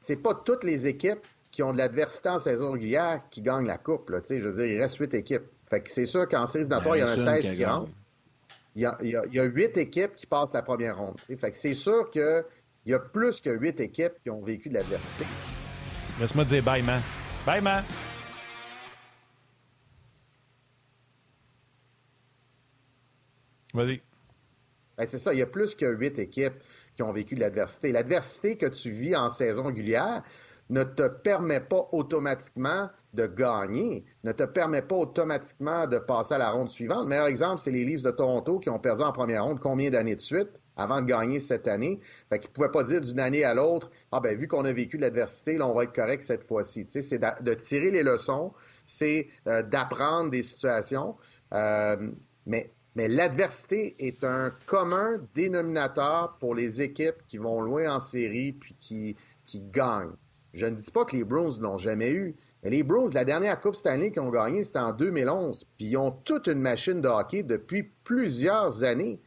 c'est 0.00 0.16
pas 0.16 0.34
toutes 0.34 0.64
les 0.64 0.88
équipes 0.88 1.24
qui 1.52 1.62
ont 1.62 1.72
de 1.72 1.78
l'adversité 1.78 2.28
en 2.28 2.38
saison 2.38 2.72
régulière 2.72 3.22
qui 3.30 3.40
gagnent 3.42 3.66
la 3.66 3.78
coupe. 3.78 4.10
Là, 4.10 4.20
je 4.28 4.36
veux 4.36 4.52
dire, 4.52 4.64
il 4.64 4.80
reste 4.80 4.96
huit 4.96 5.14
équipes. 5.14 5.44
Fait 5.68 5.80
que 5.80 5.90
c'est 5.90 6.06
sûr 6.06 6.28
qu'en 6.28 6.46
séries 6.46 6.66
ben, 6.66 6.82
il 6.94 7.00
y 7.00 7.02
en 7.02 7.06
a 7.06 7.16
16 7.16 7.54
qui 7.54 7.64
rentrent. 7.64 7.90
Il 8.74 8.82
y, 8.82 8.86
a, 8.86 8.96
il, 9.02 9.10
y 9.10 9.38
a, 9.38 9.44
huit 9.44 9.76
équipes 9.76 10.16
qui 10.16 10.26
passent 10.26 10.54
la 10.54 10.62
première 10.62 10.96
ronde. 10.96 11.20
Fait 11.20 11.50
que 11.50 11.56
c'est 11.56 11.74
sûr 11.74 12.10
qu'il 12.10 12.44
y 12.86 12.94
a 12.94 12.98
plus 12.98 13.40
que 13.40 13.50
huit 13.50 13.78
équipes 13.80 14.14
qui 14.22 14.30
ont 14.30 14.42
vécu 14.42 14.70
de 14.70 14.74
l'adversité. 14.74 15.26
Laisse-moi 16.18 16.44
dire 16.44 16.62
bye, 16.62 16.82
man. 16.82 17.02
Bye, 17.44 17.60
man. 17.60 17.84
Vas-y. 23.74 24.00
Ben, 24.96 25.06
c'est 25.06 25.18
ça, 25.18 25.32
il 25.32 25.38
y 25.38 25.42
a 25.42 25.46
plus 25.46 25.74
que 25.74 25.86
huit 25.86 26.18
équipes 26.18 26.54
qui 26.94 27.02
ont 27.02 27.12
vécu 27.12 27.34
de 27.34 27.40
l'adversité. 27.40 27.92
L'adversité 27.92 28.56
que 28.56 28.66
tu 28.66 28.90
vis 28.90 29.16
en 29.16 29.28
saison 29.30 29.64
régulière 29.64 30.22
ne 30.70 30.84
te 30.84 31.08
permet 31.08 31.60
pas 31.60 31.88
automatiquement 31.92 32.90
de 33.12 33.26
gagner, 33.26 34.04
ne 34.24 34.32
te 34.32 34.44
permet 34.44 34.82
pas 34.82 34.96
automatiquement 34.96 35.86
de 35.86 35.98
passer 35.98 36.34
à 36.34 36.38
la 36.38 36.50
ronde 36.50 36.70
suivante. 36.70 37.02
Le 37.02 37.08
meilleur 37.08 37.26
exemple, 37.26 37.58
c'est 37.58 37.70
les 37.70 37.84
Leafs 37.84 38.02
de 38.02 38.10
Toronto 38.10 38.58
qui 38.58 38.70
ont 38.70 38.78
perdu 38.78 39.02
en 39.02 39.12
première 39.12 39.44
ronde 39.44 39.60
combien 39.60 39.90
d'années 39.90 40.16
de 40.16 40.20
suite 40.20 40.60
avant 40.76 41.02
de 41.02 41.06
gagner 41.06 41.38
cette 41.38 41.68
année? 41.68 42.00
Fait 42.30 42.38
qu'ils 42.38 42.50
ne 42.50 42.54
pouvaient 42.54 42.70
pas 42.70 42.84
dire 42.84 43.00
d'une 43.00 43.20
année 43.20 43.44
à 43.44 43.54
l'autre, 43.54 43.90
ah 44.10 44.20
ben 44.20 44.36
vu 44.36 44.48
qu'on 44.48 44.64
a 44.64 44.72
vécu 44.72 44.96
l'adversité, 44.96 45.58
là, 45.58 45.66
on 45.66 45.74
va 45.74 45.84
être 45.84 45.94
correct 45.94 46.22
cette 46.22 46.44
fois-ci. 46.44 46.86
Tu 46.86 46.92
sais, 46.92 47.02
c'est 47.02 47.18
de, 47.18 47.54
tirer 47.54 47.90
les 47.90 48.02
leçons, 48.02 48.52
c'est 48.86 49.28
euh, 49.46 49.62
d'apprendre 49.62 50.30
des 50.30 50.42
situations. 50.42 51.16
Euh, 51.52 52.10
mais 52.46 52.70
mais 52.94 53.08
l'adversité 53.08 53.94
est 54.06 54.22
un 54.22 54.52
commun 54.66 55.18
dénominateur 55.34 56.36
pour 56.38 56.54
les 56.54 56.82
équipes 56.82 57.26
qui 57.26 57.38
vont 57.38 57.62
loin 57.62 57.94
en 57.94 58.00
série 58.00 58.52
puis 58.52 58.74
qui, 58.78 59.16
qui 59.46 59.60
gagnent. 59.60 60.14
Je 60.52 60.66
ne 60.66 60.74
dis 60.74 60.90
pas 60.90 61.06
que 61.06 61.16
les 61.16 61.24
Bruins 61.24 61.56
l'ont 61.60 61.78
jamais 61.78 62.10
eu, 62.10 62.34
mais 62.62 62.70
les 62.70 62.82
Bruins, 62.82 63.10
la 63.12 63.24
dernière 63.24 63.60
Coupe 63.60 63.74
Stanley 63.74 64.12
qu'ils 64.12 64.22
ont 64.22 64.30
gagnée, 64.30 64.62
c'était 64.62 64.78
en 64.78 64.92
2011. 64.92 65.66
Puis 65.76 65.86
ils 65.86 65.96
ont 65.96 66.12
toute 66.12 66.46
une 66.46 66.60
machine 66.60 67.00
de 67.00 67.08
hockey 67.08 67.42
depuis 67.42 67.90
plusieurs 68.04 68.84
années. 68.84 69.20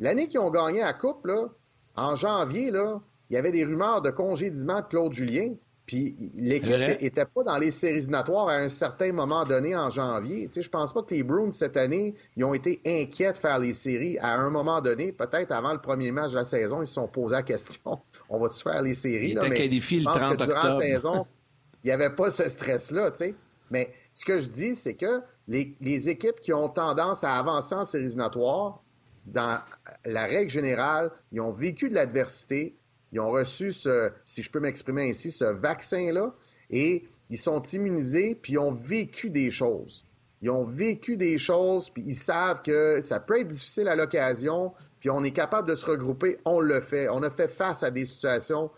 L'année 0.00 0.26
qu'ils 0.26 0.40
ont 0.40 0.50
gagné 0.50 0.80
la 0.80 0.94
Coupe, 0.94 1.26
là, 1.26 1.48
en 1.96 2.16
janvier, 2.16 2.70
là, 2.70 3.00
il 3.28 3.34
y 3.34 3.36
avait 3.36 3.52
des 3.52 3.64
rumeurs 3.64 4.00
de 4.00 4.10
congédiement 4.10 4.80
de 4.80 4.86
Claude 4.86 5.12
Julien. 5.12 5.54
Puis 5.84 6.14
l'équipe 6.34 6.76
n'était 7.00 7.24
pas 7.24 7.42
dans 7.44 7.56
les 7.56 7.70
séries 7.70 7.96
éliminatoires 7.96 8.48
à 8.48 8.56
un 8.56 8.68
certain 8.68 9.10
moment 9.10 9.44
donné 9.44 9.74
en 9.74 9.88
janvier. 9.88 10.46
Tu 10.46 10.54
sais, 10.54 10.62
je 10.62 10.68
pense 10.68 10.92
pas 10.92 11.02
que 11.02 11.14
les 11.14 11.22
Bruins 11.22 11.50
cette 11.50 11.78
année, 11.78 12.14
ils 12.36 12.44
ont 12.44 12.52
été 12.52 12.82
inquiets 12.84 13.32
de 13.32 13.38
faire 13.38 13.58
les 13.58 13.72
séries 13.72 14.18
à 14.18 14.34
un 14.34 14.50
moment 14.50 14.82
donné. 14.82 15.12
Peut-être 15.12 15.50
avant 15.50 15.72
le 15.72 15.80
premier 15.80 16.12
match 16.12 16.32
de 16.32 16.36
la 16.36 16.44
saison, 16.44 16.82
ils 16.82 16.86
se 16.86 16.92
sont 16.92 17.08
posé 17.08 17.36
la 17.36 17.42
question 17.42 18.00
on 18.28 18.38
va-tu 18.38 18.62
faire 18.62 18.82
les 18.82 18.92
séries? 18.92 19.30
Il 19.30 19.38
était 19.38 19.50
qualifié 19.50 20.00
le 20.00 20.04
30 20.04 20.32
octobre. 20.32 20.46
Durant 20.46 20.62
la 20.62 20.78
saison, 20.78 21.26
il 21.84 21.88
n'y 21.88 21.92
avait 21.92 22.14
pas 22.14 22.30
ce 22.30 22.48
stress-là. 22.48 23.10
Tu 23.12 23.16
sais. 23.18 23.34
Mais 23.70 23.92
ce 24.14 24.24
que 24.24 24.40
je 24.40 24.48
dis, 24.48 24.74
c'est 24.74 24.94
que 24.94 25.22
les, 25.46 25.76
les, 25.80 26.08
équipes 26.08 26.40
qui 26.40 26.52
ont 26.52 26.68
tendance 26.68 27.24
à 27.24 27.36
avancer 27.36 27.74
en 27.74 27.84
séries 27.84 28.04
éliminatoires, 28.04 28.82
dans 29.26 29.60
la 30.04 30.24
règle 30.24 30.50
générale, 30.50 31.10
ils 31.32 31.40
ont 31.40 31.52
vécu 31.52 31.88
de 31.88 31.94
l'adversité, 31.94 32.76
ils 33.12 33.20
ont 33.20 33.30
reçu 33.30 33.72
ce, 33.72 34.10
si 34.24 34.42
je 34.42 34.50
peux 34.50 34.60
m'exprimer 34.60 35.10
ainsi, 35.10 35.30
ce 35.30 35.44
vaccin-là, 35.44 36.34
et 36.70 37.04
ils 37.30 37.38
sont 37.38 37.62
immunisés, 37.62 38.34
puis 38.34 38.54
ils 38.54 38.58
ont 38.58 38.72
vécu 38.72 39.30
des 39.30 39.50
choses. 39.50 40.04
Ils 40.40 40.50
ont 40.50 40.64
vécu 40.64 41.16
des 41.16 41.36
choses, 41.36 41.90
puis 41.90 42.02
ils 42.06 42.14
savent 42.14 42.62
que 42.62 43.00
ça 43.00 43.20
peut 43.20 43.40
être 43.40 43.48
difficile 43.48 43.88
à 43.88 43.96
l'occasion, 43.96 44.72
puis 45.00 45.10
on 45.10 45.24
est 45.24 45.32
capable 45.32 45.68
de 45.68 45.74
se 45.74 45.84
regrouper, 45.84 46.38
on 46.44 46.60
le 46.60 46.80
fait. 46.80 47.08
On 47.08 47.22
a 47.22 47.30
fait 47.30 47.48
face 47.48 47.82
à 47.82 47.90
des 47.90 48.04
situations 48.04 48.70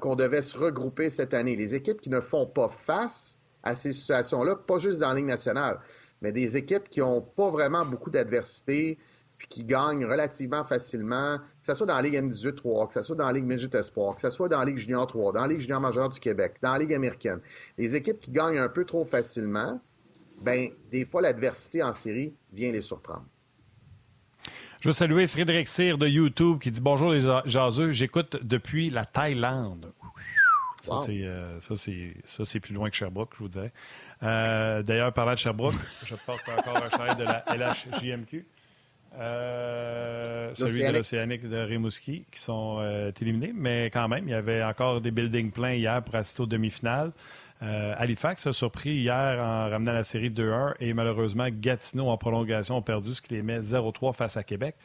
qu'on 0.00 0.16
devait 0.16 0.42
se 0.42 0.56
regrouper 0.56 1.10
cette 1.10 1.34
année. 1.34 1.56
Les 1.56 1.74
équipes 1.74 2.00
qui 2.00 2.10
ne 2.10 2.20
font 2.20 2.46
pas 2.46 2.68
face 2.68 3.38
à 3.62 3.74
ces 3.74 3.92
situations-là, 3.92 4.56
pas 4.56 4.78
juste 4.78 5.00
dans 5.00 5.08
la 5.08 5.14
Ligue 5.14 5.26
nationale, 5.26 5.80
mais 6.22 6.32
des 6.32 6.56
équipes 6.56 6.88
qui 6.88 7.00
n'ont 7.00 7.22
pas 7.22 7.50
vraiment 7.50 7.84
beaucoup 7.84 8.10
d'adversité, 8.10 8.98
puis 9.38 9.48
qui 9.48 9.64
gagnent 9.64 10.04
relativement 10.04 10.64
facilement, 10.64 11.38
que 11.38 11.66
ce 11.66 11.74
soit 11.74 11.86
dans 11.86 11.96
la 11.96 12.02
Ligue 12.02 12.14
M18-3, 12.14 12.88
que 12.88 12.94
ce 12.94 13.02
soit 13.02 13.16
dans 13.16 13.26
la 13.26 13.32
Ligue 13.32 13.44
Midget 13.44 13.76
Espoir, 13.76 14.14
que 14.14 14.20
ce 14.20 14.30
soit 14.30 14.48
dans 14.48 14.58
la 14.58 14.64
Ligue 14.64 14.76
Junior 14.76 15.06
3, 15.06 15.32
dans 15.32 15.40
la 15.42 15.48
Ligue 15.48 15.60
Junior 15.60 15.80
Majeure 15.80 16.08
du 16.08 16.20
Québec, 16.20 16.56
dans 16.62 16.72
la 16.72 16.78
Ligue 16.78 16.94
américaine. 16.94 17.40
Les 17.76 17.96
équipes 17.96 18.20
qui 18.20 18.30
gagnent 18.30 18.58
un 18.58 18.68
peu 18.68 18.84
trop 18.84 19.04
facilement, 19.04 19.80
ben 20.42 20.70
des 20.90 21.04
fois, 21.04 21.20
l'adversité 21.20 21.82
en 21.82 21.92
série 21.92 22.34
vient 22.52 22.72
les 22.72 22.80
surprendre. 22.80 23.26
Je 24.84 24.90
veux 24.90 24.92
saluer 24.92 25.26
Frédéric 25.26 25.66
Cyr 25.66 25.96
de 25.96 26.06
YouTube 26.06 26.58
qui 26.58 26.70
dit 26.70 26.82
Bonjour 26.82 27.10
les 27.10 27.22
jaseux, 27.46 27.92
j'écoute 27.92 28.36
depuis 28.42 28.90
la 28.90 29.06
Thaïlande. 29.06 29.94
Euh, 31.08 31.58
ça, 31.58 32.44
c'est 32.44 32.60
plus 32.60 32.74
loin 32.74 32.90
que 32.90 32.96
Sherbrooke, 32.96 33.30
je 33.32 33.38
vous 33.38 33.48
dirais. 33.48 33.72
Euh, 34.22 34.82
d'ailleurs, 34.82 35.10
parlant 35.14 35.32
de 35.32 35.38
Sherbrooke, 35.38 35.72
je 36.04 36.14
porte 36.26 36.42
encore 36.50 36.76
un 36.84 36.90
chandail 36.90 37.16
de 37.16 37.24
la 37.24 37.44
LHJMQ. 37.56 38.44
Euh, 39.18 40.50
celui 40.52 40.84
de 40.84 40.92
l'Océanique 40.92 41.48
de 41.48 41.56
Rimouski 41.56 42.26
qui 42.30 42.38
sont 42.38 42.76
euh, 42.80 43.10
éliminés, 43.22 43.52
mais 43.54 43.86
quand 43.86 44.08
même, 44.08 44.28
il 44.28 44.32
y 44.32 44.34
avait 44.34 44.62
encore 44.62 45.00
des 45.00 45.12
buildings 45.12 45.50
pleins 45.50 45.72
hier 45.72 46.02
pour 46.02 46.16
assister 46.16 46.42
aux 46.42 46.46
demi-finales. 46.46 47.12
Euh, 47.62 47.94
Halifax 47.96 48.46
a 48.46 48.52
surpris 48.52 48.90
hier 48.90 49.42
en 49.42 49.70
ramenant 49.70 49.92
la 49.92 50.04
série 50.04 50.30
2-1 50.30 50.74
et 50.80 50.92
malheureusement, 50.92 51.46
Gatineau 51.50 52.08
en 52.08 52.18
prolongation 52.18 52.76
ont 52.76 52.82
perdu, 52.82 53.14
ce 53.14 53.22
qui 53.22 53.34
les 53.34 53.42
met 53.42 53.60
0-3 53.60 54.12
face 54.12 54.36
à 54.36 54.42
Québec. 54.42 54.76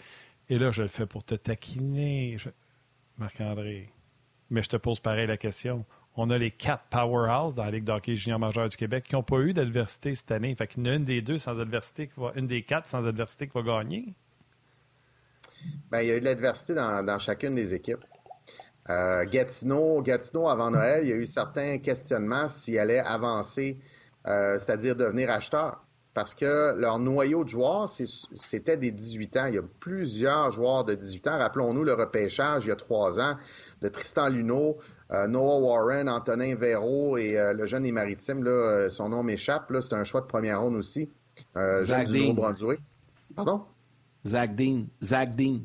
Et 0.49 0.57
là, 0.57 0.71
je 0.71 0.83
le 0.83 0.87
fais 0.87 1.05
pour 1.05 1.23
te 1.23 1.35
taquiner, 1.35 2.37
Marc-André. 3.17 3.89
Mais 4.49 4.63
je 4.63 4.69
te 4.69 4.77
pose 4.77 4.99
pareil 4.99 5.27
la 5.27 5.37
question. 5.37 5.85
On 6.15 6.29
a 6.31 6.37
les 6.37 6.51
quatre 6.51 6.83
powerhouses 6.89 7.53
dans 7.53 7.63
la 7.63 7.71
Ligue 7.71 7.83
d'hockey 7.83 8.15
junior 8.15 8.39
majeur 8.39 8.67
du 8.67 8.75
Québec 8.75 9.05
qui 9.05 9.15
n'ont 9.15 9.23
pas 9.23 9.39
eu 9.39 9.53
d'adversité 9.53 10.15
cette 10.15 10.31
année. 10.31 10.55
Fait 10.55 10.67
qu'il 10.67 10.85
y 10.85 10.89
en 10.89 10.93
a 10.93 10.95
une 10.95 11.03
des 11.03 11.21
deux 11.21 11.37
sans 11.37 11.59
adversité, 11.59 12.07
qui 12.07 12.19
va, 12.19 12.33
une 12.35 12.47
des 12.47 12.63
quatre 12.63 12.87
sans 12.89 13.05
adversité 13.05 13.47
qui 13.47 13.53
va 13.53 13.61
gagner. 13.61 14.15
Bien, 15.91 16.01
il 16.01 16.07
y 16.07 16.11
a 16.11 16.17
eu 16.17 16.19
de 16.19 16.25
l'adversité 16.25 16.73
dans, 16.73 17.19
chacune 17.19 17.55
des 17.55 17.75
équipes. 17.75 18.03
Euh, 18.89 19.25
Gatineau, 19.25 20.01
Gatineau, 20.01 20.47
avant 20.47 20.71
Noël, 20.71 21.03
il 21.03 21.09
y 21.09 21.13
a 21.13 21.15
eu 21.15 21.25
certains 21.25 21.77
questionnements 21.77 22.47
s'ils 22.47 22.79
allaient 22.79 22.99
avancer, 22.99 23.77
euh, 24.27 24.57
c'est-à-dire 24.57 24.95
devenir 24.95 25.29
acheteur. 25.29 25.83
Parce 26.15 26.33
que 26.33 26.75
leur 26.75 26.97
noyau 26.97 27.43
de 27.43 27.49
joueurs, 27.49 27.87
c'était 27.87 28.77
des 28.77 28.91
18 28.91 29.37
ans. 29.37 29.45
Il 29.45 29.55
y 29.55 29.57
a 29.59 29.63
plusieurs 29.79 30.51
joueurs 30.51 30.83
de 30.83 30.95
18 30.95 31.27
ans. 31.27 31.37
Rappelons-nous 31.37 31.83
le 31.83 31.93
repêchage 31.93 32.65
il 32.65 32.69
y 32.69 32.71
a 32.71 32.75
trois 32.75 33.19
ans 33.19 33.35
de 33.81 33.87
Tristan 33.87 34.27
Luneau, 34.27 34.79
euh, 35.11 35.27
Noah 35.27 35.59
Warren, 35.59 36.09
Antonin 36.09 36.55
Véro 36.55 37.17
et 37.17 37.37
le 37.53 37.65
jeune 37.67 37.83
des 37.83 37.91
maritimes, 37.91 38.43
là, 38.43 38.89
son 38.89 39.09
nom 39.09 39.21
m'échappe, 39.21 39.71
c'est 39.81 39.93
un 39.93 40.03
choix 40.03 40.21
de 40.21 40.25
première 40.25 40.61
ronde 40.61 40.75
aussi. 40.75 41.09
Zach 41.55 42.07
Dean. 42.07 42.35
Pardon? 43.35 43.63
Zach 44.25 44.55
Dean. 44.55 44.87
Zach 45.01 45.35
Dean. 45.35 45.59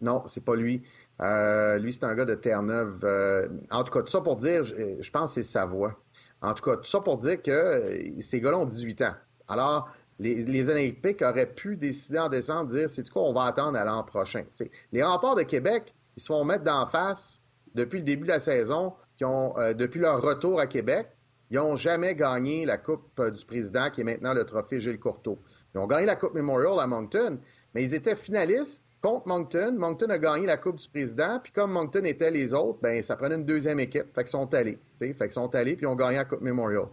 Non, 0.00 0.22
c'est 0.26 0.44
pas 0.44 0.56
lui. 0.56 0.82
Lui, 1.20 1.92
c'est 1.92 2.04
un 2.04 2.14
gars 2.14 2.24
de 2.24 2.34
Terre-Neuve. 2.34 3.50
en 3.70 3.84
tout 3.84 3.92
cas, 3.92 4.02
tout 4.02 4.10
ça 4.10 4.20
pour 4.20 4.36
dire, 4.36 4.64
je, 4.64 5.10
pense 5.10 5.34
que 5.34 5.42
c'est 5.42 5.48
sa 5.48 5.66
voix. 5.66 5.94
En 6.42 6.54
tout 6.54 6.62
cas, 6.62 6.76
tout 6.76 6.84
ça 6.84 7.00
pour 7.00 7.16
dire 7.18 7.42
que 7.42 8.00
ces 8.20 8.40
gars-là 8.40 8.58
ont 8.58 8.66
18 8.66 9.02
ans. 9.02 9.14
Alors, 9.48 9.88
les, 10.18 10.70
Olympiques 10.70 11.22
auraient 11.22 11.52
pu 11.52 11.76
décider 11.76 12.18
en 12.18 12.28
décembre 12.28 12.70
dire, 12.70 12.88
c'est 12.88 13.08
quoi, 13.08 13.22
on 13.22 13.32
va 13.32 13.44
attendre 13.44 13.76
à 13.76 13.84
l'an 13.84 14.02
prochain. 14.02 14.44
les 14.92 15.02
remparts 15.02 15.34
de 15.34 15.42
Québec, 15.42 15.94
ils 16.16 16.22
se 16.22 16.26
font 16.26 16.44
mettre 16.44 16.64
d'en 16.64 16.86
face 16.86 17.40
depuis 17.74 17.98
le 17.98 18.04
début 18.04 18.22
de 18.22 18.32
la 18.32 18.40
saison, 18.40 18.94
qui 19.18 19.24
ont, 19.24 19.56
euh, 19.58 19.74
depuis 19.74 20.00
leur 20.00 20.22
retour 20.22 20.60
à 20.60 20.66
Québec, 20.66 21.08
ils 21.50 21.56
n'ont 21.56 21.76
jamais 21.76 22.14
gagné 22.14 22.64
la 22.64 22.78
Coupe 22.78 23.08
euh, 23.20 23.30
du 23.30 23.44
Président, 23.44 23.90
qui 23.90 24.00
est 24.00 24.04
maintenant 24.04 24.32
le 24.32 24.44
trophée 24.44 24.80
Gilles 24.80 24.98
Courteau. 24.98 25.38
Ils 25.74 25.78
ont 25.78 25.86
gagné 25.86 26.06
la 26.06 26.16
Coupe 26.16 26.34
Memorial 26.34 26.80
à 26.80 26.86
Moncton, 26.86 27.38
mais 27.74 27.84
ils 27.84 27.94
étaient 27.94 28.16
finalistes 28.16 28.85
contre 29.00 29.28
Moncton. 29.28 29.76
Moncton 29.78 30.10
a 30.10 30.18
gagné 30.18 30.46
la 30.46 30.56
Coupe 30.56 30.76
du 30.76 30.88
Président, 30.88 31.38
puis 31.42 31.52
comme 31.52 31.72
Moncton 31.72 32.04
était 32.04 32.30
les 32.30 32.54
autres, 32.54 32.78
ben 32.82 33.02
ça 33.02 33.16
prenait 33.16 33.36
une 33.36 33.44
deuxième 33.44 33.80
équipe. 33.80 34.14
Fait 34.14 34.22
qu'ils 34.22 34.30
sont 34.30 34.52
allés. 34.54 34.78
Fait 34.98 35.14
qu'ils 35.14 35.30
sont 35.30 35.54
allés, 35.54 35.76
puis 35.76 35.86
ont 35.86 35.94
gagné 35.96 36.16
la 36.16 36.24
Coupe 36.24 36.40
Memorial. 36.40 36.86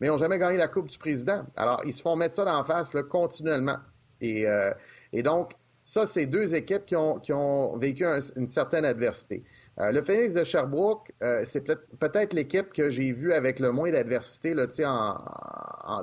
Mais 0.00 0.06
ils 0.06 0.10
n'ont 0.10 0.18
jamais 0.18 0.38
gagné 0.38 0.56
la 0.56 0.68
Coupe 0.68 0.88
du 0.88 0.98
Président. 0.98 1.44
Alors, 1.56 1.82
ils 1.84 1.92
se 1.92 2.02
font 2.02 2.16
mettre 2.16 2.34
ça 2.34 2.44
d'en 2.44 2.64
face 2.64 2.94
là, 2.94 3.02
continuellement. 3.02 3.78
Et, 4.20 4.46
euh, 4.46 4.72
et 5.12 5.22
donc, 5.22 5.52
ça, 5.84 6.06
c'est 6.06 6.26
deux 6.26 6.54
équipes 6.54 6.86
qui 6.86 6.96
ont, 6.96 7.18
qui 7.18 7.32
ont 7.32 7.76
vécu 7.76 8.04
une 8.36 8.48
certaine 8.48 8.84
adversité. 8.84 9.44
Euh, 9.78 9.92
le 9.92 10.02
Phoenix 10.02 10.34
de 10.34 10.44
Sherbrooke, 10.44 11.12
euh, 11.22 11.42
c'est 11.44 11.64
peut-être 11.64 12.32
l'équipe 12.32 12.72
que 12.72 12.90
j'ai 12.90 13.12
vue 13.12 13.32
avec 13.32 13.58
le 13.58 13.72
moins 13.72 13.90
d'adversité 13.90 14.54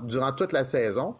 durant 0.03 0.31
toute 0.33 0.51
la 0.51 0.63
saison. 0.63 1.15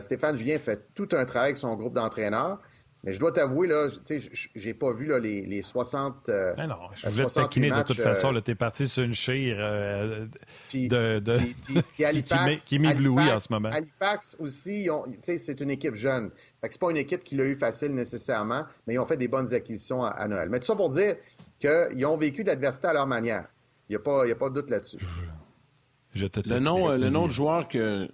Stéphane 0.00 0.36
Julien 0.36 0.58
fait 0.58 0.92
tout 0.94 1.08
un 1.12 1.24
travail 1.24 1.50
avec 1.50 1.56
son 1.56 1.76
groupe 1.76 1.94
d'entraîneurs. 1.94 2.58
Mais 3.04 3.12
je 3.12 3.20
dois 3.20 3.30
t'avouer, 3.30 3.68
là, 3.68 3.88
tu 4.04 4.20
sais, 4.20 4.30
j'ai 4.56 4.74
pas 4.74 4.92
vu 4.92 5.06
là, 5.06 5.20
les, 5.20 5.46
les 5.46 5.62
60. 5.62 6.30
Mais 6.56 6.66
non, 6.66 6.76
je 6.94 7.08
voulais 7.08 7.26
te 7.26 7.34
taquiner 7.34 7.70
de 7.70 7.82
toute 7.82 8.00
façon. 8.00 8.32
Tu 8.44 8.50
es 8.50 8.54
parti 8.54 8.88
sur 8.88 9.04
une 9.04 9.14
chire 9.14 9.56
de, 9.56 11.20
de... 11.20 11.38
qui 12.66 12.78
m'éblouit 12.78 13.30
en 13.30 13.38
ce 13.38 13.52
moment. 13.52 13.70
Halifax 13.70 14.36
aussi, 14.40 14.88
c'est 15.22 15.60
une 15.60 15.70
équipe 15.70 15.94
jeune. 15.94 16.30
C'est 16.62 16.80
pas 16.80 16.90
une 16.90 16.96
équipe 16.96 17.22
qui 17.22 17.36
l'a 17.36 17.44
eu 17.44 17.54
facile 17.54 17.94
nécessairement, 17.94 18.64
mais 18.86 18.94
ils 18.94 18.98
ont 18.98 19.06
fait 19.06 19.16
des 19.16 19.28
bonnes 19.28 19.54
acquisitions 19.54 20.04
à, 20.04 20.10
à 20.10 20.26
Noël. 20.26 20.48
Mais 20.50 20.58
tout 20.58 20.66
ça 20.66 20.74
pour 20.74 20.88
dire, 20.88 21.16
qu'ils 21.58 22.06
ont 22.06 22.16
vécu 22.16 22.42
de 22.42 22.48
l'adversité 22.48 22.88
à 22.88 22.92
leur 22.92 23.06
manière. 23.06 23.44
Il 23.88 23.92
n'y 23.92 23.96
a, 23.96 24.00
pas, 24.00 24.28
a 24.28 24.34
pas 24.34 24.50
de 24.50 24.54
doute 24.54 24.70
là-dessus. 24.70 24.98
le 26.14 26.58
nom, 26.58 26.90
le 26.96 27.10
nom 27.10 27.26
de 27.26 27.32
joueur 27.32 27.68
que 27.68 28.08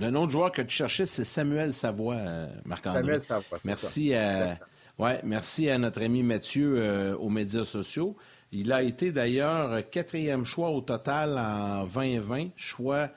le 0.00 0.10
nom 0.10 0.26
de 0.26 0.30
joueur 0.30 0.52
que 0.52 0.62
tu 0.62 0.74
cherchais, 0.74 1.06
c'est 1.06 1.24
Samuel 1.24 1.72
Savoie, 1.72 2.16
euh, 2.16 2.46
Marc-André. 2.64 3.00
Samuel 3.00 3.20
Savoie, 3.20 3.58
merci 3.64 4.10
ça. 4.10 4.50
À, 4.50 4.58
ouais, 4.98 5.20
merci 5.24 5.68
à 5.68 5.78
notre 5.78 6.02
ami 6.02 6.22
Mathieu 6.22 6.76
euh, 6.78 7.16
aux 7.16 7.28
médias 7.28 7.64
sociaux. 7.64 8.16
Il 8.52 8.72
a 8.72 8.82
été 8.82 9.12
d'ailleurs 9.12 9.90
quatrième 9.90 10.44
choix 10.44 10.70
au 10.70 10.80
total 10.80 11.38
en 11.38 11.84
2020, 11.84 12.48
choix 12.56 13.10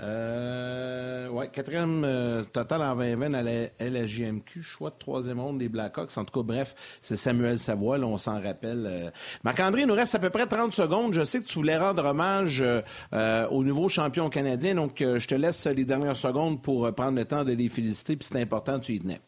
euh, 0.00 1.28
oui, 1.30 1.50
quatrième 1.52 2.02
euh, 2.04 2.44
total 2.44 2.80
en 2.80 2.96
2020 2.96 3.34
à 3.34 3.42
la 3.42 3.68
LGMQ, 3.78 4.62
choix 4.62 4.88
de 4.88 4.94
troisième 4.98 5.38
ronde 5.38 5.58
des 5.58 5.68
Blackhawks. 5.68 6.16
En 6.16 6.24
tout 6.24 6.40
cas, 6.40 6.46
bref, 6.46 6.74
c'est 7.02 7.16
Samuel 7.16 7.58
Savoie, 7.58 7.98
on 7.98 8.16
s'en 8.16 8.40
rappelle. 8.40 8.86
Euh. 8.88 9.10
Marc-André, 9.44 9.82
il 9.82 9.86
nous 9.86 9.94
reste 9.94 10.14
à 10.14 10.18
peu 10.18 10.30
près 10.30 10.46
30 10.46 10.72
secondes. 10.72 11.12
Je 11.12 11.24
sais 11.24 11.40
que 11.40 11.44
tu 11.44 11.58
voulais 11.58 11.76
rendre 11.76 12.06
hommage 12.06 12.64
euh, 13.12 13.48
au 13.48 13.62
nouveau 13.62 13.88
champion 13.88 14.30
canadien, 14.30 14.74
donc 14.74 14.96
je 14.98 15.26
te 15.26 15.34
laisse 15.34 15.66
les 15.66 15.84
dernières 15.84 16.16
secondes 16.16 16.62
pour 16.62 16.92
prendre 16.94 17.18
le 17.18 17.24
temps 17.26 17.44
de 17.44 17.52
les 17.52 17.68
féliciter, 17.68 18.16
puis 18.16 18.26
c'est 18.30 18.40
important, 18.40 18.78
tu 18.78 18.92
y 18.92 18.98
tenais. 18.98 19.20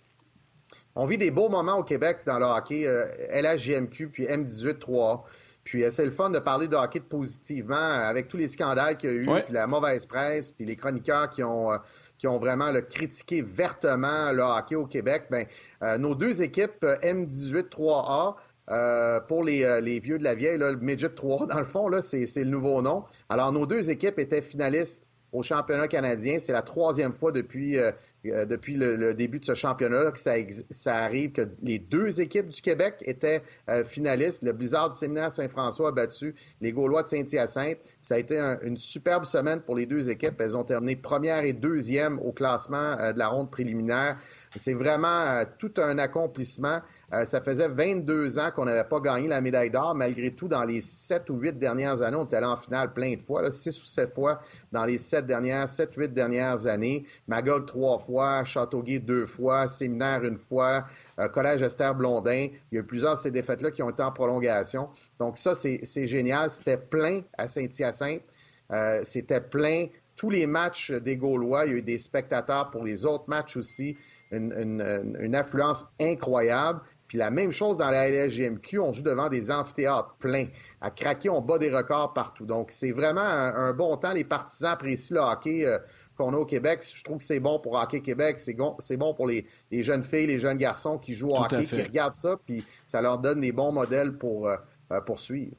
On 0.96 1.06
vit 1.06 1.18
des 1.18 1.30
beaux 1.30 1.48
moments 1.48 1.78
au 1.78 1.82
Québec 1.82 2.20
dans 2.24 2.38
le 2.38 2.46
hockey, 2.46 2.86
LHJMQ, 3.32 4.08
puis 4.08 4.26
M18-3. 4.26 5.20
Puis 5.64 5.82
euh, 5.82 5.90
c'est 5.90 6.04
le 6.04 6.10
fun 6.10 6.30
de 6.30 6.38
parler 6.38 6.68
de 6.68 6.76
hockey 6.76 7.00
positivement 7.00 7.74
avec 7.74 8.28
tous 8.28 8.36
les 8.36 8.46
scandales 8.46 8.96
qu'il 8.96 9.10
y 9.10 9.12
a 9.12 9.16
eu, 9.16 9.42
puis 9.44 9.52
la 9.52 9.66
mauvaise 9.66 10.06
presse, 10.06 10.52
puis 10.52 10.64
les 10.64 10.76
chroniqueurs 10.76 11.30
qui 11.30 11.42
ont 11.42 11.72
euh, 11.72 11.78
qui 12.18 12.28
ont 12.28 12.38
vraiment 12.38 12.70
critiqué 12.88 13.42
vertement 13.42 14.30
le 14.30 14.42
hockey 14.42 14.76
au 14.76 14.86
Québec. 14.86 15.24
Ben, 15.30 15.46
euh, 15.82 15.98
nos 15.98 16.14
deux 16.14 16.42
équipes 16.42 16.84
M18 16.84 17.68
3A 17.70 19.22
pour 19.26 19.42
les, 19.42 19.98
vieux 19.98 20.18
de 20.18 20.24
la 20.24 20.34
vieille, 20.34 20.56
le 20.56 20.76
Midget 20.76 21.10
3, 21.10 21.46
dans 21.48 21.58
le 21.58 21.64
fond, 21.64 21.88
là, 21.88 22.00
c'est, 22.00 22.24
le 22.36 22.44
nouveau 22.44 22.80
nom. 22.80 23.04
Alors, 23.28 23.52
nos 23.52 23.66
deux 23.66 23.90
équipes 23.90 24.18
étaient 24.18 24.40
finalistes 24.40 25.10
au 25.34 25.42
championnat 25.42 25.88
canadien. 25.88 26.38
C'est 26.38 26.52
la 26.52 26.62
troisième 26.62 27.12
fois 27.12 27.32
depuis 27.32 27.78
euh, 27.78 27.90
depuis 28.24 28.76
le, 28.76 29.14
début 29.14 29.38
de 29.38 29.44
ce 29.44 29.54
championnat 29.54 30.10
que 30.10 30.18
ça, 30.18 30.96
arrive 30.96 31.32
que 31.32 31.48
les 31.62 31.78
deux 31.78 32.20
équipes 32.20 32.48
du 32.48 32.60
Québec 32.60 32.96
étaient 33.02 33.42
euh, 33.68 33.84
finalistes. 33.84 34.42
Le 34.42 34.52
Blizzard 34.52 34.90
du 34.90 34.96
Séminaire 34.96 35.30
Saint-François 35.30 35.88
a 35.88 35.92
battu 35.92 36.34
les 36.60 36.72
Gaulois 36.72 37.02
de 37.02 37.08
Saint-Hyacinthe. 37.08 37.78
Ça 38.00 38.14
a 38.14 38.18
été 38.18 38.38
une 38.62 38.76
superbe 38.76 39.24
semaine 39.24 39.60
pour 39.60 39.76
les 39.76 39.86
deux 39.86 40.10
équipes. 40.10 40.40
Elles 40.40 40.56
ont 40.56 40.64
terminé 40.64 40.96
première 40.96 41.44
et 41.44 41.52
deuxième 41.52 42.18
au 42.20 42.32
classement 42.32 42.96
de 43.12 43.18
la 43.18 43.28
ronde 43.28 43.50
préliminaire. 43.50 44.16
C'est 44.56 44.74
vraiment 44.74 45.42
tout 45.58 45.74
un 45.78 45.98
accomplissement. 45.98 46.80
Euh, 47.12 47.24
ça 47.24 47.40
faisait 47.40 47.68
22 47.68 48.38
ans 48.38 48.50
qu'on 48.54 48.64
n'avait 48.64 48.84
pas 48.84 49.00
gagné 49.00 49.28
la 49.28 49.40
médaille 49.40 49.70
d'or. 49.70 49.94
Malgré 49.94 50.30
tout, 50.30 50.48
dans 50.48 50.64
les 50.64 50.80
7 50.80 51.28
ou 51.30 51.36
8 51.36 51.58
dernières 51.58 52.02
années, 52.02 52.16
on 52.16 52.24
était 52.24 52.36
allé 52.36 52.46
en 52.46 52.56
finale 52.56 52.92
plein 52.92 53.14
de 53.14 53.22
fois, 53.22 53.50
6 53.50 53.82
ou 53.82 53.84
7 53.84 54.12
fois 54.12 54.40
dans 54.72 54.84
les 54.84 54.98
7 54.98 55.26
dernières, 55.26 55.68
7, 55.68 55.94
8 55.94 56.14
dernières 56.14 56.66
années. 56.66 57.04
Magog 57.28 57.66
trois 57.66 57.98
fois, 57.98 58.44
Châteauguay 58.44 58.98
deux 58.98 59.26
fois, 59.26 59.68
Séminaire 59.68 60.24
une 60.24 60.38
fois, 60.38 60.86
euh, 61.18 61.28
Collège 61.28 61.62
Esther 61.62 61.94
Blondin. 61.94 62.48
Il 62.72 62.74
y 62.74 62.78
a 62.78 62.80
eu 62.80 62.84
plusieurs 62.84 63.14
de 63.14 63.18
ces 63.18 63.30
défaites-là 63.30 63.70
qui 63.70 63.82
ont 63.82 63.90
été 63.90 64.02
en 64.02 64.12
prolongation. 64.12 64.88
Donc 65.18 65.38
ça, 65.38 65.54
c'est 65.54 66.06
génial. 66.06 66.50
C'était 66.50 66.78
plein 66.78 67.20
à 67.36 67.48
Saint-Hyacinthe. 67.48 68.22
Euh, 68.70 69.00
c'était 69.02 69.40
plein 69.40 69.86
tous 70.16 70.30
les 70.30 70.46
matchs 70.46 70.90
des 70.92 71.16
Gaulois. 71.16 71.66
Il 71.66 71.70
y 71.70 71.74
a 71.74 71.78
eu 71.78 71.82
des 71.82 71.98
spectateurs 71.98 72.70
pour 72.70 72.84
les 72.84 73.04
autres 73.04 73.24
matchs 73.28 73.56
aussi. 73.56 73.96
Une, 74.30 74.82
une 75.20 75.34
affluence 75.34 75.86
incroyable. 76.00 76.80
Puis 77.14 77.20
la 77.20 77.30
même 77.30 77.52
chose 77.52 77.78
dans 77.78 77.90
la 77.90 78.08
LSGMQ, 78.08 78.80
on 78.80 78.92
joue 78.92 79.04
devant 79.04 79.28
des 79.28 79.52
amphithéâtres 79.52 80.16
pleins. 80.18 80.48
À 80.80 80.90
craquer, 80.90 81.28
on 81.30 81.40
bat 81.40 81.58
des 81.58 81.70
records 81.70 82.12
partout. 82.12 82.44
Donc, 82.44 82.72
c'est 82.72 82.90
vraiment 82.90 83.20
un, 83.20 83.72
bon 83.72 83.96
temps. 83.96 84.12
Les 84.12 84.24
partisans 84.24 84.72
apprécient 84.72 85.14
le 85.14 85.20
hockey 85.20 85.64
euh, 85.64 85.78
qu'on 86.16 86.34
a 86.34 86.36
au 86.38 86.44
Québec. 86.44 86.84
Je 86.92 87.04
trouve 87.04 87.18
que 87.18 87.22
c'est 87.22 87.38
bon 87.38 87.60
pour 87.60 87.74
Hockey 87.74 88.00
Québec. 88.00 88.40
C'est 88.40 88.54
bon, 88.54 89.14
pour 89.14 89.28
les, 89.28 89.46
jeunes 89.70 90.02
filles, 90.02 90.26
les 90.26 90.40
jeunes 90.40 90.58
garçons 90.58 90.98
qui 90.98 91.14
jouent 91.14 91.28
au 91.28 91.38
hockey, 91.38 91.64
qui 91.64 91.82
regardent 91.82 92.14
ça, 92.14 92.36
puis 92.44 92.64
ça 92.84 93.00
leur 93.00 93.18
donne 93.18 93.42
des 93.42 93.52
bons 93.52 93.70
modèles 93.70 94.18
pour, 94.18 94.48
euh, 94.48 94.56
euh, 94.90 95.00
pour 95.00 95.20
suivre. 95.20 95.54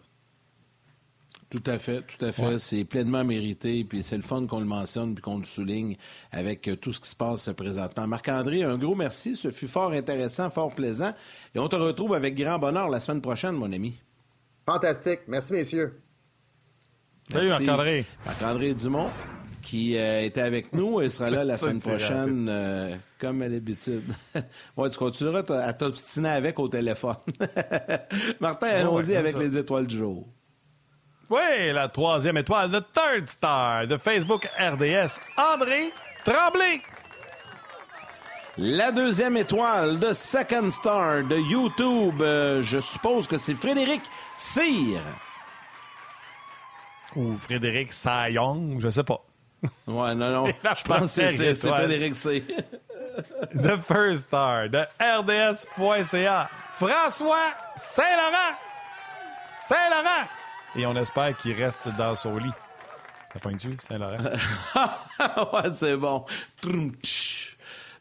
Tout 1.56 1.72
à 1.72 1.78
fait, 1.78 2.02
tout 2.02 2.26
à 2.26 2.34
fait. 2.34 2.60
C'est 2.60 2.84
pleinement 2.84 3.24
mérité. 3.24 3.86
Puis 3.86 4.04
c'est 4.04 4.18
le 4.18 4.24
fun 4.24 4.46
qu'on 4.46 4.60
le 4.60 4.66
mentionne 4.66 5.16
puis 5.16 5.22
qu'on 5.22 5.38
le 5.38 5.46
souligne 5.46 5.96
avec 6.32 6.68
euh, 6.68 6.76
tout 6.76 6.92
ce 6.92 7.00
qui 7.00 7.10
se 7.10 7.16
passe 7.16 7.50
présentement. 7.56 8.08
Marc-André, 8.08 8.64
un 8.64 8.78
gros 8.78 8.96
merci. 8.96 9.38
Ce 9.38 9.52
fut 9.52 9.70
fort 9.70 9.92
intéressant, 9.92 10.50
fort 10.50 10.76
plaisant. 10.76 11.14
Et 11.54 11.60
on 11.60 11.70
te 11.70 11.78
retrouve 11.78 12.14
avec 12.14 12.36
grand 12.36 12.60
bonheur 12.60 12.90
la 12.90 13.00
semaine 13.00 13.22
prochaine, 13.22 13.54
mon 13.54 13.72
ami. 13.72 14.02
Fantastique. 14.66 15.22
Merci, 15.28 15.54
messieurs. 15.54 16.02
Salut, 17.32 17.48
Marc-André. 17.48 18.06
Marc-André 18.26 18.74
Dumont, 18.74 19.10
qui 19.62 19.98
euh, 19.98 20.24
était 20.24 20.42
avec 20.42 20.74
nous 20.74 21.00
et 21.00 21.10
sera 21.10 21.30
là 21.30 21.46
la 21.46 21.58
semaine 21.58 21.80
prochaine, 21.80 22.48
euh, 22.50 22.96
comme 23.18 23.42
à 23.42 23.48
l'habitude. 23.48 24.04
ouais, 24.78 24.90
tu 24.90 24.98
continueras 24.98 25.44
à 25.64 25.74
t'obstiner 25.74 26.30
avec 26.30 26.60
au 26.60 26.68
téléphone. 26.68 27.16
Martin, 28.42 28.68
allons-y 28.68 29.16
avec 29.16 29.38
les 29.38 29.58
étoiles 29.58 29.88
du 29.88 29.98
jour. 29.98 30.28
Oui, 31.30 31.74
la 31.74 31.88
troisième 31.88 32.38
étoile, 32.38 32.70
the 32.70 32.84
third 32.94 33.28
star 33.28 33.88
de 33.88 33.98
Facebook 33.98 34.48
RDS, 34.60 35.20
André 35.38 35.92
Tremblay. 36.24 36.82
La 38.58 38.92
deuxième 38.92 39.36
étoile 39.36 40.00
de 40.00 40.14
Second 40.14 40.70
Star 40.70 41.24
de 41.24 41.36
YouTube, 41.36 42.22
euh, 42.22 42.62
je 42.62 42.80
suppose 42.80 43.28
que 43.28 43.38
c'est 43.38 43.56
Frédéric 43.56 44.02
Cyr. 44.36 45.02
Ou 47.16 47.36
Frédéric 47.38 47.92
Sayong, 47.92 48.80
je 48.80 48.90
sais 48.90 49.04
pas. 49.04 49.22
Ouais, 49.88 50.14
non, 50.14 50.30
non. 50.30 50.46
je 50.64 50.84
pense 50.84 51.16
que 51.16 51.32
c'est 51.32 51.56
Frédéric 51.56 52.16
Cyr. 52.16 52.44
the 53.56 53.78
First 53.82 54.28
Star 54.28 54.70
de 54.70 54.86
RDS.ca, 55.02 56.50
François 56.70 57.52
Saint-Laurent. 57.76 58.56
Saint-Laurent. 59.48 60.28
Et 60.78 60.86
on 60.86 60.96
espère 60.96 61.36
qu'il 61.38 61.54
reste 61.54 61.88
dans 61.98 62.16
son 62.16 62.38
lit. 62.38 62.52
Pas 63.42 63.52
une 63.52 63.60
Saint-Laurent? 63.60 64.18
ouais, 65.54 65.72
c'est 65.72 65.98
bon. 65.98 66.26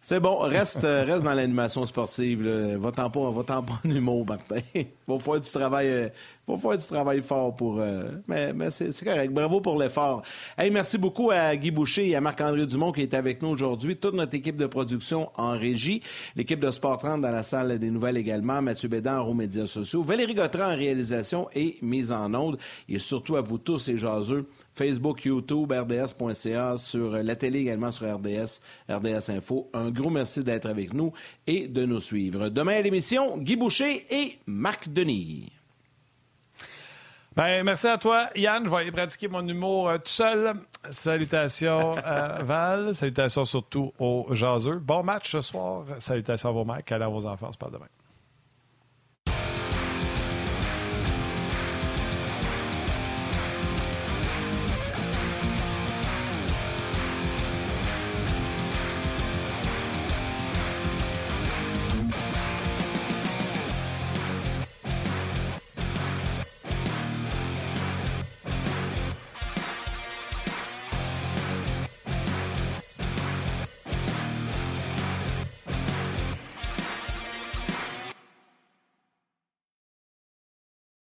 C'est 0.01 0.21
bon, 0.21 0.39
reste, 0.39 0.85
euh, 0.85 1.03
reste 1.05 1.25
dans 1.25 1.35
l'animation 1.35 1.85
sportive. 1.87 2.47
Va-t'en 2.79 3.11
pas, 3.11 3.31
va 3.31 3.43
pas 3.43 3.59
en 3.59 3.91
humour, 3.91 4.27
Martin. 4.27 4.61
Va 5.09 5.19
faire 5.19 5.41
du 5.41 5.51
travail, 5.51 5.89
euh, 5.89 6.09
va 6.47 6.57
faire 6.59 6.79
du 6.79 6.87
travail 6.87 7.23
fort 7.23 7.55
pour. 7.55 7.81
Euh, 7.81 8.05
mais 8.29 8.53
mais 8.53 8.71
c'est 8.71 9.05
correct. 9.05 9.33
Bravo 9.33 9.61
pour 9.61 9.79
l'effort. 9.79 10.23
Hey, 10.59 10.71
merci 10.71 10.99
beaucoup 10.99 11.31
à 11.31 11.57
Guy 11.57 11.71
Boucher 11.71 12.09
et 12.09 12.17
à 12.17 12.21
Marc-André 12.21 12.67
Dumont 12.67 12.93
qui 12.93 13.03
est 13.03 13.15
avec 13.15 13.43
nous 13.43 13.49
aujourd'hui. 13.49 13.97
Toute 13.97 14.15
notre 14.15 14.35
équipe 14.35 14.57
de 14.57 14.67
production 14.67 15.31
en 15.37 15.53
régie, 15.53 16.03
l'équipe 16.37 16.61
de 16.61 16.71
Sport 16.71 16.99
30 16.99 17.21
dans 17.21 17.31
la 17.31 17.43
salle 17.43 17.79
des 17.79 17.91
nouvelles 17.91 18.17
également, 18.17 18.61
Mathieu 18.61 18.89
Bédard 18.89 19.29
aux 19.29 19.35
médias 19.35 19.67
sociaux, 19.67 20.03
Valérie 20.03 20.35
Gautran 20.35 20.73
en 20.73 20.77
réalisation 20.77 21.49
et 21.55 21.77
mise 21.83 22.13
en 22.13 22.33
onde. 22.35 22.59
Et 22.89 22.99
surtout 22.99 23.37
à 23.37 23.41
vous 23.41 23.59
tous 23.59 23.89
et 23.89 23.97
jaseux 23.97 24.47
Facebook, 24.75 25.25
YouTube, 25.25 25.73
RDS.ca, 25.73 26.77
sur 26.79 27.11
la 27.11 27.37
télé 27.37 27.61
également 27.61 27.91
sur 27.91 28.13
RDS, 28.13 28.61
RDS 28.89 29.31
Info. 29.31 29.71
Un 29.73 29.91
gros 29.91 30.11
merci 30.11 30.43
d'être 30.43 30.67
avec 30.67 30.93
nous 30.93 31.13
et 31.47 31.69
de 31.69 31.85
nous 31.85 32.01
suivre. 32.01 32.49
Demain 32.49 32.75
à 32.75 32.83
l'émission, 32.83 33.39
Guy 33.39 33.57
Boucher 33.57 34.03
et 34.11 34.39
Marc 34.47 34.93
Denis. 34.93 35.53
Ben, 37.37 37.65
merci 37.65 37.89
à 37.89 37.99
toi, 37.99 38.29
Yann. 38.37 38.65
Je 38.65 38.71
vais 38.71 38.77
aller 38.77 38.93
pratiquer 38.93 39.27
mon 39.27 39.47
humour 39.47 39.89
euh, 39.89 39.99
tout 39.99 40.03
seul. 40.07 40.55
Salutations 40.91 41.93
à 42.05 42.43
Val. 42.45 42.95
Salutations 42.95 43.45
surtout 43.45 43.93
aux 43.99 44.27
jaseux. 44.31 44.79
Bon 44.79 45.03
match 45.03 45.33
ce 45.33 45.41
soir. 45.41 45.85
Salutations 45.99 46.51
à 46.51 46.53
vos 46.53 46.65
mères. 46.65 46.85
Câlins 46.85 47.07
à 47.07 47.09
vos 47.09 47.27
enfants. 47.27 47.49
On 47.49 47.53
se 47.53 47.59
parle 47.59 47.73
demain. 47.73 47.87